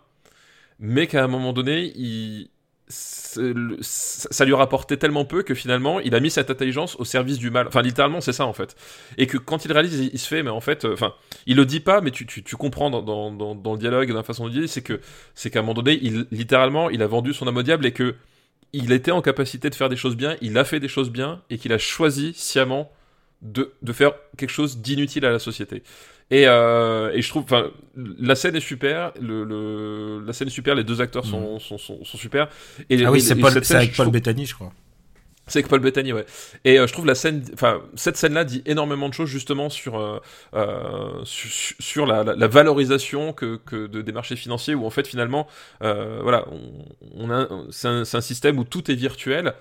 [0.78, 2.50] mais qu'à un moment donné, il,
[2.90, 7.50] ça lui rapportait tellement peu que finalement, il a mis cette intelligence au service du
[7.50, 7.68] mal.
[7.68, 8.76] Enfin, littéralement, c'est ça en fait.
[9.18, 11.14] Et que quand il réalise, il, se fait, mais en fait, euh, enfin,
[11.46, 14.48] il le dit pas, mais tu, tu, comprends dans, dans le dialogue, dans la façon
[14.48, 15.00] de dire, c'est que
[15.34, 17.94] c'est qu'à un moment donné, il littéralement, il a vendu son âme au diable et
[17.94, 18.16] que
[18.74, 21.42] il était en capacité de faire des choses bien, il a fait des choses bien
[21.50, 22.92] et qu'il a choisi sciemment
[23.42, 25.84] de, de faire quelque chose d'inutile à la société.
[26.32, 30.52] Et, euh, et je trouve, enfin, la scène est super, le, le- la scène est
[30.52, 32.50] super, les deux acteurs sont, sont, sont, sont super.
[32.90, 34.72] Et, Ah oui, c'est avec je Paul trouve- Bettany, je crois.
[35.48, 36.26] c'est avec Paul Bettany, ouais.
[36.66, 40.00] Et euh, je trouve la scène, enfin, cette scène-là dit énormément de choses justement sur
[40.00, 40.20] euh,
[40.54, 44.92] euh, sur, sur la, la- la valorisation que, que de, des marchés financiers où en
[44.92, 45.48] fait finalement,
[45.82, 49.54] euh, voilà, on, on a, c'est un, c'est un système où tout est virtuel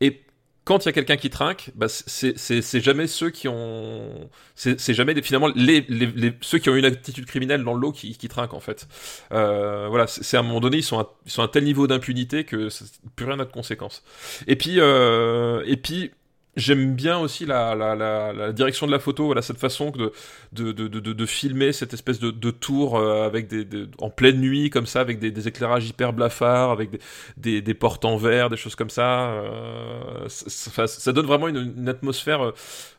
[0.00, 0.22] et
[0.64, 5.20] quand il y a quelqu'un qui trinque, bah, c'est jamais ceux qui ont, c'est jamais
[5.22, 8.28] finalement les, les, les- ceux qui ont une attitude criminelle dans le lot qui, qui
[8.28, 8.88] trinquent en fait.
[9.32, 11.86] Euh, voilà, c'est à un moment donné ils sont à, ils sont un tel niveau
[11.86, 12.68] d'impunité que
[13.16, 14.02] plus rien n'a de conséquences.
[14.46, 16.12] Et puis, euh, et puis,
[16.56, 20.12] j'aime bien aussi la, la, la, la direction de la photo, voilà, cette façon de,
[20.52, 24.40] de, de, de, de filmer cette espèce de, tour euh, avec des, des- en pleine
[24.40, 26.90] nuit, comme ça, avec des, éclairages hyper blafards, avec
[27.36, 29.30] des, des, portes en verre, des choses comme ça.
[29.30, 32.52] Euh, ça, ça- donne vraiment une, une atmosphère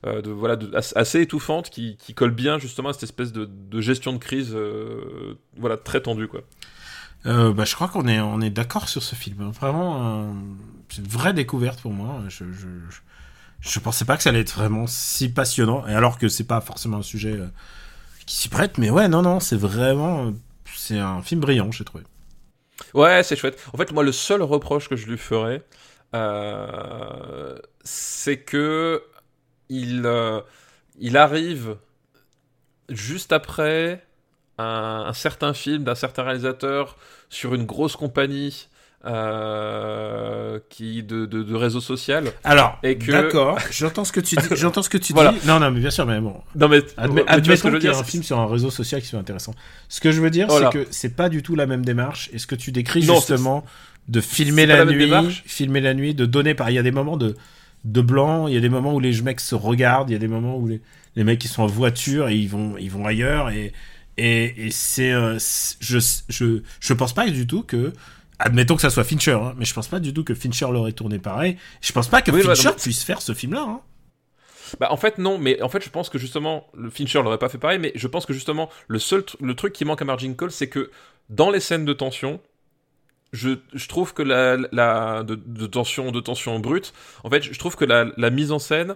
[0.05, 3.49] euh, voilà, de, as- assez étouffante qui, qui colle bien justement à cette espèce de,
[3.81, 6.27] gestion de crise euh, voilà, très tendue.
[6.27, 6.41] Quoi.
[7.25, 9.49] Euh, bah, je crois qu'on est, on est d'accord sur ce film.
[9.51, 10.31] Vraiment, euh,
[10.89, 12.21] c'est une vraie découverte pour moi.
[12.27, 12.67] Je, je,
[13.61, 15.87] je pensais pas que ça allait être vraiment si passionnant.
[15.87, 17.47] Et alors que c'est pas forcément un sujet euh,
[18.25, 18.77] qui s'y prête.
[18.77, 20.33] Mais ouais, non, non, c'est vraiment.
[20.75, 22.03] C'est un film brillant, j'ai trouvé.
[22.93, 23.57] Ouais, c'est chouette.
[23.73, 25.63] En fait, moi, le seul reproche que je lui ferais,
[26.13, 29.03] euh, c'est que
[29.69, 30.41] il, euh,
[30.99, 31.77] il arrive
[32.89, 34.05] juste après
[34.57, 36.97] un certain film d'un certain réalisateur
[37.29, 38.69] sur une grosse compagnie
[39.05, 42.31] euh, qui de, de, de réseau social.
[42.43, 44.45] Alors, Et que- d'accord, j'entends ce que tu dis.
[44.55, 45.33] J'entends ce que tu Voilà.
[45.33, 45.47] dis.
[45.47, 46.41] Non, non, mais bien sûr, mais bon.
[46.55, 47.99] Non mais, Admet- mais tu vois ce que admettons je veux qu'il y a dire
[47.99, 49.53] un film sur un réseau social qui soit intéressant.
[49.89, 50.69] Ce que je veux dire, Voilà.
[50.71, 52.29] c'est que c'est pas du tout la même démarche.
[52.33, 53.63] Et ce que tu décris Non, justement,
[54.07, 55.43] de filmer la, nuit, démarche.
[55.45, 56.69] filmer la nuit, de donner par.
[56.69, 57.35] Il y a des moments de
[57.83, 60.19] de blanc, il y a des moments où les mecs se regardent, il y a
[60.19, 60.81] des moments où les,
[61.15, 63.73] les mecs ils sont en voiture et ils vont ils vont ailleurs et
[64.17, 65.99] et, et c'est euh, c'est- je
[66.29, 67.93] je je pense pas du tout que
[68.39, 70.91] admettons que ça soit Fincher, hein, mais je pense pas du tout que Fincher l'aurait
[70.91, 71.57] tourné pareil.
[71.81, 73.65] Je pense pas que Oui, ouais, Fincher puisse faire ce film-là.
[73.67, 73.81] Hein.
[74.79, 77.49] Bah en fait non, mais en fait je pense que justement le Fincher l'aurait pas
[77.49, 80.33] fait pareil, mais je pense que justement le seul le truc qui manque à Margin
[80.33, 80.89] Call, c'est que
[81.29, 82.41] dans les scènes de tension,
[83.31, 86.93] je, je trouve que la, la de, de tension de tension brute,
[87.23, 88.95] en fait je trouve que la, la mise en scène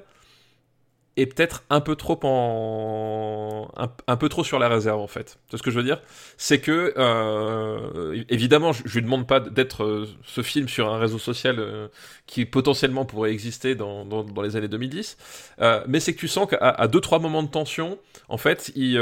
[1.21, 3.67] est peut-être un peu trop en
[4.07, 5.39] un, peu trop sur la réserve en fait.
[5.49, 6.01] C'est ce que je veux dire,
[6.37, 10.97] c'est que euh, évidemment je, je lui demande pas d'être euh, ce film sur un
[10.97, 11.87] réseau social euh,
[12.25, 15.17] qui potentiellement pourrait exister dans, dans, les années 2010.
[15.61, 17.97] Euh, mais c'est que tu sens qu'à deux trois moments de tension,
[18.27, 18.93] en fait, il,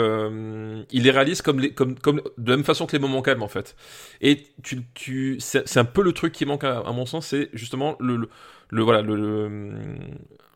[0.91, 3.75] les réalise comme comme, comme de la même façon que les moments calmes, en fait.
[4.21, 7.95] Et tu, tu, c'est un peu le truc qui manque à, mon sens, c'est justement
[7.99, 8.29] le,
[8.69, 9.97] le- voilà le, le,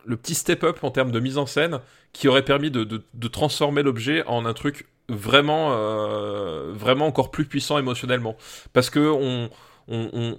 [0.04, 1.78] le petit step up en termes de mise en scène
[2.12, 7.30] qui aurait permis de, de, de transformer l'objet en un truc vraiment euh, vraiment encore
[7.30, 8.36] plus puissant émotionnellement.
[8.72, 9.50] Parce que on
[9.88, 10.36] on, on,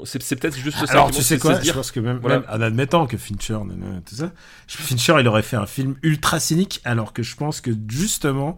[0.00, 0.92] on- c'est peut-être juste ça.
[0.92, 2.40] Alors tu sais quoi Je pense que même, Voilà.
[2.40, 3.58] même en admettant que Fincher,
[4.04, 4.32] tout ça,
[4.66, 8.56] Fincher il aurait fait un film ultra cynique, alors que je pense que justement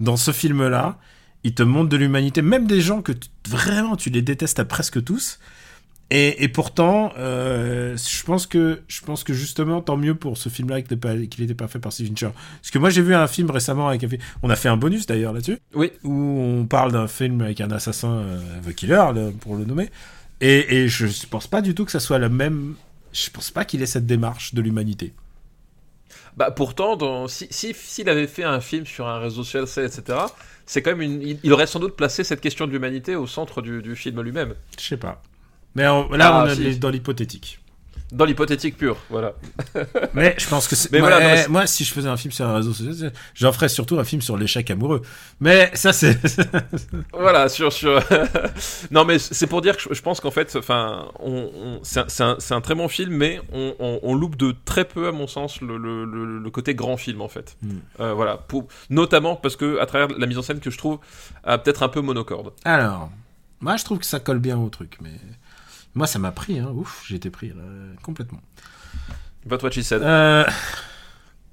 [0.00, 0.98] dans ce film-là,
[1.44, 4.64] il te montre de l'humanité, même des gens que tu- vraiment tu les détestes à
[4.66, 5.38] presque tous.
[6.10, 10.48] Et, et pourtant, euh, je pense que je pense que justement, tant mieux pour ce
[10.48, 10.96] film-là qu'il
[11.40, 12.28] n'était pas, fait par Steve Fincher.
[12.60, 14.76] Parce que moi, j'ai vu un film récemment avec un fi- on a fait un
[14.76, 15.90] bonus d'ailleurs là-dessus Oui.
[16.04, 19.90] où on parle d'un film avec un assassin, euh, The Killer, le- pour le nommer.
[20.40, 22.74] Et, et je pense pas du tout que ça soit la même.
[23.12, 25.14] Je pense pas qu'il ait cette démarche de l'humanité.
[26.36, 30.18] Bah pourtant, dans, si si- s'il avait fait un film sur un réseau social, etc.,
[30.66, 33.26] c'est quand même une, il, il aurait sans doute placé cette question de l'humanité au
[33.26, 35.22] centre du, du film lui-même, Je sais pas.
[35.74, 36.78] Mais on- là, Ah, on est si.
[36.78, 37.58] dans l'hypothétique.
[38.12, 39.32] dans l'hypothétique pure, voilà.
[40.14, 40.92] Mais je pense que c'est.
[40.92, 43.50] Mais moi, voilà, eh, moi, si je faisais un film sur un réseau social, j'en
[43.52, 45.02] ferais surtout un film sur l'échec amoureux.
[45.40, 46.16] Mais ça, c'est.
[47.12, 48.00] Voilà, sur sur.
[48.92, 52.60] non, mais c'est pour dire que je, pense qu'en fait, enfin, on, on- c'est un,
[52.60, 55.76] très bon film, mais on, on- on loupe de très peu, à mon sens, le,
[55.76, 57.56] le- le- le côté grand film, en fait.
[57.62, 57.70] Mm.
[58.00, 60.98] Euh, voilà, pour, notamment parce que à travers la mise en scène que je trouve
[61.44, 62.52] peut-être un peu monocorde.
[62.64, 63.10] Alors,
[63.60, 64.98] moi, je trouve que ça colle bien au truc.
[65.00, 65.10] Mais
[65.94, 66.58] moi, ça m'a pris.
[66.58, 66.70] Hein.
[66.74, 67.62] Ouf, j'ai été pris là,
[68.02, 68.40] complètement.
[69.46, 70.02] But what she said.
[70.02, 70.44] Euh,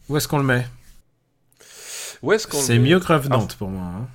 [0.10, 0.68] Où est-ce qu'on le met?
[2.22, 3.84] Où est-ce qu'on C'est mieux que Revenant pour moi.
[3.84, 4.08] Hein.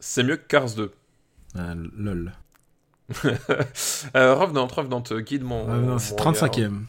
[0.00, 0.92] C'est mieux que Cars 2.
[1.56, 2.32] Ah, lol.
[4.16, 5.94] Euh, Revenant, Revenant, euh, guide mon.
[5.94, 6.32] Ah, c'est regard.
[6.32, 6.84] 35ème.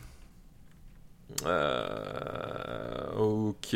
[1.45, 3.75] Euh, ok.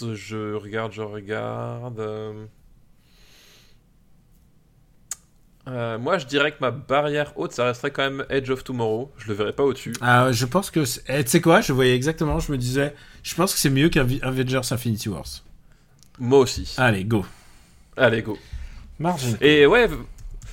[0.00, 1.98] Je regarde, je regarde.
[5.68, 5.94] Euh.
[5.94, 9.12] Euh, moi, je dirais que ma barrière haute, ça resterait quand même Edge of Tomorrow.
[9.18, 9.92] Je le verrais pas au-dessus.
[10.00, 10.84] Ah, je pense que.
[10.84, 11.60] c'est- eh, tu sais quoi?
[11.60, 12.38] Je voyais exactement.
[12.40, 12.94] Je me disais.
[13.22, 15.28] Je pense que c'est mieux qu'Avengers Infinity Wars.
[16.18, 16.74] Moi aussi.
[16.78, 17.24] Allez, go.
[17.96, 18.38] Allez, go.
[18.98, 19.36] Margin.
[19.40, 19.88] Et ouais,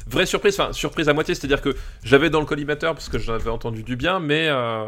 [0.07, 3.49] vraie surprise, enfin, surprise à moitié, c'est-à-dire que j'avais dans le collimateur parce que j'avais
[3.49, 4.47] entendu du bien, mais.
[4.49, 4.85] euh,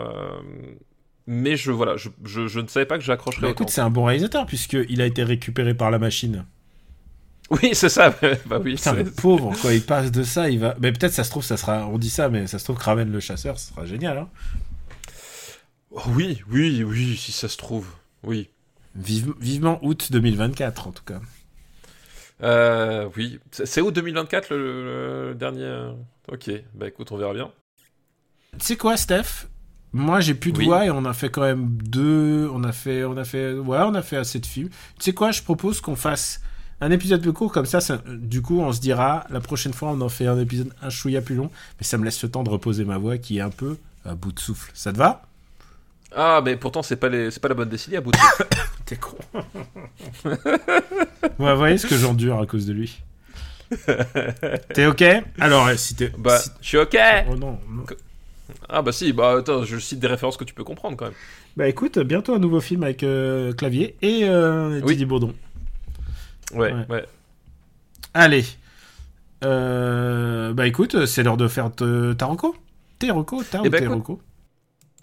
[1.25, 3.89] Mais je, voilà, je, je, je ne savais pas que j'accrocherais Bah, écoute, c'est un
[3.89, 6.45] bon réalisateur puisqu'il a été récupéré par la machine.
[7.49, 8.09] Oui, c'est ça,
[8.45, 8.75] bah oui.
[8.75, 10.75] Putain, c'est- le pauvre, quand il passe de ça, il va.
[10.81, 11.87] Mais peut-être ça se trouve, ça sera.
[11.87, 14.17] On dit ça, mais ça se trouve, Kraven le chasseur, ce sera génial.
[14.17, 14.29] Hein
[15.91, 17.87] Oh, Oui, oui, oui, si ça se trouve.
[18.23, 18.49] Oui.
[18.95, 21.21] Vive- Vivement août 2024, en tout cas.
[22.43, 23.39] Euh, oui.
[23.51, 25.91] C'est où 2024 le, le- le dernier euh,
[26.31, 27.49] Ok, bah écoute, on verra bien.
[28.59, 29.47] Tu sais quoi, Steph?
[29.93, 30.65] Moi, j'ai plus de Oui.
[30.65, 32.49] voix et on a fait quand même deux.
[32.53, 34.69] On a fait, on a fait, ouais, on a fait assez de films.
[34.69, 36.41] Tu sais quoi Je propose qu'on fasse
[36.81, 39.89] un épisode plus court comme ça, ça- Du coup, on se dira la prochaine fois,
[39.89, 41.49] on en fait un épisode un chouïa plus long,
[41.79, 44.13] mais ça me laisse le temps de reposer ma voix qui est un peu à
[44.15, 44.71] bout de souffle.
[44.73, 45.23] Ça te va?
[46.15, 47.31] Ah, mais pourtant, c'est pas, les...
[47.31, 48.47] c'est pas la bonne décennie à bout de souffle.
[48.85, 49.17] T'es con.
[50.25, 53.01] ouais, vous voyez ce que j'endure à cause de lui.
[54.73, 55.03] T'es ok?
[55.39, 56.11] Alors, si t'es.
[56.17, 56.97] Bah, si- je suis ok
[57.29, 57.83] Oh non, non.
[58.69, 61.13] Ah bah si, bah attends, je cite des références que tu peux comprendre quand même.
[61.57, 64.93] Bah écoute, bientôt un nouveau film avec euh, Clavier et euh, Oui.
[64.93, 65.33] Didier Bourdon.
[66.53, 66.85] Ouais, Ouais.
[66.89, 67.05] ouais.
[68.13, 68.45] Allez.
[69.43, 72.55] Euh, bah écoute, c'est l'heure de faire te- ta reco.
[72.99, 74.19] Tes reco, ta Eh ou ben, tes reco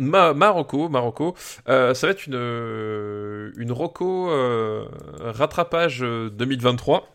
[0.01, 1.37] Ma Marocco, Marocco,
[1.69, 4.87] euh, ça va être une, euh, une Rocco euh,
[5.21, 7.09] rattrapage euh, 2023.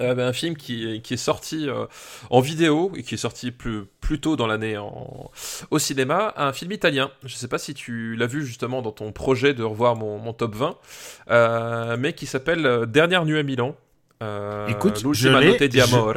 [0.00, 1.84] Euh, ben, un film qui, est- qui est sorti euh,
[2.30, 5.30] en vidéo et qui est sorti plus, plus tôt dans l'année en-
[5.70, 7.10] au cinéma, un film italien.
[7.22, 10.32] Je sais pas si tu l'as vu justement dans ton projet de revoir mon, mon
[10.32, 10.76] top 20,
[11.30, 13.76] euh, mais qui s'appelle euh, Dernière nuit à Milan.
[14.68, 16.12] Écoute, je l'ai- di je- amore.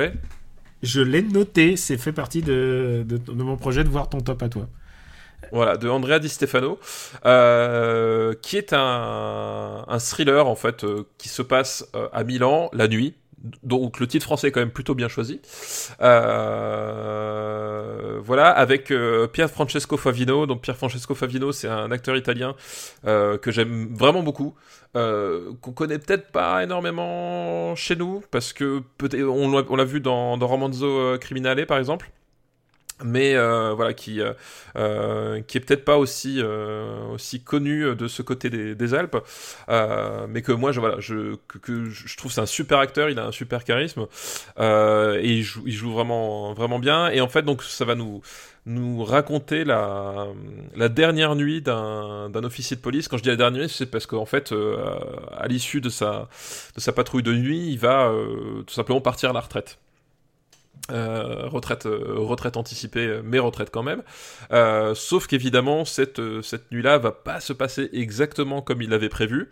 [0.83, 4.43] Je l'ai noté, c'est fait partie de, de, de mon projet de voir ton top
[4.43, 4.67] à toi.
[5.51, 6.79] Voilà, de Andrea Di Stefano,
[7.25, 12.69] euh, qui est un, un thriller en fait euh, qui se passe euh, à Milan
[12.73, 13.13] la nuit.
[13.63, 15.39] Donc le titre français est quand même plutôt bien choisi.
[16.01, 17.37] Euh,
[18.23, 20.47] voilà, avec euh, Pier Francesco Favino.
[20.47, 22.55] Donc Pier Francesco Favino, c'est un acteur italien
[23.05, 24.55] euh, que j'aime vraiment beaucoup,
[24.95, 30.37] euh, qu'on connaît peut-être pas énormément chez nous parce que peut-être on l'a vu dans,
[30.37, 32.09] dans Romanzo Criminale par exemple
[33.03, 34.33] mais euh, voilà qui euh,
[34.75, 39.17] euh, qui est peut-être pas aussi euh, aussi connu de ce côté des, des Alpes
[39.69, 43.09] euh, mais que moi je voilà je que, que je trouve c'est un super acteur
[43.09, 44.07] il a un super charisme
[44.59, 47.95] euh, et il joue, il joue vraiment vraiment bien et en fait donc ça va
[47.95, 48.21] nous
[48.65, 50.27] nous raconter la,
[50.75, 53.07] la dernière nuit d'un officier de police.
[53.07, 54.77] Quand je dis la dernière nuit, c'est parce qu'en fait, euh,
[55.37, 56.27] à l'issue de sa,
[56.75, 59.79] de sa patrouille de nuit, il va euh, tout simplement partir à la retraite.
[60.89, 64.03] Euh, retraite, euh, retraite anticipée, euh, mais retraite quand même.
[64.95, 69.51] Sauf qu'évidemment, cette, cette nuit-là va pas se passer exactement comme il l'avait prévu.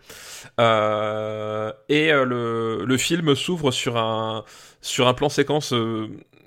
[0.58, 4.44] Et le, film s'ouvre sur un,
[5.14, 5.74] plan séquence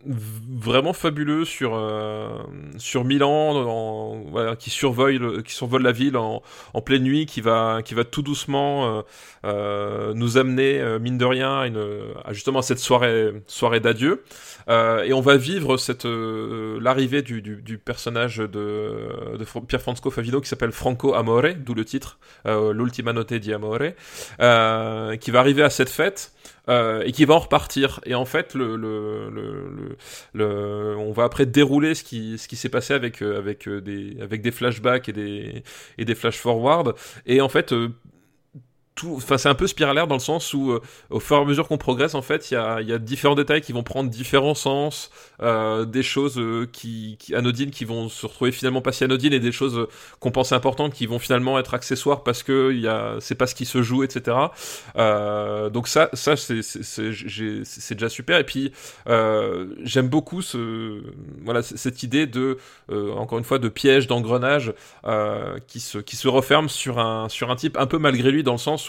[0.05, 2.29] vraiment fabuleux sur, euh,
[2.77, 6.41] sur Milan, en- voilà, qui, survole, le- qui survole la ville en,
[6.73, 9.01] en pleine nuit, qui va, qui va tout doucement euh,
[9.45, 11.83] euh, nous amener, euh, mine de rien, à, une,
[12.25, 14.23] à justement à cette soirée, soirée d'adieu.
[14.69, 20.11] Euh, et on va vivre cette l'arrivée du, du, du personnage de, de Fr- Pierfrancesco
[20.11, 23.79] Favino qui s'appelle Franco Amore, d'où le titre, l'Ultima Notte di Amore,
[25.19, 26.31] qui va arriver à cette fête.
[26.69, 27.99] Euh, et qui va en repartir.
[28.05, 29.97] Et en fait, le, le, le,
[30.33, 33.81] le, on va après dérouler ce qui, ce qui s'est passé avec, euh, avec, euh,
[33.81, 35.63] des, avec des flashbacks et des,
[35.97, 36.95] et des flash forward.
[37.25, 37.89] Et en fait, euh,
[39.37, 41.77] c'est un peu spiralaire dans le sens où, euh, au fur et à mesure qu'on
[41.77, 45.09] progresse, en fait, il y a, différents détails qui vont prendre différents sens,
[45.41, 49.39] euh, des choses euh, qui, anodines qui vont se retrouver finalement pas si anodines et
[49.39, 49.87] des choses
[50.19, 53.55] qu'on pensait importantes qui vont finalement être accessoires parce que y a, c'est pas ce
[53.55, 54.37] qui se joue, etc.
[54.95, 58.39] Donc ça, c'est, déjà super.
[58.39, 58.71] Et puis
[59.83, 62.57] j'aime beaucoup cette idée de,
[62.89, 64.73] encore une fois, de piège, d'engrenage
[65.67, 68.57] qui se, qui referme sur un, sur un type un peu malgré lui dans le
[68.57, 68.88] sens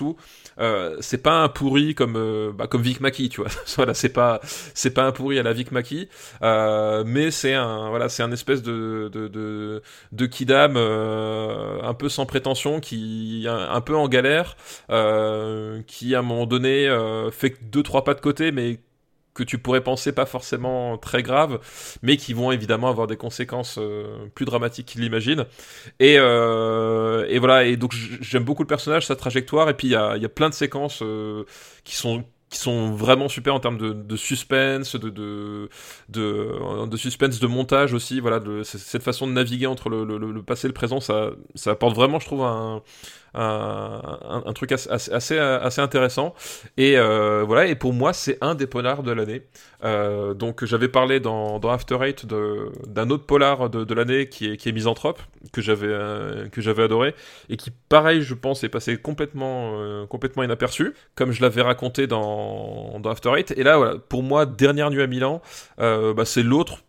[0.58, 3.50] euh, c'est pas un pourri comme, euh, bah, comme Vic Mackey, tu vois.
[3.76, 6.08] voilà, c'est pas, c'est pas un pourri à la Vic Mackey,
[6.42, 9.82] euh, mais c'est un, voilà, c'est un espèce de, de,
[10.12, 14.56] de, kidam un peu sans prétention qui, un, peu en galère,
[15.86, 16.88] qui à un moment donné
[17.32, 18.80] fait deux trois pas de côté, mais
[19.34, 21.60] que tu pourrais penser pas forcément très graves,
[22.02, 25.46] mais qui vont évidemment avoir des conséquences euh, plus dramatiques qu'il l'imagine.
[25.98, 29.94] Et, euh, voilà, et donc j'aime beaucoup le personnage, sa trajectoire, et puis il y
[29.96, 31.44] a, plein de séquences euh,
[31.84, 32.24] qui sont
[32.92, 35.68] vraiment super en termes de, suspense, de,
[36.96, 38.20] suspense, de montage aussi.
[38.20, 42.18] Voilà, cette façon de naviguer entre le passé et le présent, ça, ça apporte vraiment,
[42.18, 42.82] je trouve, un,
[43.34, 44.90] un, truc assez,
[45.38, 46.34] assez, intéressant.
[46.76, 49.42] Et euh, voilà, et pour moi, c'est un des polars de l'année.
[49.82, 54.56] Euh, donc j'avais parlé dans, dans After Eight d'un autre polar de, l'année qui est,
[54.56, 55.20] qui est Misanthrope,
[55.52, 57.14] que j'avais euh, que j'avais adoré,
[57.48, 62.98] et qui, pareil, je pense, est passé complètement, complètement inaperçu, comme je l'avais raconté dans,
[63.00, 63.52] dans After Eight.
[63.56, 65.40] Et là, voilà, pour moi, Dernière nuit à Milan,
[65.78, 66.82] bah, c'est l'autre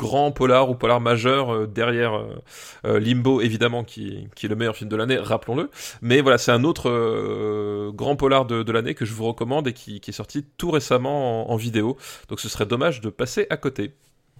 [0.00, 2.42] grand polar ou polar majeur euh, derrière euh,
[2.86, 5.70] euh, Limbo évidemment qui, qui est le meilleur film de l'année rappelons-le.
[6.00, 9.74] Mais voilà c'est un autre grand polar de, de l'année que je vous recommande et
[9.74, 11.98] qui, qui est sorti tout récemment en, en vidéo.
[12.28, 13.92] Donc ce serait dommage de passer à côté.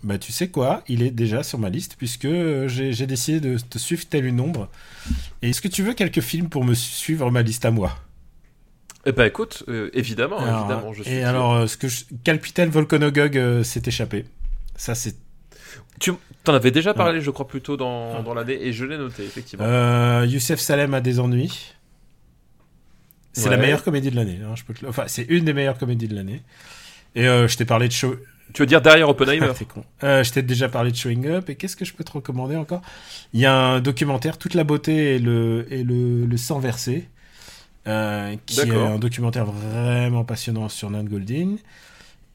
[0.03, 2.28] Bah tu sais quoi, il est déjà sur ma liste puisque
[2.66, 4.69] j'ai décidé de te suivre tel une ombre.
[5.43, 7.93] Et est-ce que tu veux quelques films pour me suivre ma liste à moi?
[9.07, 12.05] Eh ben écoute euh, évidemment Alors, évidemment je suis Et alors, ce que je...
[12.69, 14.24] Volcanogog euh, s'est échappé.
[14.77, 15.16] Ça c'est...
[15.98, 16.12] tu
[16.44, 19.24] t'en avais déjà parlé je crois plus tôt dans, dans l'année et je l'ai noté
[19.24, 21.74] effectivement Euh, Youssef Salem a des ennuis.
[23.32, 24.38] C'est la meilleure comédie de l'année.
[24.44, 26.42] hein, je peux te le- Enfin, c'est une des meilleures comédies de l'année.
[27.14, 28.16] Et euh, je t'ai parlé de show...
[28.52, 29.84] tu veux dire derrière Oppenheimer Ah, con.
[30.02, 31.48] Euh, je t'ai déjà parlé de Showing Up.
[31.48, 32.82] Et qu'est-ce que je peux te recommander encore?
[33.32, 37.09] Il y a un documentaire, Toute la beauté et le, et le, le sang versé.
[37.86, 41.56] euh, qui est un documentaire vraiment passionnant sur Nan Goldin.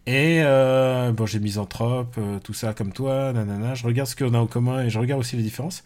[0.08, 3.74] Et euh, bon, j'ai Misanthrope, euh, tout ça comme toi, nanana.
[3.74, 5.84] Je regarde ce qu'on a en commun et je regarde aussi les différences.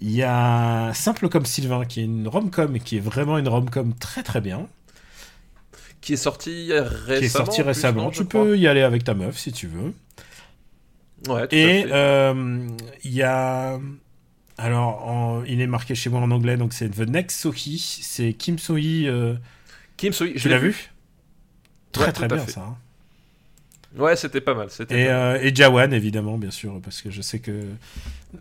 [0.00, 3.46] Il y a Simple comme Sylvain, qui est une rom-com et qui est vraiment une
[3.48, 4.66] rom-com très très bien.
[6.00, 7.18] Qui est sorti récemment.
[7.18, 8.02] qui est sorti en plus, récemment.
[8.04, 8.42] non, tu crois.
[8.42, 9.94] peux y aller avec ta meuf si tu veux.
[11.28, 11.88] Ouais, tout à Et fait.
[11.92, 12.66] euh,
[13.04, 13.78] il y a.
[14.58, 17.78] Alors, en- il est marqué chez moi en anglais, donc c'est The Next Soki.
[17.78, 19.06] C'est Kim So-hee.
[19.08, 19.34] euh,
[19.96, 20.90] Kim Soo-hee, je l'ai l'as vu
[21.92, 22.52] Très Ouais, très bien fait.
[22.52, 22.60] ça.
[22.62, 22.76] hein.
[23.96, 24.68] Ouais, c'était pas mal.
[24.90, 27.52] Et, euh, et Jawan, évidemment, bien sûr, parce que je sais que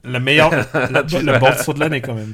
[0.04, 0.52] la meilleure.
[0.74, 2.34] la, la bande son de l'année quand même.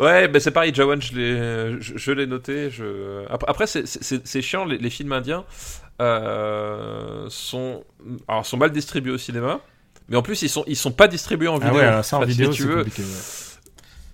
[0.00, 2.70] Ouais, bah c'est pareil, Jawan, je l'ai, je, je l'ai noté.
[2.70, 3.26] Je...
[3.46, 5.44] Après, c'est- chiant, les, les films indiens
[6.00, 7.84] euh, sont,
[8.28, 9.60] alors, sont mal distribués au cinéma,
[10.08, 11.74] mais en plus, ils sont, ils sont pas distribués en Ah vidéo.
[11.80, 13.02] ouais, alors ça en Enfin, si vidéo, tu veux, compliqué.
[13.02, 13.08] ouais.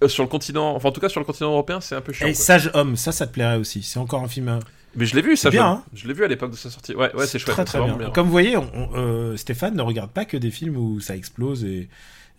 [0.02, 2.12] euh, sur le continent, enfin en tout cas sur le continent européen, c'est un peu
[2.12, 2.26] chiant.
[2.26, 2.40] Et quoi.
[2.44, 3.84] Sage Homme, ça, ça te plairait aussi.
[3.84, 4.58] C'est encore un film.
[4.96, 5.50] Mais je l'ai vu, ça.
[5.50, 5.82] bien, je- hein.
[5.94, 6.94] Je l'ai vu à l'époque de sa sortie.
[6.94, 7.54] Ouais, ouais, c'est chouette.
[7.54, 8.10] Très très bien.
[8.10, 11.16] Comme vous voyez, on- on- euh, Stéphane ne regarde pas que des films où ça
[11.16, 11.88] explose et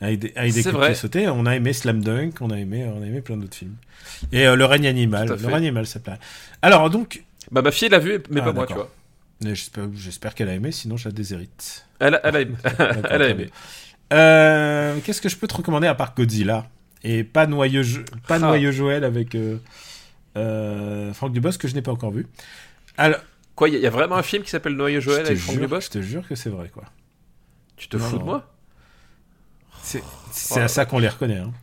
[0.02, 0.64] avec des, avec des
[0.96, 1.28] sautés.
[1.30, 3.76] On a aimé Slam Dunk, on a aimé, on a aimé plein d'autres films.
[4.32, 6.14] Et euh, Le règne animal, Le règne animal, ça plaît.
[6.62, 8.90] Alors donc, Bah ma fille l'a vu, mais Ah, pas moi, tu vois.
[9.96, 11.86] j'espère, qu'elle a aimé, sinon je la déshérite.
[12.00, 12.56] Elle, a- elle a aimé.
[13.10, 13.50] Elle a aimé.
[14.14, 16.68] Euh, Qu'est-ce que je peux te recommander à part Godzilla
[17.04, 17.84] et pas noyeux,
[18.28, 18.40] pas Ah.
[18.40, 19.58] noyeux Joël avec euh,
[21.14, 22.28] Franck Dubosc que je n'ai pas encore vu.
[22.98, 23.20] Alors,
[23.56, 25.38] Quoi, il y, a- il y a vraiment un film qui s'appelle je Joël avec
[25.38, 26.84] Franck jure, Dubosc je te jure que c'est vrai quoi.
[27.78, 28.54] Tu te Non, fous de moi
[29.82, 30.02] C'est
[30.52, 30.60] Oh.
[30.60, 31.38] à ça qu'on les reconnaît.
[31.38, 31.54] hein.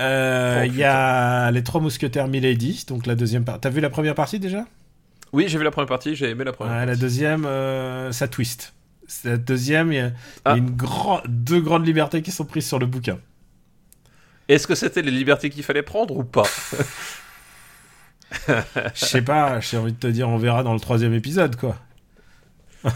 [0.00, 3.60] Euh, Il y a les trois mousquetaires Milady, donc la deuxième partie.
[3.60, 4.64] T'as vu la première partie déjà?
[5.34, 6.72] Oui, j'ai vu la première partie, j'ai aimé la première.
[6.72, 7.00] Ouais, La partie.
[7.02, 8.72] deuxième, euh, ça twist.
[9.24, 10.14] La deuxième, il y a, il y a
[10.46, 10.56] Ah.
[10.56, 13.18] une grand, deux grandes libertés qui sont prises sur le bouquin.
[14.48, 16.44] Est-ce que c'était les libertés qu'il fallait prendre ou pas?
[18.94, 21.76] Je sais pas, j'ai envie de te dire, on verra dans le troisième épisode, quoi.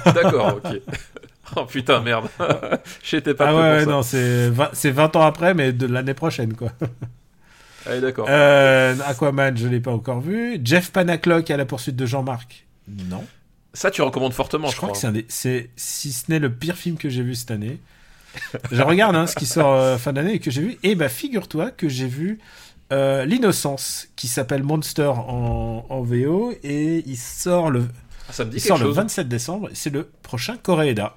[0.07, 0.81] D'accord, ok.
[1.57, 2.29] Oh putain, merde.
[3.03, 3.91] J'étais pas ah ouais, pour ouais, ça.
[3.91, 6.73] non, c'est 20, c'est 20 ans après, mais de l'année prochaine, quoi.
[7.87, 8.27] Allez, d'accord.
[8.29, 10.59] Euh, Aquaman, je l'ai pas encore vu.
[10.65, 12.67] Jeff Panaclock à la poursuite de Jean-Marc.
[12.89, 13.25] Non.
[13.75, 15.11] Ça, tu recommandes fortement, je je, crois que c'est crois.
[15.11, 17.79] un des, c'est si ce n'est le pire film que j'ai vu cette année.
[18.73, 20.79] je regarde hein, ce qui sort euh, fin d'année et que j'ai vu.
[20.83, 22.39] Et bah figure-toi que j'ai vu
[22.93, 27.89] euh, l'innocence qui s'appelle Monster en, en VO et il sort le,
[28.29, 28.97] Ah, ça me dit il sort le chose.
[28.97, 29.69] 27 décembre.
[29.75, 31.17] C'est le prochain Coréeda.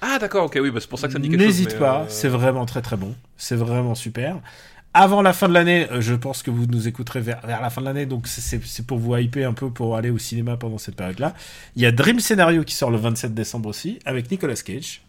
[0.00, 1.48] Ah, d'accord, ok, oui, bah, c'est pour ça que ça me dit quelque chose.
[1.48, 3.14] N'hésite pas, euh, c'est vraiment très très bon.
[3.36, 4.40] C'est vraiment super.
[4.94, 7.70] Avant la fin de l'année, euh, je pense que vous nous écouterez vers, vers la
[7.70, 10.76] fin de l'année, donc c'est- pour vous hyper un peu pour aller au cinéma pendant
[10.78, 11.34] cette période-là.
[11.76, 15.02] Il y a Dream Scenario qui sort le 27 décembre aussi, avec Nicolas Cage,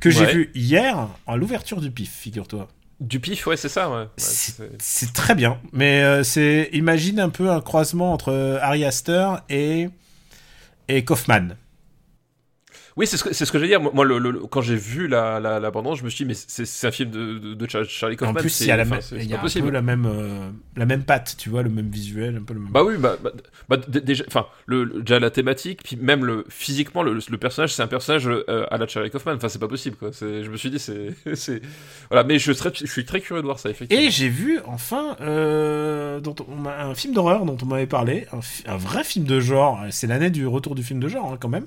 [0.00, 2.68] que j'ai vu hier à l'ouverture du PIF, figure-toi.
[3.02, 3.96] Du pif, ouais, c'est ça, ouais.
[3.96, 8.30] Ouais, C'est c'est- c'est très bien, mais euh, c'est imagine un peu un croisement entre
[8.32, 9.88] euh, Ari Aster et
[10.88, 11.56] et Kaufman.
[12.96, 13.80] Oui, c'est ce que, c'est ce que j'ai dire.
[13.80, 15.60] Moi, moi, le, le- quand j'ai vu la, la,
[15.94, 18.32] je me suis dit, mais c'est un film de, de, de Char- Charlie Kaufman.
[18.32, 20.84] en plus, c'est- il y a, la, y a un peu la même euh, la
[20.86, 22.70] même patte, tu vois, le même visuel, un peu le même.
[22.70, 23.30] Bah oui, bah, bah,
[23.68, 27.72] bah, déjà, enfin, le, le- déjà la thématique, puis même le physiquement, le, le personnage,
[27.74, 29.34] c'est un personnage euh, à la Charlie Kaufman.
[29.36, 30.10] Enfin, c'est pas possible, quoi.
[30.20, 31.62] Je me suis dit, c'est, c'est,
[32.10, 32.24] voilà.
[32.24, 34.04] Mais je serais, je suis très curieux de voir ça, effectivement.
[34.04, 38.26] Et j'ai vu enfin euh, dont on un film d'horreur dont on m'avait parlé,
[38.66, 41.48] un vrai film de genre, c'est l'année du retour du film de genre hein, quand
[41.48, 41.66] même,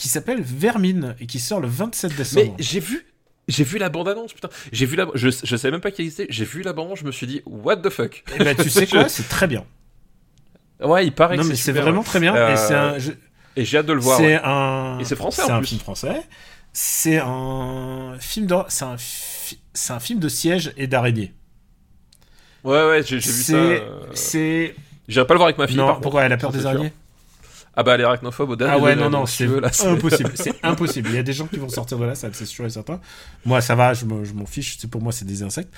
[0.00, 2.56] qui s'appelle Vermine et qui sort le 27 Mais décembre.
[2.58, 3.06] j'ai vu,
[3.48, 4.48] j'ai vu la bande-annonce, putain.
[4.72, 6.26] J'ai vu la, je, je savais même pas qu'il existait.
[6.30, 8.24] J'ai vu la bande-annonce, je me suis dit, what the fuck?
[8.34, 9.64] Et ben tu sais quoi, c'est très bien.
[10.82, 12.04] Ouais, il paraît non que mais c'est vraiment ouais.
[12.06, 12.34] très bien.
[12.34, 13.12] Euh, et c'est un, je-
[13.56, 14.16] Et j'ai hâte de le voir.
[14.16, 14.40] c'est ouais.
[14.42, 15.68] un, Et c'est français, c'est en un plus.
[15.68, 16.22] film français.
[16.72, 21.34] C'est un film d'horreur, c'est un, fi- c'est un film de siège et d'araignée.
[22.64, 23.42] Ouais, ouais, j'ai vu ça.
[23.42, 24.74] C'est, euh, c'est,
[25.08, 25.76] J'irai pas le voir avec ma fille.
[25.76, 26.24] non, par pourquoi?
[26.24, 26.92] Elle a peur des c'est araignées?
[27.76, 29.44] Ah bah elle est arachnophobe au dernier Ah ouais, non, non, c'est
[29.86, 30.32] impossible.
[30.34, 31.08] C'est impossible.
[31.10, 33.00] Il y a des gens qui vont sortir de la salle, c'est sûr et certain.
[33.44, 34.76] Moi, ça va, je me- je m'en fiche.
[34.80, 35.72] C'est pour moi, c'est des insectes.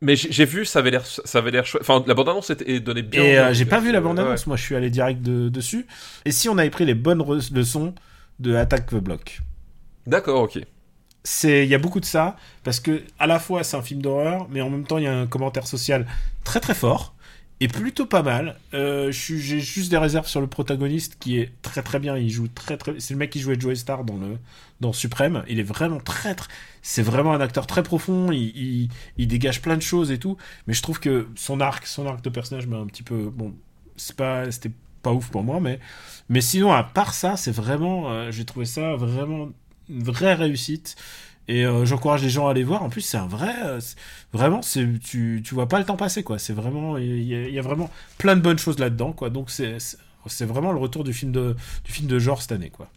[0.00, 1.82] Mais j'ai vu, ça avait l'air, ça avait l'air chouette.
[1.86, 3.22] Enfin, la bande-annonce était- et donnait bien.
[3.22, 4.46] Et euh, j'ai pas vu la Euh, bande-annonce.
[4.46, 5.86] Moi, je suis allé direct de- dessus.
[6.24, 7.22] Et si on avait pris les bonnes
[7.52, 7.94] leçons
[8.40, 9.40] de Attack the Block?
[10.06, 10.58] D'accord, ok.
[11.26, 14.02] c'est il y a beaucoup de ça parce que à la fois c'est un film
[14.02, 16.06] d'horreur mais en même temps il y a un commentaire social
[16.44, 17.13] très très fort
[17.68, 18.56] plutôt pas mal.
[18.74, 22.16] Euh, j'ai juste des réserves sur le protagoniste qui est très très bien.
[22.16, 24.38] Il joue très très c'est le mec qui jouait Joey Star dans le
[24.80, 25.44] dans Suprême.
[25.48, 28.32] Il est vraiment très très c'est vraiment un acteur très profond.
[28.32, 28.88] Il, il,
[29.18, 30.36] il dégage plein de choses et tout.
[30.66, 33.54] Mais je trouve que son arc son arc de personnage m'a un petit peu bon
[33.96, 34.72] c'est pas c'était
[35.02, 35.78] pas ouf pour moi mais
[36.28, 39.50] mais sinon à part ça c'est vraiment euh, j'ai trouvé ça vraiment
[39.88, 40.96] une vraie réussite
[41.48, 42.82] et euh, j'encourage les gens à aller voir.
[42.82, 43.52] En plus, c'est un vrai.
[43.64, 43.80] euh,
[44.32, 46.38] vraiment, tu, tu vois pas le temps passer, quoi.
[46.38, 46.96] C'est vraiment.
[46.98, 49.30] Il y, a- il y a vraiment plein de bonnes choses là-dedans, quoi.
[49.30, 49.76] Donc, c'est.
[50.40, 51.54] vraiment le retour du film de,
[51.84, 52.88] du film de genre cette année, quoi.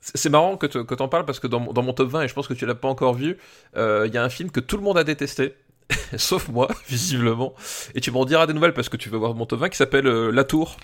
[0.00, 2.34] C'est marrant que tu en parles parce que dans, dans, mon top 20, et je
[2.34, 3.36] pense que tu l'as pas encore vu,
[3.76, 5.54] euh, il y a un film que tout le monde a détesté,
[6.16, 7.52] sauf moi, visiblement.
[7.94, 9.76] Et tu m'en diras des nouvelles parce que tu veux voir mon top 20 qui
[9.76, 10.76] s'appelle euh, La Tour.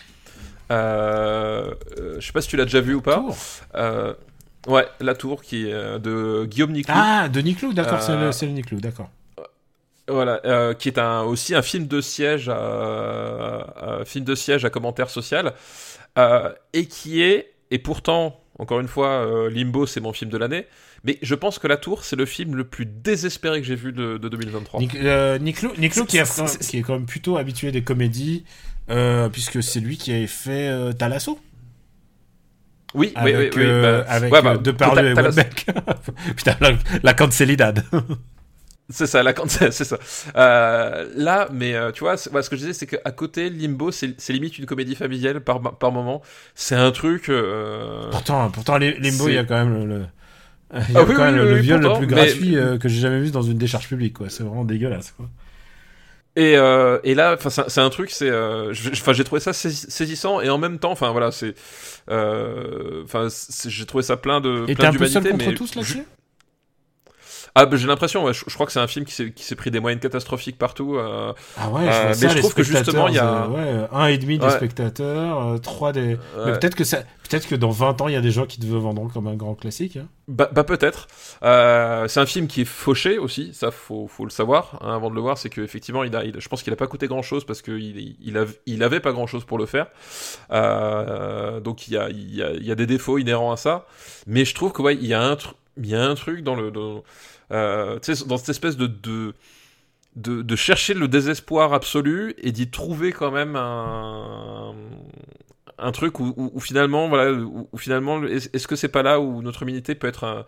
[0.71, 3.25] Euh, euh, je sais pas si tu l'as déjà vu ou pas.
[3.77, 4.15] Euh,
[4.67, 6.95] ouais, La Tour qui est de Guillaume Niclou.
[6.97, 9.11] Ah, de Niclou, d'accord, c'est le, le Niclou, d'accord.
[10.07, 15.11] Voilà, qui est un, aussi un film de siège, à, film de siège à commentaire
[15.11, 15.55] social,
[16.73, 20.67] et qui est, et pourtant, encore une fois, Limbo, c'est mon film de l'année.
[21.05, 23.93] Mais je pense que La Tour, c'est le film le plus désespéré que j'ai vu
[23.93, 24.81] de, de 2023.
[24.81, 28.45] Nic, euh, Niclot, Niclot qui, est, qui, est, quand même plutôt habitué des comédies,
[28.89, 31.39] euh, puisque c'est lui qui avait fait euh, Talasso.
[32.95, 35.67] Oui, avec, oui, oui, oui bah, avec ouais, bah, Depardieu et Welbeck.
[36.37, 36.71] Putain, la,
[37.03, 37.85] la cancelidad.
[38.91, 39.99] C'est ça, la c'est ça.
[40.37, 44.15] Euh, là, mais euh, tu vois, ce que je disais, c'est qu'à côté, Limbo, c'est
[44.29, 46.21] limite une comédie familiale par, par moment.
[46.55, 47.31] C'est un truc.
[47.31, 48.11] Euh...
[48.11, 50.05] Pourtant, pourtant, Limbo, il y a quand même le,
[50.75, 52.51] il y a ah, quand oui, même oui, le, oui, viol pourtant, le plus gratuit
[52.53, 52.57] mais...
[52.57, 54.29] euh, que j'ai jamais vu dans une décharge publique, quoi.
[54.29, 55.29] C'est vraiment dégueulasse, quoi.
[56.37, 57.37] Et, euh, et là,
[57.69, 61.13] c'est un truc, c'est, euh, enfin, j'ai trouvé ça saisissant et en même temps, enfin
[61.13, 61.55] voilà, c'est,
[62.11, 63.29] euh, enfin,
[63.67, 64.65] j'ai trouvé ça plein de.
[64.67, 66.05] Et t'es un peu seul contre mais tous là-dessus?
[67.57, 69.13] Ah, bah, j'ai l'impression, ouais, je, je, crois que c'est un film qui
[69.45, 70.97] s'est pris des moyens catastrophiques partout.
[70.97, 73.45] Euh, ah ouais, je euh, mais ça, je trouve que justement, il y a.
[73.45, 74.51] Euh, ouais, un et demi des Ouais.
[74.51, 76.19] spectateurs, euh, trois des.
[76.45, 77.05] Mais peut-être que, ça...
[77.31, 79.37] peut que dans 20 ans, il y a des gens qui te vendront comme un
[79.37, 79.99] grand classique.
[79.99, 80.09] Hein.
[80.27, 81.07] Bah, bah peut-être.
[81.45, 85.09] Euh, c'est un film qui est fauché aussi, ça faut, faut le savoir hein, avant
[85.09, 85.39] de le voir.
[85.39, 88.17] C'est qu'effectivement, il a, il, je pense qu'il a pas coûté grand-chose parce qu'il il,
[88.21, 89.87] il, av- il avait pas grand-chose pour le faire.
[90.51, 93.57] Euh, donc il y a, il, y a, il y a des défauts inhérents à
[93.57, 93.87] ça.
[94.27, 95.37] Mais je trouve que ouais, il y a un,
[95.77, 96.73] il y a un truc dans le.
[96.73, 97.05] Dans,
[97.53, 99.35] euh, dans cette espèce de, de,
[100.17, 104.75] de, de, chercher le désespoir absolu et d'y trouver quand même un,
[105.79, 109.21] un truc où, où, où finalement, voilà, où, où finalement, est-ce que c'est pas là
[109.21, 110.45] où notre humanité peut être un,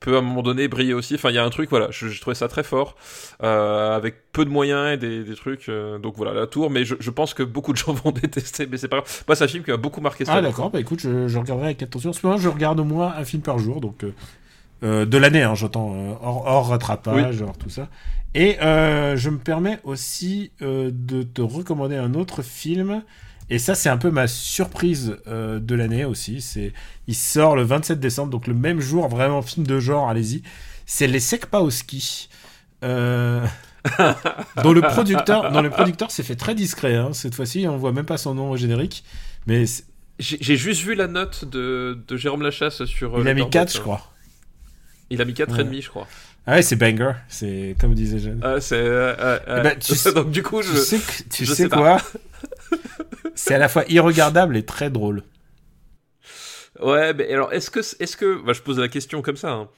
[0.00, 1.14] peut à un moment donné briller aussi?
[1.14, 2.96] Enfin, il y a un truc, voilà, je, je trouvais ça très fort,
[3.42, 5.68] euh, avec peu de moyens et des, des trucs.
[5.68, 8.66] Euh, donc voilà, la tour, mais je, je, pense que beaucoup de gens vont détester,
[8.66, 9.24] mais c'est pas grave.
[9.26, 10.24] Moi, c'est un film qui m'a beaucoup marqué.
[10.28, 12.10] Ah d'accord, bah écoute, je, je, regarderai avec attention.
[12.10, 14.04] En ce moment, je regarde au moins un film par jour, donc.
[14.04, 14.12] Euh,
[14.82, 17.46] de l'année, hein, j'entends, euh, hors, hors, rattrapage, oui.
[17.46, 17.88] hors tout ça.
[18.34, 23.02] Et euh, je me permets aussi euh, de te recommander un autre film.
[23.50, 26.42] Et ça, c'est un peu ma surprise euh, de l'année aussi.
[26.42, 26.72] C'est,
[27.06, 30.42] il sort le 27 décembre, donc le même jour, vraiment film de genre, allez-y.
[30.84, 32.28] C'est Les Sekpa au ski.
[32.82, 36.94] dont le producteur, dont le producteur s'est fait très discret.
[36.94, 37.12] Hein.
[37.14, 39.02] Cette fois-ci, on voit même pas son nom au générique.
[39.46, 39.64] Mais
[40.18, 43.18] j'ai juste vu la note de, de Jérôme Lachasse sur.
[43.18, 44.02] Il a mis 4, je crois.
[45.10, 45.80] Il a mis 4,5 ouais.
[45.80, 46.06] je crois.
[46.46, 48.40] Ah ouais, c'est banger, c'est comme disait Jeanne.
[48.42, 48.76] Ah, c'est.
[48.76, 50.72] Euh, euh, eh ben, tu sais, donc du coup, je.
[50.72, 51.98] Tu sais, tu je sais, sais quoi
[53.34, 55.22] C'est à la fois irregardable et très drôle.
[56.80, 59.50] Ouais, mais alors est-ce que, est-ce que, bah, je pose la question comme ça.
[59.50, 59.68] Hein.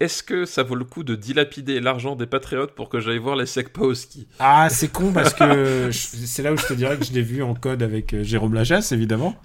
[0.00, 3.36] Est-ce que ça vaut le coup de dilapider l'argent des patriotes pour que j'aille voir
[3.36, 4.26] les Sekpa au ski?
[4.38, 7.42] Ah, c'est con parce que c'est là où je te dirais que je l'ai vu
[7.42, 9.36] en code avec euh, Jérôme Lachasse, évidemment.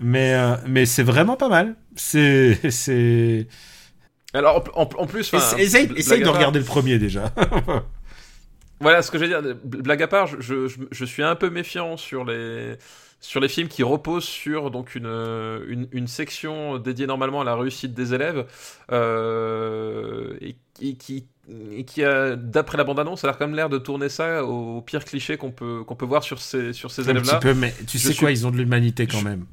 [0.00, 0.36] Mais,
[0.66, 1.74] mais c'est vraiment pas mal.
[1.96, 3.46] C'est, c'est.
[4.34, 7.32] Alors, en, en plus, essaye, essaye de regarder le premier déjà.
[8.80, 11.50] voilà, ce que je veux dire, blague à part, je, je, je, suis un peu
[11.50, 12.76] méfiant sur les
[13.18, 17.56] sur les films qui reposent sur donc une, une, une section dédiée normalement à la
[17.56, 18.44] réussite des élèves
[18.92, 23.68] euh, et, et, qui et qui a d'après la bande annonce a quand même l'air
[23.68, 27.08] de tourner ça au pire cliché qu'on peut qu'on peut voir sur ces sur ces
[27.08, 27.36] élèves là.
[27.36, 29.46] Un petit peu, mais tu sais quoi, ils ont de l'humanité quand même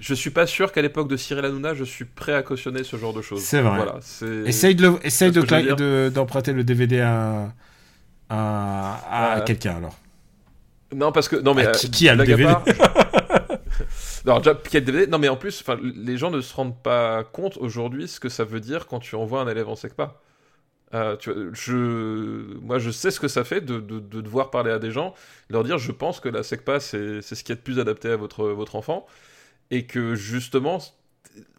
[0.00, 2.96] je suis pas sûr qu'à l'époque de Cyril Hanouna, je suis prêt à cautionner ce
[2.96, 3.42] genre de choses.
[3.42, 3.76] C'est vrai.
[3.76, 3.98] Voilà,
[4.46, 7.52] essaye de, essaye de, d'emprunter de, le DVD à,
[8.30, 9.44] à, à euh...
[9.44, 9.96] quelqu'un alors.
[10.94, 11.36] Non, parce que.
[11.36, 11.66] Non, mais.
[11.66, 12.64] Ah, qui, qui, a le DVD part,
[14.26, 16.82] Non, déjà, qui a le DVD Non, mais en plus, les gens ne se rendent
[16.82, 20.18] pas compte aujourd'hui ce que ça veut dire quand tu envoies un élève en SECPA.
[20.92, 24.50] Euh, tu vois, je, moi, je sais ce que ça fait de, de, de, devoir
[24.50, 25.14] parler à des gens,
[25.48, 28.16] leur dire je pense que la SECPA, c'est ce qui est le plus adapté à
[28.16, 29.06] votre, votre enfant
[29.70, 30.78] et que justement,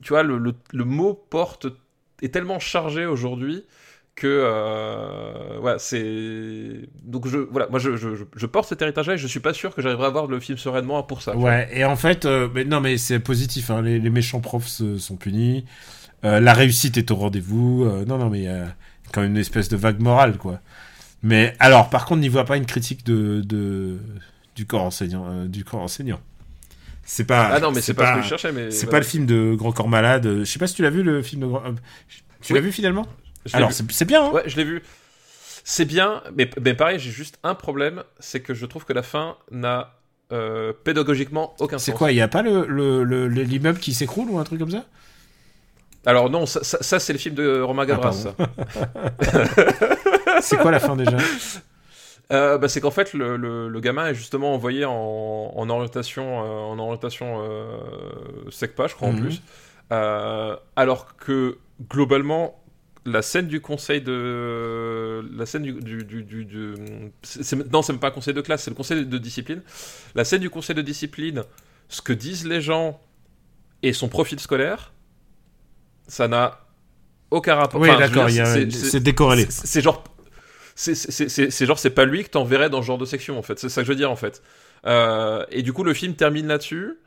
[0.02, 1.68] tu vois, le, mot porte
[2.22, 3.64] est tellement chargé aujourd'hui
[4.16, 9.26] que euh, voilà, c'est donc je voilà, moi je, je, porte cet héritage-là et je
[9.26, 11.36] suis pas sûr que j'arriverai à voir le film sereinement pour ça.
[11.36, 13.72] Ouais, et en fait, euh, mais non, mais c'est positif.
[13.72, 15.66] Hein, les, méchants profs sont punis,
[16.26, 17.86] euh, la réussite est au rendez-vous.
[17.86, 18.48] euh, non, non, mais
[19.14, 20.60] quand même une espèce de vague morale, quoi.
[21.24, 23.98] Mais alors, par contre, n'y voit pas une critique de, de
[24.56, 26.20] du corps enseignant, du corps enseignant.
[27.04, 27.50] C'est pas.
[27.54, 28.52] Ah non, mais c'est pas, pas, ce que je cherchais.
[28.52, 28.92] Mais c'est voilà.
[28.92, 30.40] pas le film de Grand Corps Malade.
[30.40, 31.62] Je sais pas si tu l'as vu le film de Grand.
[32.42, 32.60] Tu oui.
[32.60, 33.06] l'as vu finalement
[33.54, 34.26] Alors c'est bien.
[34.26, 34.82] Hein ouais, je l'ai vu.
[35.64, 39.04] C'est bien, mais, mais pareil, j'ai juste un problème, c'est que je trouve que la
[39.04, 39.94] fin n'a
[40.32, 41.86] euh, pédagogiquement aucun sens.
[41.86, 44.44] C'est quoi Il n'y a pas le, le, le- le- l'immeuble qui s'écroule ou un
[44.44, 44.86] truc comme ça?
[46.06, 48.26] Alors non, ça, ça- ça, c'est le film de Romain Gavras.
[48.40, 48.48] Ah,
[50.42, 51.18] C'est quoi la fin déjà?
[52.32, 54.94] Euh, bah, c'est qu'en fait le, le- le gamin est justement envoyé en,
[55.56, 57.78] en orientation, euh, en orientation euh,
[58.50, 59.20] SECPA, je crois en Mhm.
[59.20, 59.42] plus,
[60.76, 61.58] alors que
[61.90, 62.58] globalement
[63.06, 66.76] la scène du conseil de la scène du, du, du, du-
[67.72, 69.62] non c'est même pas un conseil de classe, c'est le conseil de discipline.
[70.16, 71.44] La scène du conseil de discipline,
[71.90, 73.02] ce que disent les gens
[73.84, 74.94] et son profil scolaire,
[76.08, 76.60] ça n'a
[77.32, 77.82] aucun rapport.
[77.82, 79.48] Oui, Enfin, d'accord, c'est- décorrélé.
[79.50, 80.04] c'est genre.
[80.82, 83.60] C'est genre, c'est pas lui que t'enverrais dans ce genre de section, en fait.
[83.60, 84.42] C'est ça que je veux dire, en fait.
[84.86, 86.98] Euh, et du coup, le film termine là-dessus.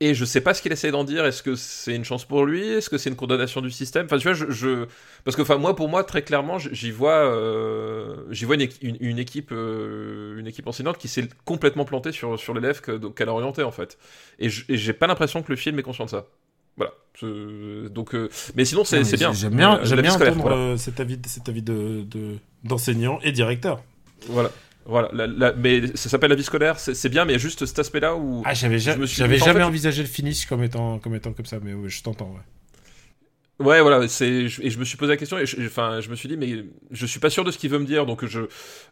[0.00, 1.24] Et je sais pas ce qu'il essaie d'en dire.
[1.24, 2.68] Est-ce que c'est une chance pour lui?
[2.68, 4.04] Est-ce que c'est une condamnation du système?
[4.06, 4.86] Enfin, tu vois, je.
[5.24, 8.98] Parce que, enfin, moi, pour moi, très clairement, j'y vois, euh, j'y vois une, une-
[9.00, 13.32] une équipe, euh, une équipe enseignante qui s'est complètement plantée sur, sur l'élève qu'elle a
[13.32, 13.96] orienté, en fait.
[14.38, 16.26] Et j'ai pas l'impression que le film est conscient de ça.
[16.76, 16.92] Voilà.
[17.90, 19.32] Donc, euh, mais sinon, c'est bien.
[19.32, 20.56] J'aime bien, Euh, j'aime bien entendre voilà.
[20.56, 23.82] euh, cet avis, cet avis de, de- d'enseignant et directeur.
[24.28, 24.50] Voilà.
[24.88, 27.40] Voilà, la- la- mais ça s'appelle la vie scolaire, c'est bien, mais il y a
[27.40, 28.42] juste cet aspect-là où.
[28.44, 29.06] Ah, j'avais, jamais
[29.38, 32.26] fait- envisagé le finish comme étant, comme étant comme ça, mais ouais, je t'entends.
[32.30, 32.40] Ouais.
[33.58, 36.14] Ouais, voilà, c'est et je me suis posé la question et je, enfin, je me
[36.14, 38.40] suis dit mais je suis pas sûr de ce qu'il veut me dire, donc je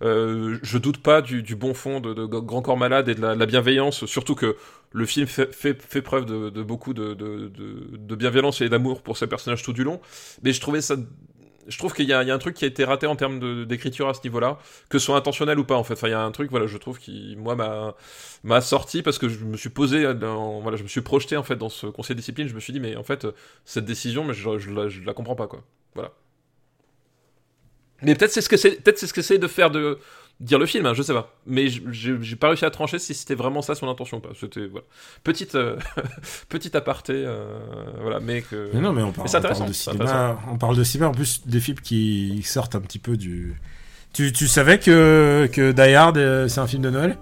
[0.03, 3.21] euh, je doute pas du, du bon fond de, de Grand Corps Malade et de
[3.21, 4.57] la, de la bienveillance, surtout que
[4.93, 9.19] le film fait, fait, fait preuve de, de beaucoup de, de bienveillance et d'amour pour
[9.19, 10.01] ses personnages tout du long,
[10.43, 10.97] mais je trouvais ça
[11.67, 14.15] je trouve qu'il y, a un truc qui a été raté en termes d'écriture à
[14.15, 14.59] ce niveau-là,
[14.89, 15.95] que ce soit intentionnel ou pas en fait.
[15.95, 17.95] Enfin, il y a un truc, voilà, je trouve qui, moi,
[18.43, 21.43] m'a sorti parce que je me suis posé, dans, voilà, je me suis projeté en
[21.43, 22.49] fait dans ce conseil de discipline.
[22.49, 23.27] Je me suis dit, mais en fait,
[23.65, 25.63] cette décision, mais je, je, la, comprends pas quoi.
[25.95, 26.13] Voilà.
[28.03, 29.99] Mais peut-être c'est ce que c'est, peut-être c'est ce que de faire de
[30.41, 31.33] dire le film, hein, je sais pas.
[31.47, 34.31] Mais j'ai pas réussi à trancher si c'était vraiment ça son intention ou pas.
[34.39, 34.87] C'était voilà,
[35.23, 35.77] petite euh,
[36.49, 37.59] petite aparté, euh,
[38.01, 38.71] voilà, mais que.
[38.75, 40.39] Mais non, mais on parle, Mais on parle de cinéma.
[40.51, 41.09] On parle de cinéma.
[41.11, 43.57] En plus, des films qui sortent un petit peu du.
[44.13, 47.19] Tu, tu savais que, que Die Hard, euh, c'est un film de Noël?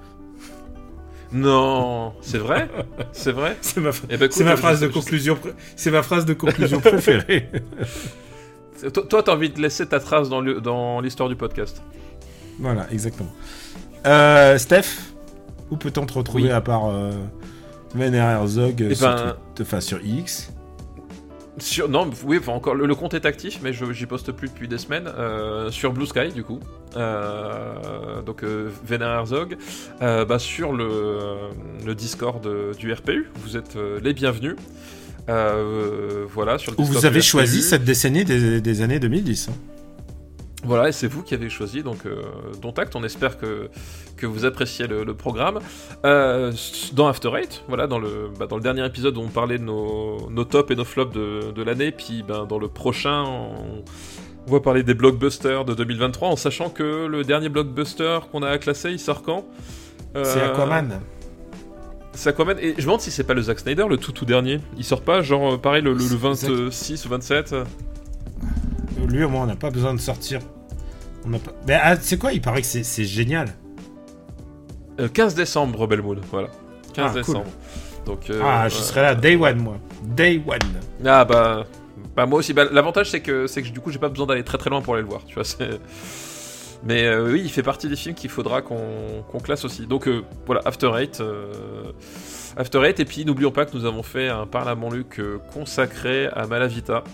[1.33, 2.69] Non, c'est vrai,
[3.13, 3.57] c'est vrai?
[3.63, 5.39] C'est ma, Eh ben, ma phrase de conclusion.
[5.77, 7.49] C'est ma phrase de conclusion préférée.
[9.09, 11.83] Toi, t'as envie de laisser ta trace dans l'histoire du podcast?
[12.63, 13.31] Voilà, exactement.
[14.07, 15.13] Euh, Steph,
[15.71, 16.51] où peut-on te retrouver Oui.
[16.51, 17.13] à part euh,
[17.95, 20.51] Herzog euh, Eh sur, ben- enfin, sur X?
[21.59, 24.49] Sur, non, oui, enfin, encore, le, le compte est actif, mais je j'y poste plus
[24.49, 25.07] depuis des semaines.
[25.07, 26.59] euh, sur Blue Sky, du coup.
[26.97, 29.59] Euh, donc, euh, Herzog.
[30.01, 31.37] Euh, bah, sur le,
[31.85, 34.57] le Discord euh, du RPU, vous êtes euh, les bienvenus.
[35.29, 39.49] Euh, voilà, sur le Où vous avez choisi cette décennie des, des années 2010.
[39.51, 39.53] hein.
[40.65, 42.23] Voilà, et c'est vous qui avez choisi, donc euh,
[42.61, 43.69] dont acte, on espère que,
[44.17, 45.59] que vous appréciez le, le programme.
[46.07, 46.53] Euh,
[46.93, 50.31] dans After Eight, voilà, dans le, bah, dans le dernier épisode on parlait de nos,
[50.31, 53.83] nos tops et nos flops de, de l'année, puis ben, dans le prochain, on,
[54.47, 58.57] on va parler des blockbusters de 2023, en sachant que le dernier blockbuster qu'on a
[58.59, 59.45] classé, il sort quand?
[60.17, 61.01] Euh, C'est Aquaman.
[62.13, 64.27] C'est Aquaman, et je me demande si c'est pas le Zack Snyder, le tout tout
[64.27, 64.61] dernier.
[64.77, 67.65] Il sort pas, genre, euh, pareil, le, le, le Zack- 26 ou 27 euh,
[69.07, 70.41] Lui, au moins, on n'a pas besoin de sortir.
[71.25, 71.53] On n'a pas...
[71.67, 72.33] Mais ah, c'est quoi?
[72.33, 73.49] Il paraît que c'est génial.
[75.01, 76.49] euh, 15 décembre, Rebel Moon, voilà.
[76.95, 77.21] 15 Ah, cool.
[77.23, 77.51] décembre.
[78.07, 79.77] Donc, euh, ah, je euh, serai là, day one, moi.
[80.03, 80.59] Day one.
[81.07, 81.65] Ah bah,
[82.17, 82.53] bah moi aussi.
[82.53, 84.95] Bah, L'avantage c'est que que du coup j'ai pas besoin d'aller très très loin pour
[84.95, 85.25] aller le voir.
[85.25, 85.45] Tu vois.
[86.85, 89.87] Mais euh, oui, il fait partie des films qu'il faudra qu'on classe aussi.
[89.87, 91.21] Donc euh, voilà, After Eight.
[91.21, 91.93] euh,
[92.57, 92.99] After Eight.
[92.99, 97.05] Et puis n'oublions pas que nous avons fait un Parlement Luc euh, consacré à Malavita.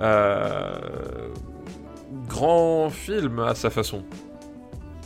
[0.00, 0.72] Euh,
[2.28, 4.02] grand film à sa façon.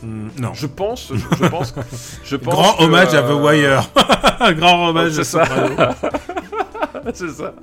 [0.01, 0.53] Hmm, non.
[0.53, 1.73] Je pense, je, je pense,
[2.23, 3.89] je pense Grand que, hommage à euh, The Wire.
[4.57, 5.43] Grand hommage à ça.
[7.13, 7.53] C'est ça.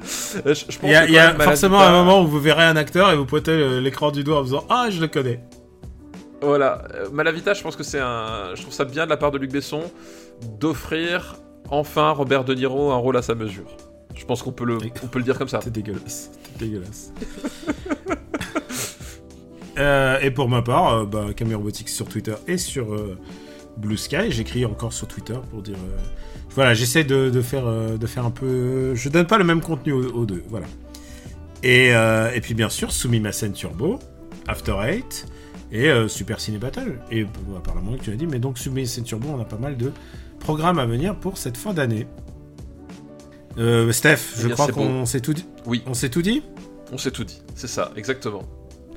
[0.47, 2.77] Euh, Je, je pense Il y a, y forcément un moment où vous verrez un
[2.77, 5.41] acteur et vous pointez l'écran du doigt en faisant Ah, je le connais.
[6.43, 8.55] Voilà, euh, Malavita, je pense que c'est un.
[8.55, 9.83] Je trouve ça bien de la part de Luc Besson
[10.59, 11.37] d'offrir
[11.69, 13.77] enfin Robert De Niro un rôle à sa mesure.
[14.15, 15.61] Je pense qu'on peut le, on peut le dire comme ça.
[15.63, 16.31] C'était dégueulasse.
[16.45, 17.13] C'était dégueulasse.
[19.79, 23.17] Euh, et pour ma part, euh, bah, Camille Robotics sur Twitter et sur euh,
[23.79, 24.31] Blue Sky.
[24.31, 25.77] J'écris encore sur Twitter pour dire.
[25.77, 25.97] euh,
[26.51, 28.95] voilà, j'essaie de, de faire, de faire un peu.
[28.95, 30.43] Je donne pas le même contenu aux, aux deux.
[30.49, 30.67] Voilà.
[31.63, 34.01] Et, et puis bien sûr, Soumis ma scène Turbo,
[34.49, 35.27] After Eight
[35.71, 36.99] et Super Ciné Battle.
[37.13, 37.25] Et
[37.57, 39.93] apparemment, tu as dit, mais donc Soumis ma scène Turbo, on a pas mal de
[40.41, 42.07] programmes à venir pour cette fin d'année.
[43.61, 45.45] Euh, Steph, je crois qu'on s'est tout dit.
[45.67, 46.43] Oui, On s'est tout dit
[46.93, 47.41] on s'est tout dit.
[47.55, 48.43] C'est ça, exactement.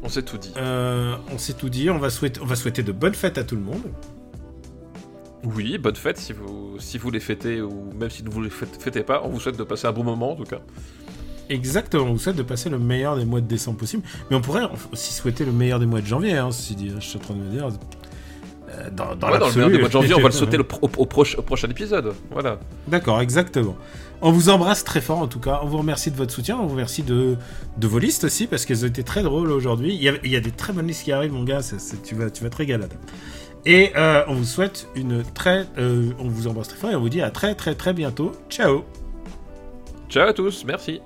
[0.02, 0.52] On s'est tout dit.
[0.58, 1.92] Euh, On s'est tout dit.
[1.92, 3.84] On va, souhaiter, on va souhaiter de bonnes fêtes à tout le monde.
[5.44, 8.50] Oui, bonne fête si vous, si vous les fêtez ou même si vous ne les
[8.50, 9.22] fêtez pas.
[9.24, 10.62] On vous souhaite de passer un bon moment en tout cas.
[11.50, 14.02] Exactement, on vous souhaite de passer le meilleur des mois de décembre possible.
[14.32, 17.18] Mais on pourrait aussi souhaiter le meilleur des mois de janvier, hein, dit, je suis
[17.18, 17.68] en train de me dire.
[18.70, 20.58] euh, Dans, dans Ouais, dans le meilleur des mois de janvier, on va le sauter
[20.58, 22.14] le au, au proche- au prochain épisode.
[22.32, 22.60] Voilà.
[22.88, 23.76] D'accord, exactement.
[24.26, 25.60] On vous embrasse très fort en tout cas.
[25.64, 26.58] On vous remercie de votre soutien.
[26.58, 27.38] On vous remercie de,
[27.82, 29.94] vos listes aussi parce qu'elles ont été très drôles aujourd'hui.
[29.94, 30.02] Il
[30.32, 31.60] y, a, des très bonnes listes qui arrivent, mon gars.
[32.06, 32.86] tu, vas, tu vas te régaler.
[33.66, 35.68] Et euh, on vous souhaite une très.
[35.78, 38.32] euh, on vous embrasse très fort et on vous dit à très très très bientôt.
[38.50, 38.84] Ciao
[40.10, 41.02] Ciao à tous, merci.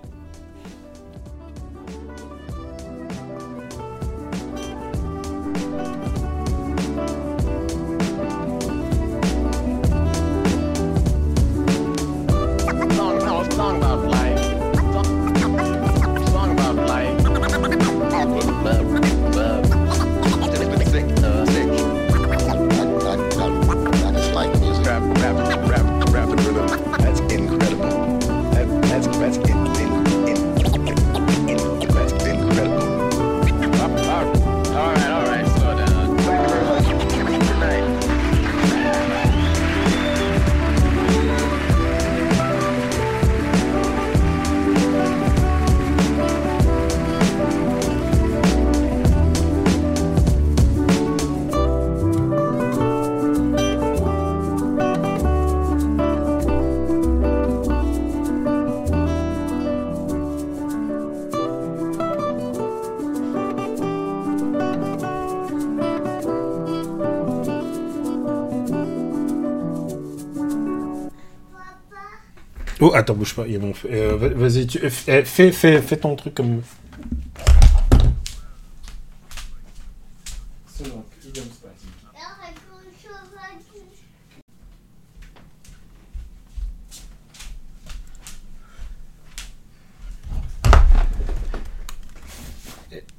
[72.99, 73.45] Attends, bouge pas.
[73.47, 73.73] Il y a mon.
[73.91, 76.61] euh, va- Vas-y, tu- euh, fais, fais, fais, fais ton truc comme.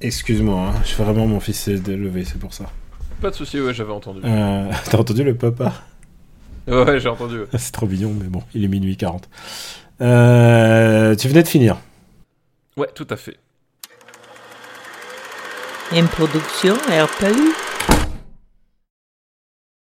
[0.01, 2.65] Excuse-moi, hein, je fais vraiment mon fils de lever, c'est pour ça.
[3.21, 4.21] Pas de soucis, ouais, j'avais entendu.
[4.23, 5.73] Euh, T'as entendu le papa?
[6.69, 7.41] Ouais, j'ai entendu.
[7.57, 9.27] C'est trop mignon, mais bon, il est minuit 40.
[10.01, 11.77] Euh, tu venais de finir.
[12.77, 13.37] Ouais, tout à fait.
[15.91, 17.68] Une production RPU.